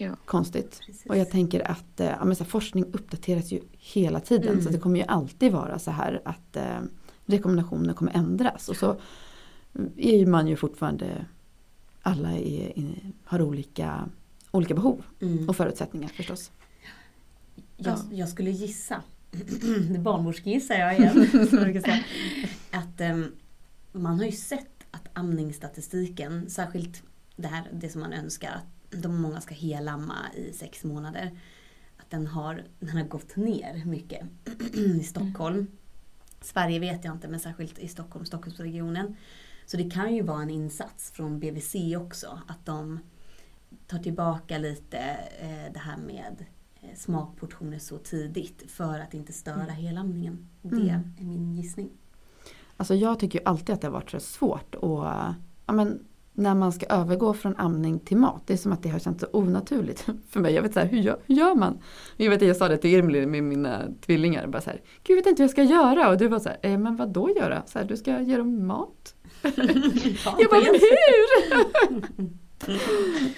Ja. 0.02 0.16
konstigt. 0.26 0.80
Precis. 0.86 1.06
Och 1.06 1.18
jag 1.18 1.30
tänker 1.32 1.72
att 1.72 2.00
eh, 2.00 2.08
ja, 2.08 2.26
men 2.26 2.36
så 2.36 2.44
här, 2.44 2.50
forskning 2.52 2.86
uppdateras 2.86 3.52
ju 3.52 3.62
hela 3.78 4.20
tiden 4.20 4.52
Mm. 4.52 4.64
så 4.64 4.70
det 4.70 4.78
kommer 4.80 5.00
ju 5.00 5.06
alltid 5.06 5.52
vara 5.52 5.80
så 5.80 5.92
här 5.92 6.22
att 6.26 6.56
eh, 6.56 6.64
rekommendationer 7.26 7.94
kommer 7.94 8.12
ändras 8.16 8.70
och 8.70 8.76
så 8.76 8.96
är 9.98 10.26
man 10.26 10.48
ju 10.48 10.56
fortfarande 10.56 11.26
alla 12.02 12.32
är, 12.32 12.74
har 13.24 13.42
olika, 13.42 14.10
olika 14.52 14.74
behov 14.74 15.04
Mm. 15.22 15.50
och 15.50 15.56
förutsättningar 15.56 16.08
förstås. 16.10 16.52
Jag, 17.78 17.98
Ja. 17.98 18.04
jag 18.12 18.30
skulle 18.30 18.52
gissa, 18.52 19.04
barnmorskegissar 20.00 20.76
jag 20.76 20.98
igen, 21.00 21.28
att 22.72 23.02
ehm, 23.02 23.32
man 23.92 24.18
har 24.20 24.26
ju 24.26 24.32
sett 24.32 24.84
att 24.92 25.08
amningsstatistiken, 25.14 26.50
särskilt 26.50 27.04
det 27.36 27.48
här 27.48 27.70
det 27.74 27.90
som 27.90 28.02
man 28.02 28.14
önskar, 28.14 28.50
att 28.52 29.02
de 29.02 29.22
många 29.22 29.42
ska 29.42 29.56
helamma 29.56 30.16
i 30.36 30.54
sex 30.54 30.84
månader. 30.84 31.40
Att 31.98 32.10
takten 32.10 32.28
har, 32.28 32.64
den 32.80 32.98
har 32.98 33.04
gått 33.04 33.36
ner 33.36 33.86
mycket 33.86 34.22
i 34.74 35.04
Stockholm. 35.04 35.68
Sverige 36.42 36.80
vet 36.80 37.06
jag 37.06 37.14
inte, 37.16 37.28
men 37.28 37.40
särskilt 37.40 37.80
i 37.80 37.88
Stockholm, 37.88 38.26
Stockholmsregionen. 38.26 39.16
Så 39.72 39.78
det 39.78 39.90
kan 39.90 40.16
ju 40.16 40.22
vara 40.22 40.42
en 40.42 40.50
insats 40.50 41.12
från 41.12 41.40
BVC 41.40 41.76
också, 41.98 42.42
att 42.48 42.66
de 42.66 43.00
tar 43.88 44.00
tillbaka 44.00 44.58
lite 44.58 44.98
eh, 45.40 45.74
det 45.74 45.80
här 45.80 45.98
med 45.98 46.46
eh, 46.82 46.96
smakportioner 46.96 47.80
så 47.80 47.98
tidigt 47.98 48.72
för 48.72 49.00
att 49.00 49.14
inte 49.14 49.34
störa 49.34 49.64
mm. 49.64 49.76
helamningen. 49.76 50.50
Det 50.62 50.76
mm. 50.76 50.88
är 51.20 51.24
min 51.24 51.56
gissning. 51.56 51.90
Alltså 52.78 52.96
jag 52.96 53.20
tycker 53.20 53.40
ju 53.40 53.46
alltid 53.46 53.74
att 53.76 53.82
det 53.82 53.88
har 53.88 53.94
varit 53.94 54.10
så 54.10 54.20
svårt 54.20 54.76
och 54.76 55.06
ja, 55.66 55.74
men 55.74 56.06
när 56.40 56.56
man 56.56 56.72
ska 56.72 56.86
övergå 56.86 57.34
från 57.34 57.56
amning 57.58 58.00
till 58.00 58.18
mat. 58.18 58.44
Det 58.46 58.54
är 58.54 58.58
som 58.58 58.72
att 58.72 58.84
det 58.84 58.90
har 58.90 59.00
känts 59.00 59.22
så 59.22 59.28
onaturligt 59.32 60.06
för 60.30 60.40
mig. 60.40 60.54
Jag 60.54 60.62
vet 60.62 60.74
så 60.74 60.80
här, 60.80 60.88
hur, 60.88 60.98
gör, 60.98 61.20
hur 61.26 61.36
gör 61.36 61.56
man? 61.56 61.80
Jag 62.18 62.30
vet 62.30 62.42
jag 62.42 62.56
sa 62.56 62.68
det 62.68 62.78
till 62.78 62.90
Irmli 62.90 63.26
med 63.26 63.44
mina 63.44 63.82
tvillingar. 64.06 64.48
Bara 64.48 64.62
så 64.62 64.70
här, 64.70 64.82
Gud 65.04 65.18
jag 65.18 65.24
vet 65.24 65.26
inte 65.26 65.42
hur 65.42 65.48
jag 65.48 65.52
ska 65.52 65.64
göra. 65.64 66.10
Och 66.10 66.18
du 66.18 66.28
var 66.28 66.40
så 66.40 66.50
här, 66.50 66.58
eh, 66.62 66.78
men 66.78 66.96
vad 66.96 67.10
då 67.10 67.30
göra? 67.30 67.64
Så 67.66 67.80
här, 67.80 67.86
du 67.86 67.98
ska 67.98 68.22
ge 68.22 68.38
dem 68.38 68.68
mat? 68.68 69.16
jag 69.42 70.50
bara, 70.50 70.62
men 70.62 70.80
hur? 70.80 71.30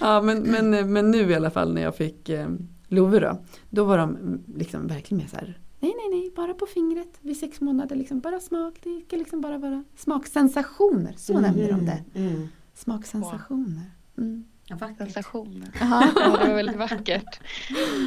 ja 0.00 0.22
men, 0.22 0.42
men, 0.42 0.92
men 0.92 1.10
nu 1.10 1.30
i 1.30 1.34
alla 1.34 1.50
fall 1.50 1.74
när 1.74 1.82
jag 1.82 1.96
fick 1.96 2.28
eh, 2.28 2.48
Love 2.88 3.20
då. 3.20 3.42
Då 3.70 3.84
var 3.84 3.98
de 3.98 4.40
liksom 4.56 4.86
verkligen 4.86 5.22
mer 5.22 5.28
så 5.28 5.36
här, 5.36 5.58
Nej, 5.80 5.94
nej, 5.96 6.20
nej, 6.20 6.32
bara 6.36 6.54
på 6.54 6.66
fingret 6.66 7.18
vid 7.20 7.36
sex 7.36 7.60
månader. 7.60 7.96
Liksom, 7.96 8.20
bara 8.20 8.40
smak, 8.40 8.74
det 8.82 9.00
ska 9.06 9.16
liksom 9.16 9.40
bara 9.40 9.58
vara 9.58 9.84
smaksensationer. 9.96 11.14
Så 11.16 11.32
mm, 11.32 11.42
nämnde 11.42 11.66
de 11.66 11.86
det. 11.86 12.04
Mm. 12.14 12.48
Smaksensationer. 12.82 13.90
Mm. 14.18 14.44
Ja, 14.66 14.94
Sensationer. 14.98 15.70
ja, 15.80 16.12
det 16.14 16.46
var 16.46 16.54
väldigt 16.54 16.76
vackert. 16.76 17.40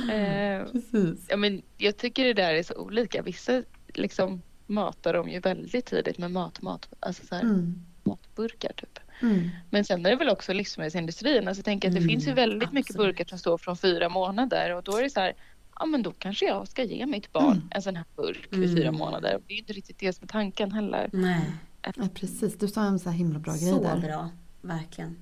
eh, 0.11 0.71
Precis. 0.71 1.25
Ja, 1.29 1.37
men 1.37 1.61
jag 1.77 1.97
tycker 1.97 2.25
det 2.25 2.33
där 2.33 2.53
är 2.53 2.63
så 2.63 2.75
olika. 2.75 3.21
Vissa 3.21 3.63
liksom 3.87 4.41
matar 4.65 5.13
de 5.13 5.29
ju 5.29 5.39
väldigt 5.39 5.85
tidigt 5.85 6.17
med 6.17 6.31
mat, 6.31 6.61
mat, 6.61 6.93
alltså 6.99 7.25
så 7.25 7.35
här, 7.35 7.41
mm. 7.41 7.85
matburkar 8.03 8.73
typ. 8.73 8.99
Mm. 9.21 9.49
Men 9.69 9.85
sen 9.85 10.05
är 10.05 10.09
det 10.09 10.15
väl 10.15 10.29
också 10.29 10.53
livsmedelsindustrin. 10.53 11.47
Alltså 11.47 11.59
jag 11.59 11.65
tänker 11.65 11.87
att 11.87 11.93
det 11.93 11.99
mm, 11.99 12.09
finns 12.09 12.27
ju 12.27 12.33
väldigt 12.33 12.63
absolut. 12.63 12.73
mycket 12.73 12.95
burkar 12.97 13.25
som 13.25 13.39
står 13.39 13.57
från 13.57 13.77
fyra 13.77 14.09
månader 14.09 14.75
och 14.75 14.83
då 14.83 14.97
är 14.97 15.03
det 15.03 15.09
så 15.09 15.19
här, 15.19 15.33
ja 15.79 15.85
men 15.85 16.03
då 16.03 16.11
kanske 16.11 16.45
jag 16.45 16.67
ska 16.67 16.83
ge 16.83 17.05
mitt 17.05 17.31
barn 17.31 17.51
mm. 17.51 17.67
en 17.71 17.81
sån 17.81 17.95
här 17.95 18.05
burk 18.15 18.47
vid 18.49 18.77
fyra 18.77 18.87
mm. 18.87 18.99
månader. 18.99 19.39
Det 19.47 19.53
är 19.53 19.57
inte 19.57 19.73
riktigt 19.73 19.99
det 19.99 20.13
som 20.13 20.23
är 20.23 20.27
tanken 20.27 20.71
heller. 20.71 21.09
Nej. 21.13 21.51
Ja, 21.95 22.07
precis, 22.13 22.57
du 22.57 22.67
sa 22.67 22.83
en 22.83 22.99
så 22.99 23.09
himla 23.09 23.39
bra 23.39 23.53
grej 23.53 23.79
där. 23.81 23.95
Så 23.95 24.07
bra, 24.07 24.29
verkligen. 24.65 25.17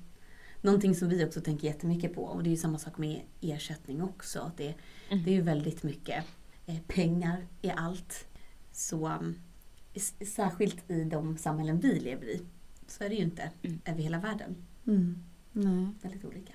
Någonting 0.60 0.94
som 0.94 1.08
vi 1.08 1.24
också 1.24 1.40
tänker 1.40 1.66
jättemycket 1.66 2.14
på 2.14 2.22
och 2.22 2.42
det 2.42 2.48
är 2.48 2.50
ju 2.50 2.56
samma 2.56 2.78
sak 2.78 2.98
med 2.98 3.20
ersättning 3.40 4.02
också. 4.02 4.50
Det, 4.56 4.74
mm. 5.08 5.24
det 5.24 5.30
är 5.30 5.34
ju 5.34 5.42
väldigt 5.42 5.82
mycket 5.82 6.24
eh, 6.66 6.78
pengar 6.86 7.46
i 7.62 7.70
allt. 7.70 8.26
Så 8.72 9.08
um, 9.08 9.34
särskilt 10.26 10.90
i 10.90 11.04
de 11.04 11.38
samhällen 11.38 11.80
vi 11.80 12.00
lever 12.00 12.26
i 12.26 12.40
så 12.86 13.04
är 13.04 13.08
det 13.08 13.14
ju 13.14 13.22
inte 13.22 13.50
mm. 13.62 13.80
över 13.84 14.02
hela 14.02 14.18
världen. 14.18 14.56
Mm. 14.86 15.18
Nej. 15.52 15.88
Väldigt 16.02 16.24
olika. 16.24 16.52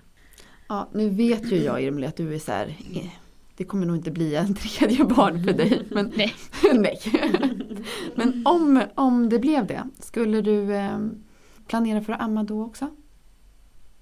Ja, 0.67 0.89
nu 0.93 1.09
vet 1.09 1.51
ju 1.51 1.63
jag 1.63 1.83
Irmeli 1.83 2.07
att 2.07 2.15
du 2.15 2.35
är 2.35 2.39
så 2.39 2.51
här, 2.51 2.67
eh, 2.67 3.09
det 3.57 3.63
kommer 3.63 3.85
nog 3.85 3.95
inte 3.95 4.11
bli 4.11 4.35
en 4.35 4.55
tredje 4.55 5.05
barn 5.05 5.43
för 5.43 5.53
dig. 5.53 5.87
Men, 5.91 6.13
nej. 6.15 6.33
nej. 6.73 6.99
men 8.15 8.41
om, 8.45 8.83
om 8.95 9.29
det 9.29 9.39
blev 9.39 9.67
det, 9.67 9.89
skulle 9.99 10.41
du 10.41 10.73
eh, 10.73 10.99
planera 11.69 12.01
för 12.01 12.13
att 12.13 12.21
amma 12.21 12.43
då 12.43 12.63
också? 12.63 12.95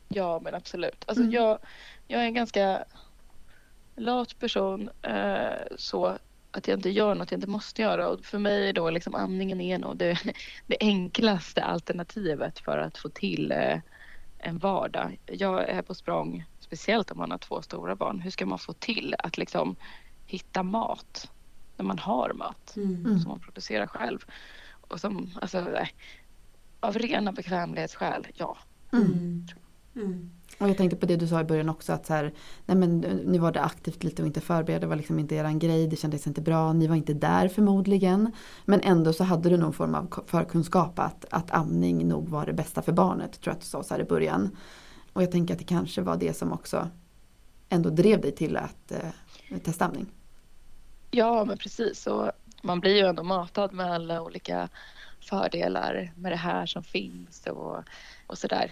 Ja 0.07 0.39
men 0.43 0.55
absolut. 0.55 1.03
Alltså 1.07 1.23
mm. 1.23 1.33
jag, 1.33 1.59
jag 2.07 2.21
är 2.21 2.25
en 2.25 2.33
ganska 2.33 2.83
lat 3.95 4.39
person 4.39 4.89
eh, 5.01 5.75
så 5.77 6.17
att 6.51 6.67
jag 6.67 6.77
inte 6.77 6.89
gör 6.89 7.15
något 7.15 7.31
jag 7.31 7.37
inte 7.37 7.49
måste 7.49 7.81
göra 7.81 8.09
och 8.09 8.25
för 8.25 8.39
mig 8.39 8.69
är 8.69 8.73
då 8.73 8.89
liksom 8.89 9.15
amningen 9.15 9.61
är 9.61 9.77
nog 9.77 9.97
det, 9.97 10.19
det 10.67 10.77
enklaste 10.79 11.63
alternativet 11.63 12.59
för 12.59 12.77
att 12.77 12.97
få 12.97 13.09
till 13.09 13.51
eh, 13.51 13.79
en 14.39 14.57
vardag. 14.57 15.19
Jag 15.25 15.69
är 15.69 15.81
på 15.81 15.95
språng, 15.95 16.45
speciellt 16.59 17.11
om 17.11 17.17
man 17.17 17.31
har 17.31 17.37
två 17.37 17.61
stora 17.61 17.95
barn. 17.95 18.19
Hur 18.19 18.31
ska 18.31 18.45
man 18.45 18.59
få 18.59 18.73
till 18.73 19.15
att 19.19 19.37
liksom 19.37 19.75
hitta 20.25 20.63
mat 20.63 21.31
när 21.77 21.85
man 21.85 21.99
har 21.99 22.33
mat 22.33 22.73
mm. 22.75 23.19
som 23.19 23.29
man 23.29 23.39
producerar 23.39 23.87
själv? 23.87 24.25
Och 24.87 24.99
som, 24.99 25.31
alltså, 25.41 25.77
av 26.79 26.97
rena 26.97 27.31
bekvämlighetsskäl, 27.31 28.27
ja. 28.33 28.57
Mm. 28.93 29.45
Mm. 29.95 30.29
Och 30.59 30.69
jag 30.69 30.77
tänkte 30.77 30.97
på 30.97 31.05
det 31.05 31.15
du 31.15 31.27
sa 31.27 31.41
i 31.41 31.43
början 31.43 31.69
också 31.69 31.93
att 31.93 32.05
så 32.05 32.13
här, 32.13 32.33
nej 32.65 32.77
men 32.77 32.99
nu 32.99 33.39
var 33.39 33.51
det 33.51 33.61
aktivt 33.61 34.03
lite 34.03 34.21
och 34.21 34.27
inte 34.27 34.41
förbereda, 34.41 34.79
det 34.79 34.87
var 34.87 34.95
liksom 34.95 35.19
inte 35.19 35.35
eran 35.35 35.59
grej, 35.59 35.87
det 35.87 35.95
kändes 35.95 36.27
inte 36.27 36.41
bra, 36.41 36.73
ni 36.73 36.87
var 36.87 36.95
inte 36.95 37.13
där 37.13 37.47
förmodligen. 37.47 38.31
Men 38.65 38.81
ändå 38.81 39.13
så 39.13 39.23
hade 39.23 39.49
du 39.49 39.57
någon 39.57 39.73
form 39.73 39.95
av 39.95 40.23
förkunskap 40.27 40.99
att, 40.99 41.25
att 41.31 41.51
amning 41.51 42.07
nog 42.07 42.29
var 42.29 42.45
det 42.45 42.53
bästa 42.53 42.81
för 42.81 42.91
barnet, 42.91 43.41
tror 43.41 43.51
jag 43.51 43.55
att 43.55 43.61
du 43.61 43.67
sa 43.67 43.83
så 43.83 43.93
här 43.93 44.01
i 44.01 44.05
början. 44.05 44.57
Och 45.13 45.23
jag 45.23 45.31
tänker 45.31 45.53
att 45.53 45.59
det 45.59 45.65
kanske 45.65 46.01
var 46.01 46.17
det 46.17 46.37
som 46.37 46.51
också 46.53 46.89
ändå 47.69 47.89
drev 47.89 48.21
dig 48.21 48.31
till 48.31 48.57
att 48.57 48.91
eh, 48.91 49.57
testa 49.63 49.85
amning. 49.85 50.05
Ja 51.11 51.45
men 51.45 51.57
precis, 51.57 52.07
och 52.07 52.31
man 52.61 52.79
blir 52.79 52.95
ju 52.95 53.01
ändå 53.01 53.23
matad 53.23 53.73
med 53.73 53.91
alla 53.91 54.21
olika 54.21 54.69
fördelar 55.29 56.13
med 56.15 56.31
det 56.31 56.35
här 56.35 56.65
som 56.65 56.83
finns 56.83 57.47
och, 57.47 57.83
och 58.27 58.37
sådär. 58.37 58.71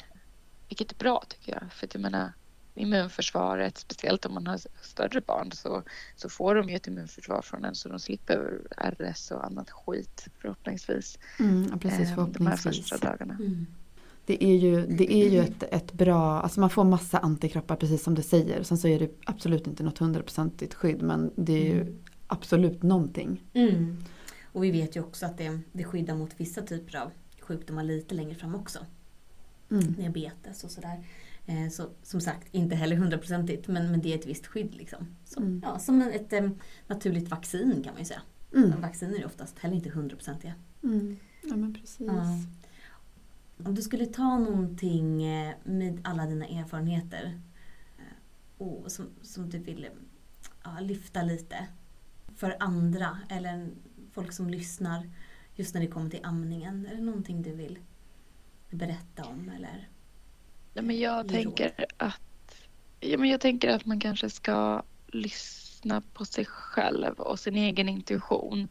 Vilket 0.70 0.91
är 0.91 0.95
bra 0.95 1.24
tycker 1.28 1.51
jag. 1.51 1.74
För 1.74 1.88
jag 1.93 2.01
menar, 2.01 2.32
immunförsvaret, 2.76 3.78
speciellt 3.78 4.26
om 4.26 4.34
man 4.34 4.47
har 4.47 4.60
större 4.82 5.22
barn, 5.22 5.51
så, 5.51 5.84
så 6.16 6.30
får 6.30 6.56
de 6.56 6.70
ju 6.70 6.76
ett 6.76 6.88
immunförsvar 6.88 7.41
från 7.41 7.66
en 7.66 7.76
så 7.76 7.89
de 7.89 7.99
slipper 7.99 8.62
RS 8.78 9.32
och 9.32 9.45
annat 9.45 9.72
skit 9.72 10.28
förhoppningsvis. 10.41 11.20
Mm, 11.39 11.68
ja, 11.72 11.78
precis, 11.78 12.10
förhoppningsvis. 12.14 12.38
Ehm, 12.38 12.45
de 12.45 12.47
här 12.47 12.58
första 12.58 12.97
dagarna. 12.97 13.34
Mm. 13.34 13.66
Det 14.26 14.43
är 14.43 14.56
ju, 14.56 14.86
det 14.86 15.14
är 15.14 15.30
ju 15.30 15.39
ett, 15.39 15.64
ett 15.64 15.93
bra, 15.93 16.41
alltså 16.41 16.60
man 16.60 16.70
får 16.70 16.84
massa 16.84 17.18
antikroppar 17.18 17.76
precis 17.76 18.03
som 18.03 18.16
du 18.16 18.22
säger. 18.22 18.64
Sen 18.64 18.78
så 18.78 18.88
är 18.88 18.99
det 18.99 19.12
absolut 19.26 19.68
inte 19.68 19.84
något 19.84 19.97
hundraprocentigt 19.97 20.74
skydd 20.74 21.01
men 21.01 21.32
det 21.36 21.53
är 21.53 21.74
ju 21.74 21.82
mm. 21.82 22.03
absolut 22.28 22.84
någonting. 22.84 23.43
Mm. 23.53 24.03
Och 24.56 24.64
vi 24.64 24.72
vet 24.72 24.95
ju 24.95 25.03
också 25.03 25.26
att 25.26 25.38
det, 25.38 25.60
det 25.72 25.84
skyddar 25.84 26.16
mot 26.16 26.39
vissa 26.39 26.62
typer 26.62 26.97
av 26.97 27.12
sjukdomar 27.39 27.84
lite 27.84 28.16
längre 28.16 28.36
fram 28.36 28.56
också 28.56 28.86
mm. 29.72 29.93
diabetes 29.93 30.64
och 30.64 30.72
sådär. 30.72 31.06
Eh, 31.45 31.70
så 31.70 31.89
som 32.03 32.22
sagt, 32.22 32.47
inte 32.51 32.76
heller 32.76 32.95
hundraprocentigt 32.95 33.68
men, 33.68 33.91
men 33.91 34.01
det 34.01 34.14
är 34.14 34.18
ett 34.18 34.26
visst 34.26 34.47
skydd. 34.47 34.76
Liksom. 34.76 35.16
Så, 35.26 35.39
mm. 35.39 35.62
ja, 35.66 35.80
som 35.80 36.01
ett 36.01 36.34
eh, 36.34 36.49
naturligt 36.88 37.30
vaccin 37.30 37.84
kan 37.84 37.93
man 37.93 38.01
ju 38.01 38.06
säga. 38.06 38.22
Mm. 38.53 38.82
Vacciner 38.82 39.20
är 39.20 39.26
oftast 39.26 39.60
heller 39.60 39.76
inte 39.76 39.89
hundraprocentiga. 39.89 40.53
Mm. 40.84 41.18
Ja 41.41 41.56
men 41.56 41.74
precis. 41.74 42.08
Ja. 42.08 42.39
Om 43.66 43.76
du 43.76 43.82
skulle 43.82 44.06
ta 44.06 44.38
någonting 44.39 45.24
eh, 45.24 45.53
med 45.64 46.01
alla 46.03 46.26
dina 46.26 46.47
erfarenheter 46.47 47.39
eh, 47.97 48.68
och 48.68 48.91
som, 48.91 49.06
som 49.22 49.49
du 49.49 49.58
vill 49.58 49.88
ja, 50.64 50.80
lyfta 50.80 51.24
lite 51.24 51.68
för 52.36 52.56
andra 52.60 53.18
eller 53.30 53.70
folk 54.16 54.34
som 54.34 54.49
lyssnar 54.49 55.09
just 55.55 55.74
när 55.74 55.82
det 55.82 55.88
kommer 55.88 56.09
till 56.09 56.20
amningen. 56.24 56.86
Är 56.86 56.95
det 56.95 57.01
någonting 57.01 57.41
du 57.41 57.51
vill 57.51 57.80
berätta 58.70 59.24
om? 59.24 59.51
Eller 59.55 59.89
ja, 60.74 60.82
men 60.82 60.99
jag, 60.99 61.28
tänker 61.28 61.86
att, 61.97 62.55
ja, 62.99 63.18
men 63.18 63.30
jag 63.30 63.41
tänker 63.41 63.70
att 63.70 63.86
man 63.86 63.99
kanske 63.99 64.30
ska 64.30 64.84
lyssna 65.07 66.01
på 66.13 66.26
sig 66.26 66.45
själv 66.45 67.13
och 67.20 67.39
sin 67.39 67.55
egen 67.55 67.89
intuition 67.89 68.68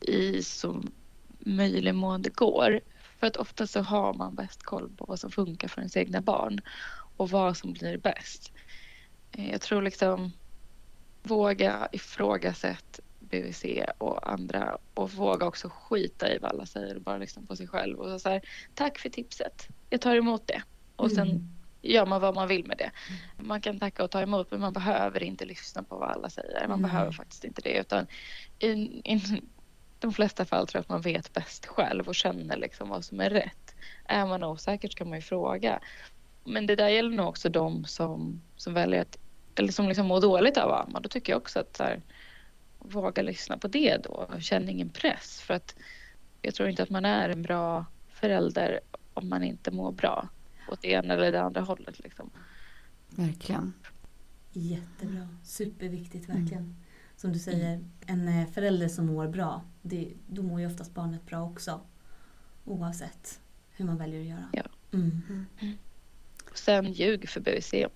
i 0.00 0.42
så 0.42 0.82
möjlig 1.38 1.94
mån 1.94 2.22
det 2.22 2.36
går. 2.36 2.80
För 3.18 3.26
att 3.26 3.36
ofta 3.36 3.66
så 3.66 3.80
har 3.80 4.14
man 4.14 4.34
bäst 4.34 4.62
koll 4.62 4.90
på 4.96 5.04
vad 5.04 5.20
som 5.20 5.30
funkar 5.30 5.68
för 5.68 5.80
ens 5.80 5.96
egna 5.96 6.20
barn 6.20 6.60
och 7.16 7.30
vad 7.30 7.56
som 7.56 7.72
blir 7.72 7.98
bäst. 7.98 8.52
Eh, 9.32 9.50
jag 9.50 9.60
tror 9.60 9.82
liksom 9.82 10.32
våga 11.22 11.88
ifrågasätta 11.92 13.02
BVC 13.32 13.64
och 13.98 14.30
andra 14.30 14.78
och 14.94 15.10
våga 15.10 15.46
också 15.46 15.68
skita 15.68 16.34
i 16.34 16.38
vad 16.38 16.50
alla 16.50 16.66
säger 16.66 16.96
och 16.96 17.02
bara 17.02 17.18
lyssna 17.18 17.42
på 17.48 17.56
sig 17.56 17.68
själv 17.68 17.98
och 17.98 18.20
så 18.20 18.28
här, 18.28 18.42
tack 18.74 18.98
för 18.98 19.08
tipset, 19.08 19.68
jag 19.90 20.00
tar 20.00 20.16
emot 20.16 20.46
det 20.46 20.62
och 20.96 21.10
sen 21.10 21.30
mm. 21.30 21.48
gör 21.82 22.06
man 22.06 22.20
vad 22.20 22.34
man 22.34 22.48
vill 22.48 22.66
med 22.66 22.78
det. 22.78 22.90
Man 23.38 23.60
kan 23.60 23.78
tacka 23.78 24.04
och 24.04 24.10
ta 24.10 24.20
emot 24.20 24.50
men 24.50 24.60
man 24.60 24.72
behöver 24.72 25.22
inte 25.22 25.44
lyssna 25.44 25.82
på 25.82 25.96
vad 25.96 26.10
alla 26.10 26.30
säger, 26.30 26.68
man 26.68 26.78
mm. 26.78 26.90
behöver 26.90 27.12
faktiskt 27.12 27.44
inte 27.44 27.62
det 27.62 27.78
utan 27.78 28.06
i, 28.58 28.70
i 29.04 29.42
de 30.02 30.12
flesta 30.12 30.44
fall 30.44 30.66
tror 30.66 30.78
jag 30.78 30.82
att 30.82 30.88
man 30.88 31.00
vet 31.00 31.32
bäst 31.32 31.66
själv 31.66 32.08
och 32.08 32.14
känner 32.14 32.56
liksom 32.56 32.88
vad 32.88 33.04
som 33.04 33.20
är 33.20 33.30
rätt. 33.30 33.74
Är 34.04 34.26
man 34.26 34.44
osäker 34.44 34.88
så 34.88 34.94
kan 34.94 35.08
man 35.08 35.18
ju 35.18 35.22
fråga. 35.22 35.80
Men 36.44 36.66
det 36.66 36.76
där 36.76 36.88
gäller 36.88 37.16
nog 37.16 37.28
också 37.28 37.48
de 37.48 37.84
som, 37.84 38.42
som 38.56 38.74
väljer 38.74 39.02
att, 39.02 39.18
eller 39.54 39.72
som 39.72 39.88
liksom 39.88 40.06
mår 40.06 40.20
dåligt 40.20 40.56
av 40.56 40.70
att 40.70 40.88
amma. 40.88 41.00
Då 41.00 41.08
tycker 41.08 41.32
jag 41.32 41.36
också 41.36 41.60
att 41.60 41.76
så 41.76 41.82
här, 41.82 42.02
våga 42.84 43.22
lyssna 43.22 43.58
på 43.58 43.68
det 43.68 43.96
då. 43.96 44.30
Känn 44.40 44.68
ingen 44.68 44.88
press. 44.88 45.40
För 45.40 45.54
att 45.54 45.76
jag 46.42 46.54
tror 46.54 46.68
inte 46.68 46.82
att 46.82 46.90
man 46.90 47.04
är 47.04 47.28
en 47.28 47.42
bra 47.42 47.86
förälder 48.08 48.80
om 49.14 49.28
man 49.28 49.42
inte 49.42 49.70
mår 49.70 49.92
bra 49.92 50.28
åt 50.68 50.82
det 50.82 50.88
ena 50.88 51.14
eller 51.14 51.32
det 51.32 51.42
andra 51.42 51.60
hållet. 51.60 51.98
Liksom. 51.98 52.30
Verkligen. 53.08 53.72
Jättebra, 54.52 55.28
superviktigt 55.44 56.28
verkligen. 56.28 56.76
Som 57.16 57.32
du 57.32 57.38
säger, 57.38 57.84
en 58.06 58.28
eh, 58.28 58.48
förälder 58.48 58.88
som 58.88 59.06
mår 59.06 59.28
bra, 59.28 59.62
det, 59.82 60.12
då 60.26 60.42
mår 60.42 60.60
ju 60.60 60.66
oftast 60.66 60.94
barnet 60.94 61.26
bra 61.26 61.42
också. 61.42 61.80
Oavsett 62.64 63.40
hur 63.70 63.84
man 63.84 63.98
väljer 63.98 64.20
att 64.20 64.26
göra. 64.26 64.48
Ja. 64.52 64.62
Mm. 64.92 65.46
Och 65.60 65.91
sen 66.58 66.92
ljug 66.92 67.28
för 67.28 67.40
BVC. 67.40 67.74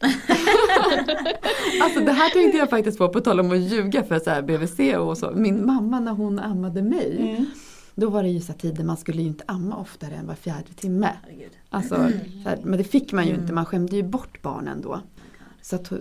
Alltså 1.82 2.00
det 2.00 2.12
här 2.12 2.30
tänkte 2.30 2.58
jag 2.58 2.70
faktiskt 2.70 2.98
på, 2.98 3.08
på 3.08 3.20
tal 3.20 3.40
om 3.40 3.50
att 3.50 3.58
ljuga 3.58 4.04
för 4.04 4.18
så 4.18 4.30
här 4.30 4.42
BVC 4.42 4.96
och 4.98 5.18
så. 5.18 5.30
Min 5.34 5.66
mamma 5.66 6.00
när 6.00 6.12
hon 6.12 6.38
ammade 6.38 6.82
mig, 6.82 7.16
Mm. 7.20 7.46
då 7.94 8.10
var 8.10 8.22
det 8.22 8.28
ju 8.28 8.40
så 8.40 8.52
här 8.52 8.58
tider, 8.58 8.84
man 8.84 8.96
skulle 8.96 9.22
ju 9.22 9.28
inte 9.28 9.44
amma 9.48 9.76
oftare 9.76 10.14
än 10.14 10.26
var 10.26 10.34
fjärde 10.34 10.72
timme. 10.76 11.10
Alltså, 11.70 11.94
Mm. 11.94 12.12
så 12.42 12.48
här, 12.48 12.58
men 12.64 12.78
det 12.78 12.84
fick 12.84 13.12
man 13.12 13.24
ju 13.24 13.30
Mm. 13.30 13.42
inte, 13.42 13.52
man 13.54 13.64
skämde 13.66 13.96
ju 13.96 14.02
bort 14.02 14.42
barnen 14.42 14.80
då. 14.80 15.00
Så 15.62 15.76
att, 15.76 15.92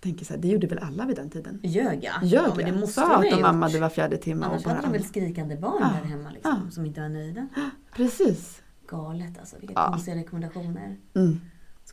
tänker 0.00 0.24
så 0.24 0.32
här, 0.34 0.40
det 0.40 0.48
gjorde 0.48 0.66
väl 0.66 0.78
alla 0.78 1.06
vid 1.06 1.16
den 1.16 1.30
tiden? 1.30 1.60
Ljög 1.62 2.04
ja. 2.04 2.12
Ljög 2.22 2.42
ja 2.48 2.54
men 2.56 2.64
det 2.66 2.72
måste 2.80 2.92
sa 3.00 3.08
de 3.08 3.14
att 3.28 3.38
de 3.38 3.44
ammade 3.44 3.80
var 3.80 3.88
fjärde 3.88 4.16
timme 4.16 4.46
och 4.46 4.52
Annars 4.52 4.64
bara 4.64 4.74
hade 4.74 4.86
de 4.86 4.92
väl 4.92 5.04
skrikande 5.04 5.56
barn 5.56 5.78
Ja. 5.80 5.90
där 6.02 6.08
hemma 6.08 6.30
liksom, 6.30 6.60
Ja. 6.64 6.70
som 6.70 6.86
inte 6.86 7.00
var 7.00 7.08
nöjda. 7.08 7.48
Precis. 7.96 8.60
Galet 8.88 9.38
alltså, 9.38 9.56
vilka 9.60 9.74
Ja. 9.76 9.90
konstiga 9.90 10.16
rekommendationer. 10.16 10.96
Mm. 11.14 11.40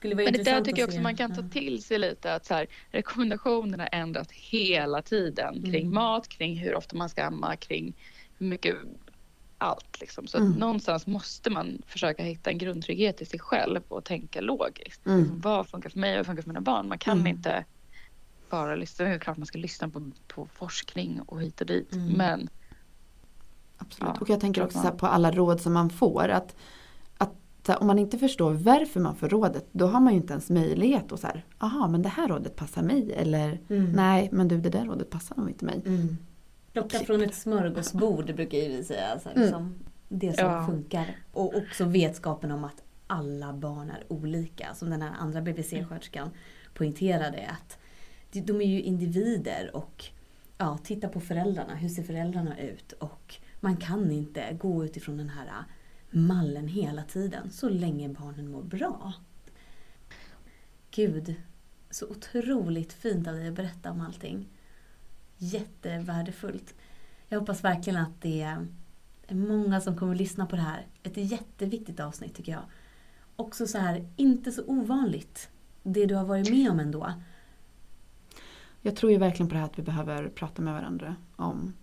Skulle 0.01 0.15
vara 0.15 0.23
Men 0.23 0.33
det 0.33 0.43
där 0.43 0.61
tycker 0.61 0.79
jag 0.81 0.87
också 0.89 1.01
man 1.01 1.15
kan 1.15 1.35
ta 1.35 1.41
till 1.41 1.83
sig 1.83 1.99
lite 1.99 2.33
att 2.35 2.45
så 2.45 2.53
här, 2.53 2.67
rekommendationerna 2.91 3.87
ändras 3.87 4.27
hela 4.31 5.01
tiden 5.01 5.61
kring 5.63 5.81
Mm. 5.81 5.93
mat, 5.93 6.27
kring 6.27 6.57
hur 6.57 6.75
ofta 6.75 6.97
man 6.97 7.09
ska 7.09 7.23
amma, 7.23 7.55
kring 7.55 7.93
hur 8.37 8.45
mycket 8.47 8.75
allt 9.57 9.99
liksom. 9.99 10.27
Så 10.27 10.37
Mm. 10.37 10.51
någonstans 10.51 11.07
måste 11.07 11.49
man 11.49 11.81
försöka 11.87 12.23
hitta 12.23 12.49
en 12.49 12.57
grundtrygghet 12.57 13.21
i 13.21 13.25
sig 13.25 13.39
själv 13.39 13.81
och 13.87 14.03
tänka 14.05 14.41
logiskt. 14.41 15.05
Mm. 15.05 15.19
Liksom, 15.19 15.39
vad 15.41 15.67
funkar 15.67 15.89
för 15.89 15.99
mig 15.99 16.11
och 16.11 16.17
vad 16.17 16.25
funkar 16.25 16.41
för 16.41 16.49
mina 16.49 16.61
barn? 16.61 16.87
Man 16.87 16.97
kan 16.99 17.13
Mm. 17.19 17.27
inte 17.27 17.65
bara 18.49 18.75
lyssna. 18.75 19.05
Det 19.05 19.11
är 19.11 19.19
klart 19.19 19.37
man 19.37 19.45
ska 19.45 19.57
lyssna 19.57 19.89
på, 19.89 20.11
på 20.27 20.45
forskning 20.53 21.21
och 21.25 21.41
hit 21.41 21.61
och 21.61 21.67
dit. 21.67 21.93
Mm. 21.93 22.07
Men 22.13 22.49
Absolut. 23.77 24.11
Ja, 24.15 24.21
och 24.21 24.29
jag 24.29 24.39
tänker 24.39 24.63
också 24.63 24.77
man. 24.77 24.97
på 24.97 25.07
alla 25.07 25.31
råd 25.31 25.61
som 25.61 25.73
man 25.73 25.89
får. 25.89 26.29
Att, 26.29 26.55
här, 27.67 27.81
om 27.81 27.87
man 27.87 27.99
inte 27.99 28.17
förstår 28.17 28.53
varför 28.53 28.99
man 28.99 29.15
får 29.15 29.29
rådet, 29.29 29.65
då 29.71 29.85
har 29.87 29.99
man 29.99 30.13
ju 30.13 30.19
inte 30.19 30.33
ens 30.33 30.49
möjlighet 30.49 31.11
att 31.11 31.19
så 31.19 31.27
här, 31.27 31.45
aha 31.57 31.87
men 31.87 32.01
det 32.01 32.09
här 32.09 32.27
rådet 32.27 32.55
passar 32.55 32.81
mig. 32.83 33.13
Eller 33.13 33.59
Mm. 33.69 33.91
nej 33.91 34.29
men 34.31 34.47
du 34.47 34.57
det 34.57 34.69
där 34.69 34.85
rådet 34.85 35.09
passar 35.09 35.35
nog 35.35 35.49
inte 35.49 35.65
mig. 35.65 35.81
Mm. 35.85 36.17
Plocka 36.73 36.99
från 36.99 37.21
ett 37.21 37.35
smörgåsbord 37.35 38.35
brukar 38.35 38.57
ju 38.57 38.67
vi 38.67 38.83
säga. 38.83 39.19
Så 39.19 39.29
här, 39.29 39.35
Mm. 39.35 39.41
liksom, 39.47 39.75
Det 40.13 40.33
som 40.39 40.45
Ja. 40.45 40.65
funkar. 40.65 41.15
Och 41.33 41.55
också 41.55 41.85
vetskapen 41.85 42.51
om 42.51 42.63
att 42.63 42.83
alla 43.07 43.53
barn 43.53 43.89
är 43.89 44.03
olika. 44.07 44.73
Som 44.73 44.89
den 44.89 45.01
här 45.01 45.11
andra 45.19 45.41
BVC-sköterskan 45.41 46.29
poängterade. 46.73 47.47
att 47.51 47.77
de- 48.31 48.41
De 48.41 48.61
är 48.61 48.65
ju 48.65 48.81
individer 48.81 49.75
och 49.75 50.05
ja, 50.57 50.77
titta 50.83 51.07
på 51.07 51.19
föräldrarna. 51.19 51.75
Hur 51.75 51.89
ser 51.89 52.03
föräldrarna 52.03 52.59
ut? 52.59 52.91
Och 52.91 53.35
man 53.59 53.77
kan 53.77 54.11
inte 54.11 54.57
gå 54.61 54.85
utifrån 54.85 55.17
den 55.17 55.29
här 55.29 55.45
mallen 56.11 56.67
hela 56.67 57.03
tiden. 57.03 57.51
Så 57.51 57.69
länge 57.69 58.09
barnen 58.09 58.51
mår 58.51 58.63
bra. 58.63 59.13
Gud, 60.91 61.35
så 61.89 62.07
otroligt 62.07 62.93
fint 62.93 63.27
av 63.27 63.33
dig 63.33 63.47
att 63.47 63.53
berätta 63.53 63.91
om 63.91 64.01
allting. 64.01 64.49
Jättevärdefullt. 65.37 66.75
Jag 67.27 67.39
hoppas 67.39 67.63
verkligen 67.63 67.99
att 68.01 68.21
det 68.21 68.41
är 68.41 69.35
många 69.35 69.81
som 69.81 69.97
kommer 69.97 70.11
att 70.11 70.17
lyssna 70.17 70.45
på 70.45 70.55
det 70.55 70.61
här. 70.61 70.87
Ett 71.03 71.17
jätteviktigt 71.17 71.99
avsnitt 71.99 72.35
tycker 72.35 72.51
jag. 72.51 72.63
Också 73.35 73.67
så 73.67 73.77
här, 73.77 74.05
inte 74.15 74.51
så 74.51 74.63
ovanligt. 74.65 75.49
Det 75.83 76.05
du 76.05 76.15
har 76.15 76.25
varit 76.25 76.49
med 76.49 76.71
om 76.71 76.79
ändå. 76.79 77.13
Jag 78.81 78.95
tror 78.95 79.11
ju 79.11 79.17
verkligen 79.17 79.49
på 79.49 79.53
det 79.53 79.59
här 79.59 79.65
att 79.65 79.79
vi 79.79 79.83
behöver 79.83 80.29
prata 80.29 80.61
med 80.61 80.73
varandra 80.73 81.15
om 81.35 81.73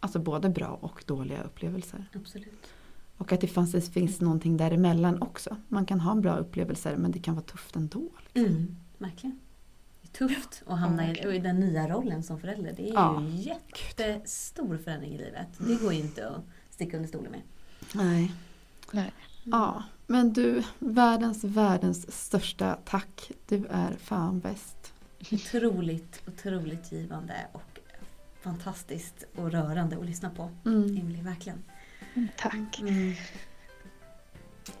alltså 0.00 0.18
både 0.18 0.48
bra 0.48 0.78
och 0.80 1.04
dåliga 1.06 1.42
upplevelser. 1.42 2.04
Absolut. 2.14 2.72
Och 3.18 3.32
att 3.32 3.40
det 3.40 3.46
fanns, 3.46 3.72
det 3.72 3.80
finns 3.80 4.20
någonting 4.20 4.56
däremellan 4.56 5.22
också. 5.22 5.56
Man 5.68 5.86
kan 5.86 6.00
ha 6.00 6.14
bra 6.14 6.36
upplevelser 6.36 6.96
men 6.96 7.12
det 7.12 7.18
kan 7.18 7.34
vara 7.34 7.44
tufft 7.44 7.76
ändå. 7.76 8.08
Mm, 8.34 8.76
verkligen. 8.98 9.38
Det 10.02 10.08
är 10.08 10.28
tufft 10.28 10.62
att 10.66 10.78
hamna 10.78 11.10
i, 11.12 11.36
i 11.36 11.38
den 11.38 11.60
nya 11.60 11.88
rollen 11.88 12.22
som 12.22 12.40
förälder. 12.40 12.72
Det 12.76 12.88
är 12.88 12.92
Ja. 12.94 13.22
ju 13.22 13.28
jättestor 13.36 14.78
förändring 14.78 15.14
i 15.14 15.18
livet. 15.18 15.48
Det 15.58 15.74
går 15.82 15.92
ju 15.92 16.00
inte 16.00 16.28
att 16.28 16.42
sticka 16.70 16.96
under 16.96 17.08
stolen 17.08 17.30
med. 17.32 17.40
Nej. 17.94 18.32
nej. 18.92 19.12
Ja, 19.44 19.82
men 20.06 20.32
du, 20.32 20.62
världens, 20.78 21.44
världens 21.44 22.12
största 22.24 22.78
tack. 22.84 23.30
Du 23.48 23.66
är 23.70 23.96
fan 23.98 24.40
bäst. 24.40 24.92
Otroligt, 25.32 26.22
otroligt 26.28 26.92
givande 26.92 27.34
och 27.52 27.78
fantastiskt 28.40 29.24
och 29.36 29.50
rörande 29.52 29.98
att 29.98 30.06
lyssna 30.06 30.30
på. 30.30 30.50
Mm. 30.64 30.96
Emily, 30.96 31.22
verkligen. 31.22 31.58
Tack. 32.36 32.80
Mm. 32.80 33.14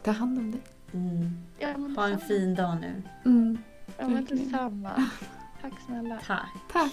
Ta 0.02 0.10
hand 0.10 0.38
om 0.38 0.50
dig. 0.52 0.60
Mm. 0.92 1.38
Ja, 1.58 1.74
Ha 1.96 2.08
en 2.08 2.20
fin 2.20 2.54
dag 2.54 2.80
nu. 2.80 3.02
Mm. 3.24 3.58
Ja, 3.98 4.08
men 4.08 4.24
detsamma. 4.24 4.90
Tack 5.62 5.72
snälla. 5.86 6.18
Tack. 6.26 6.48
Tack. 6.72 6.92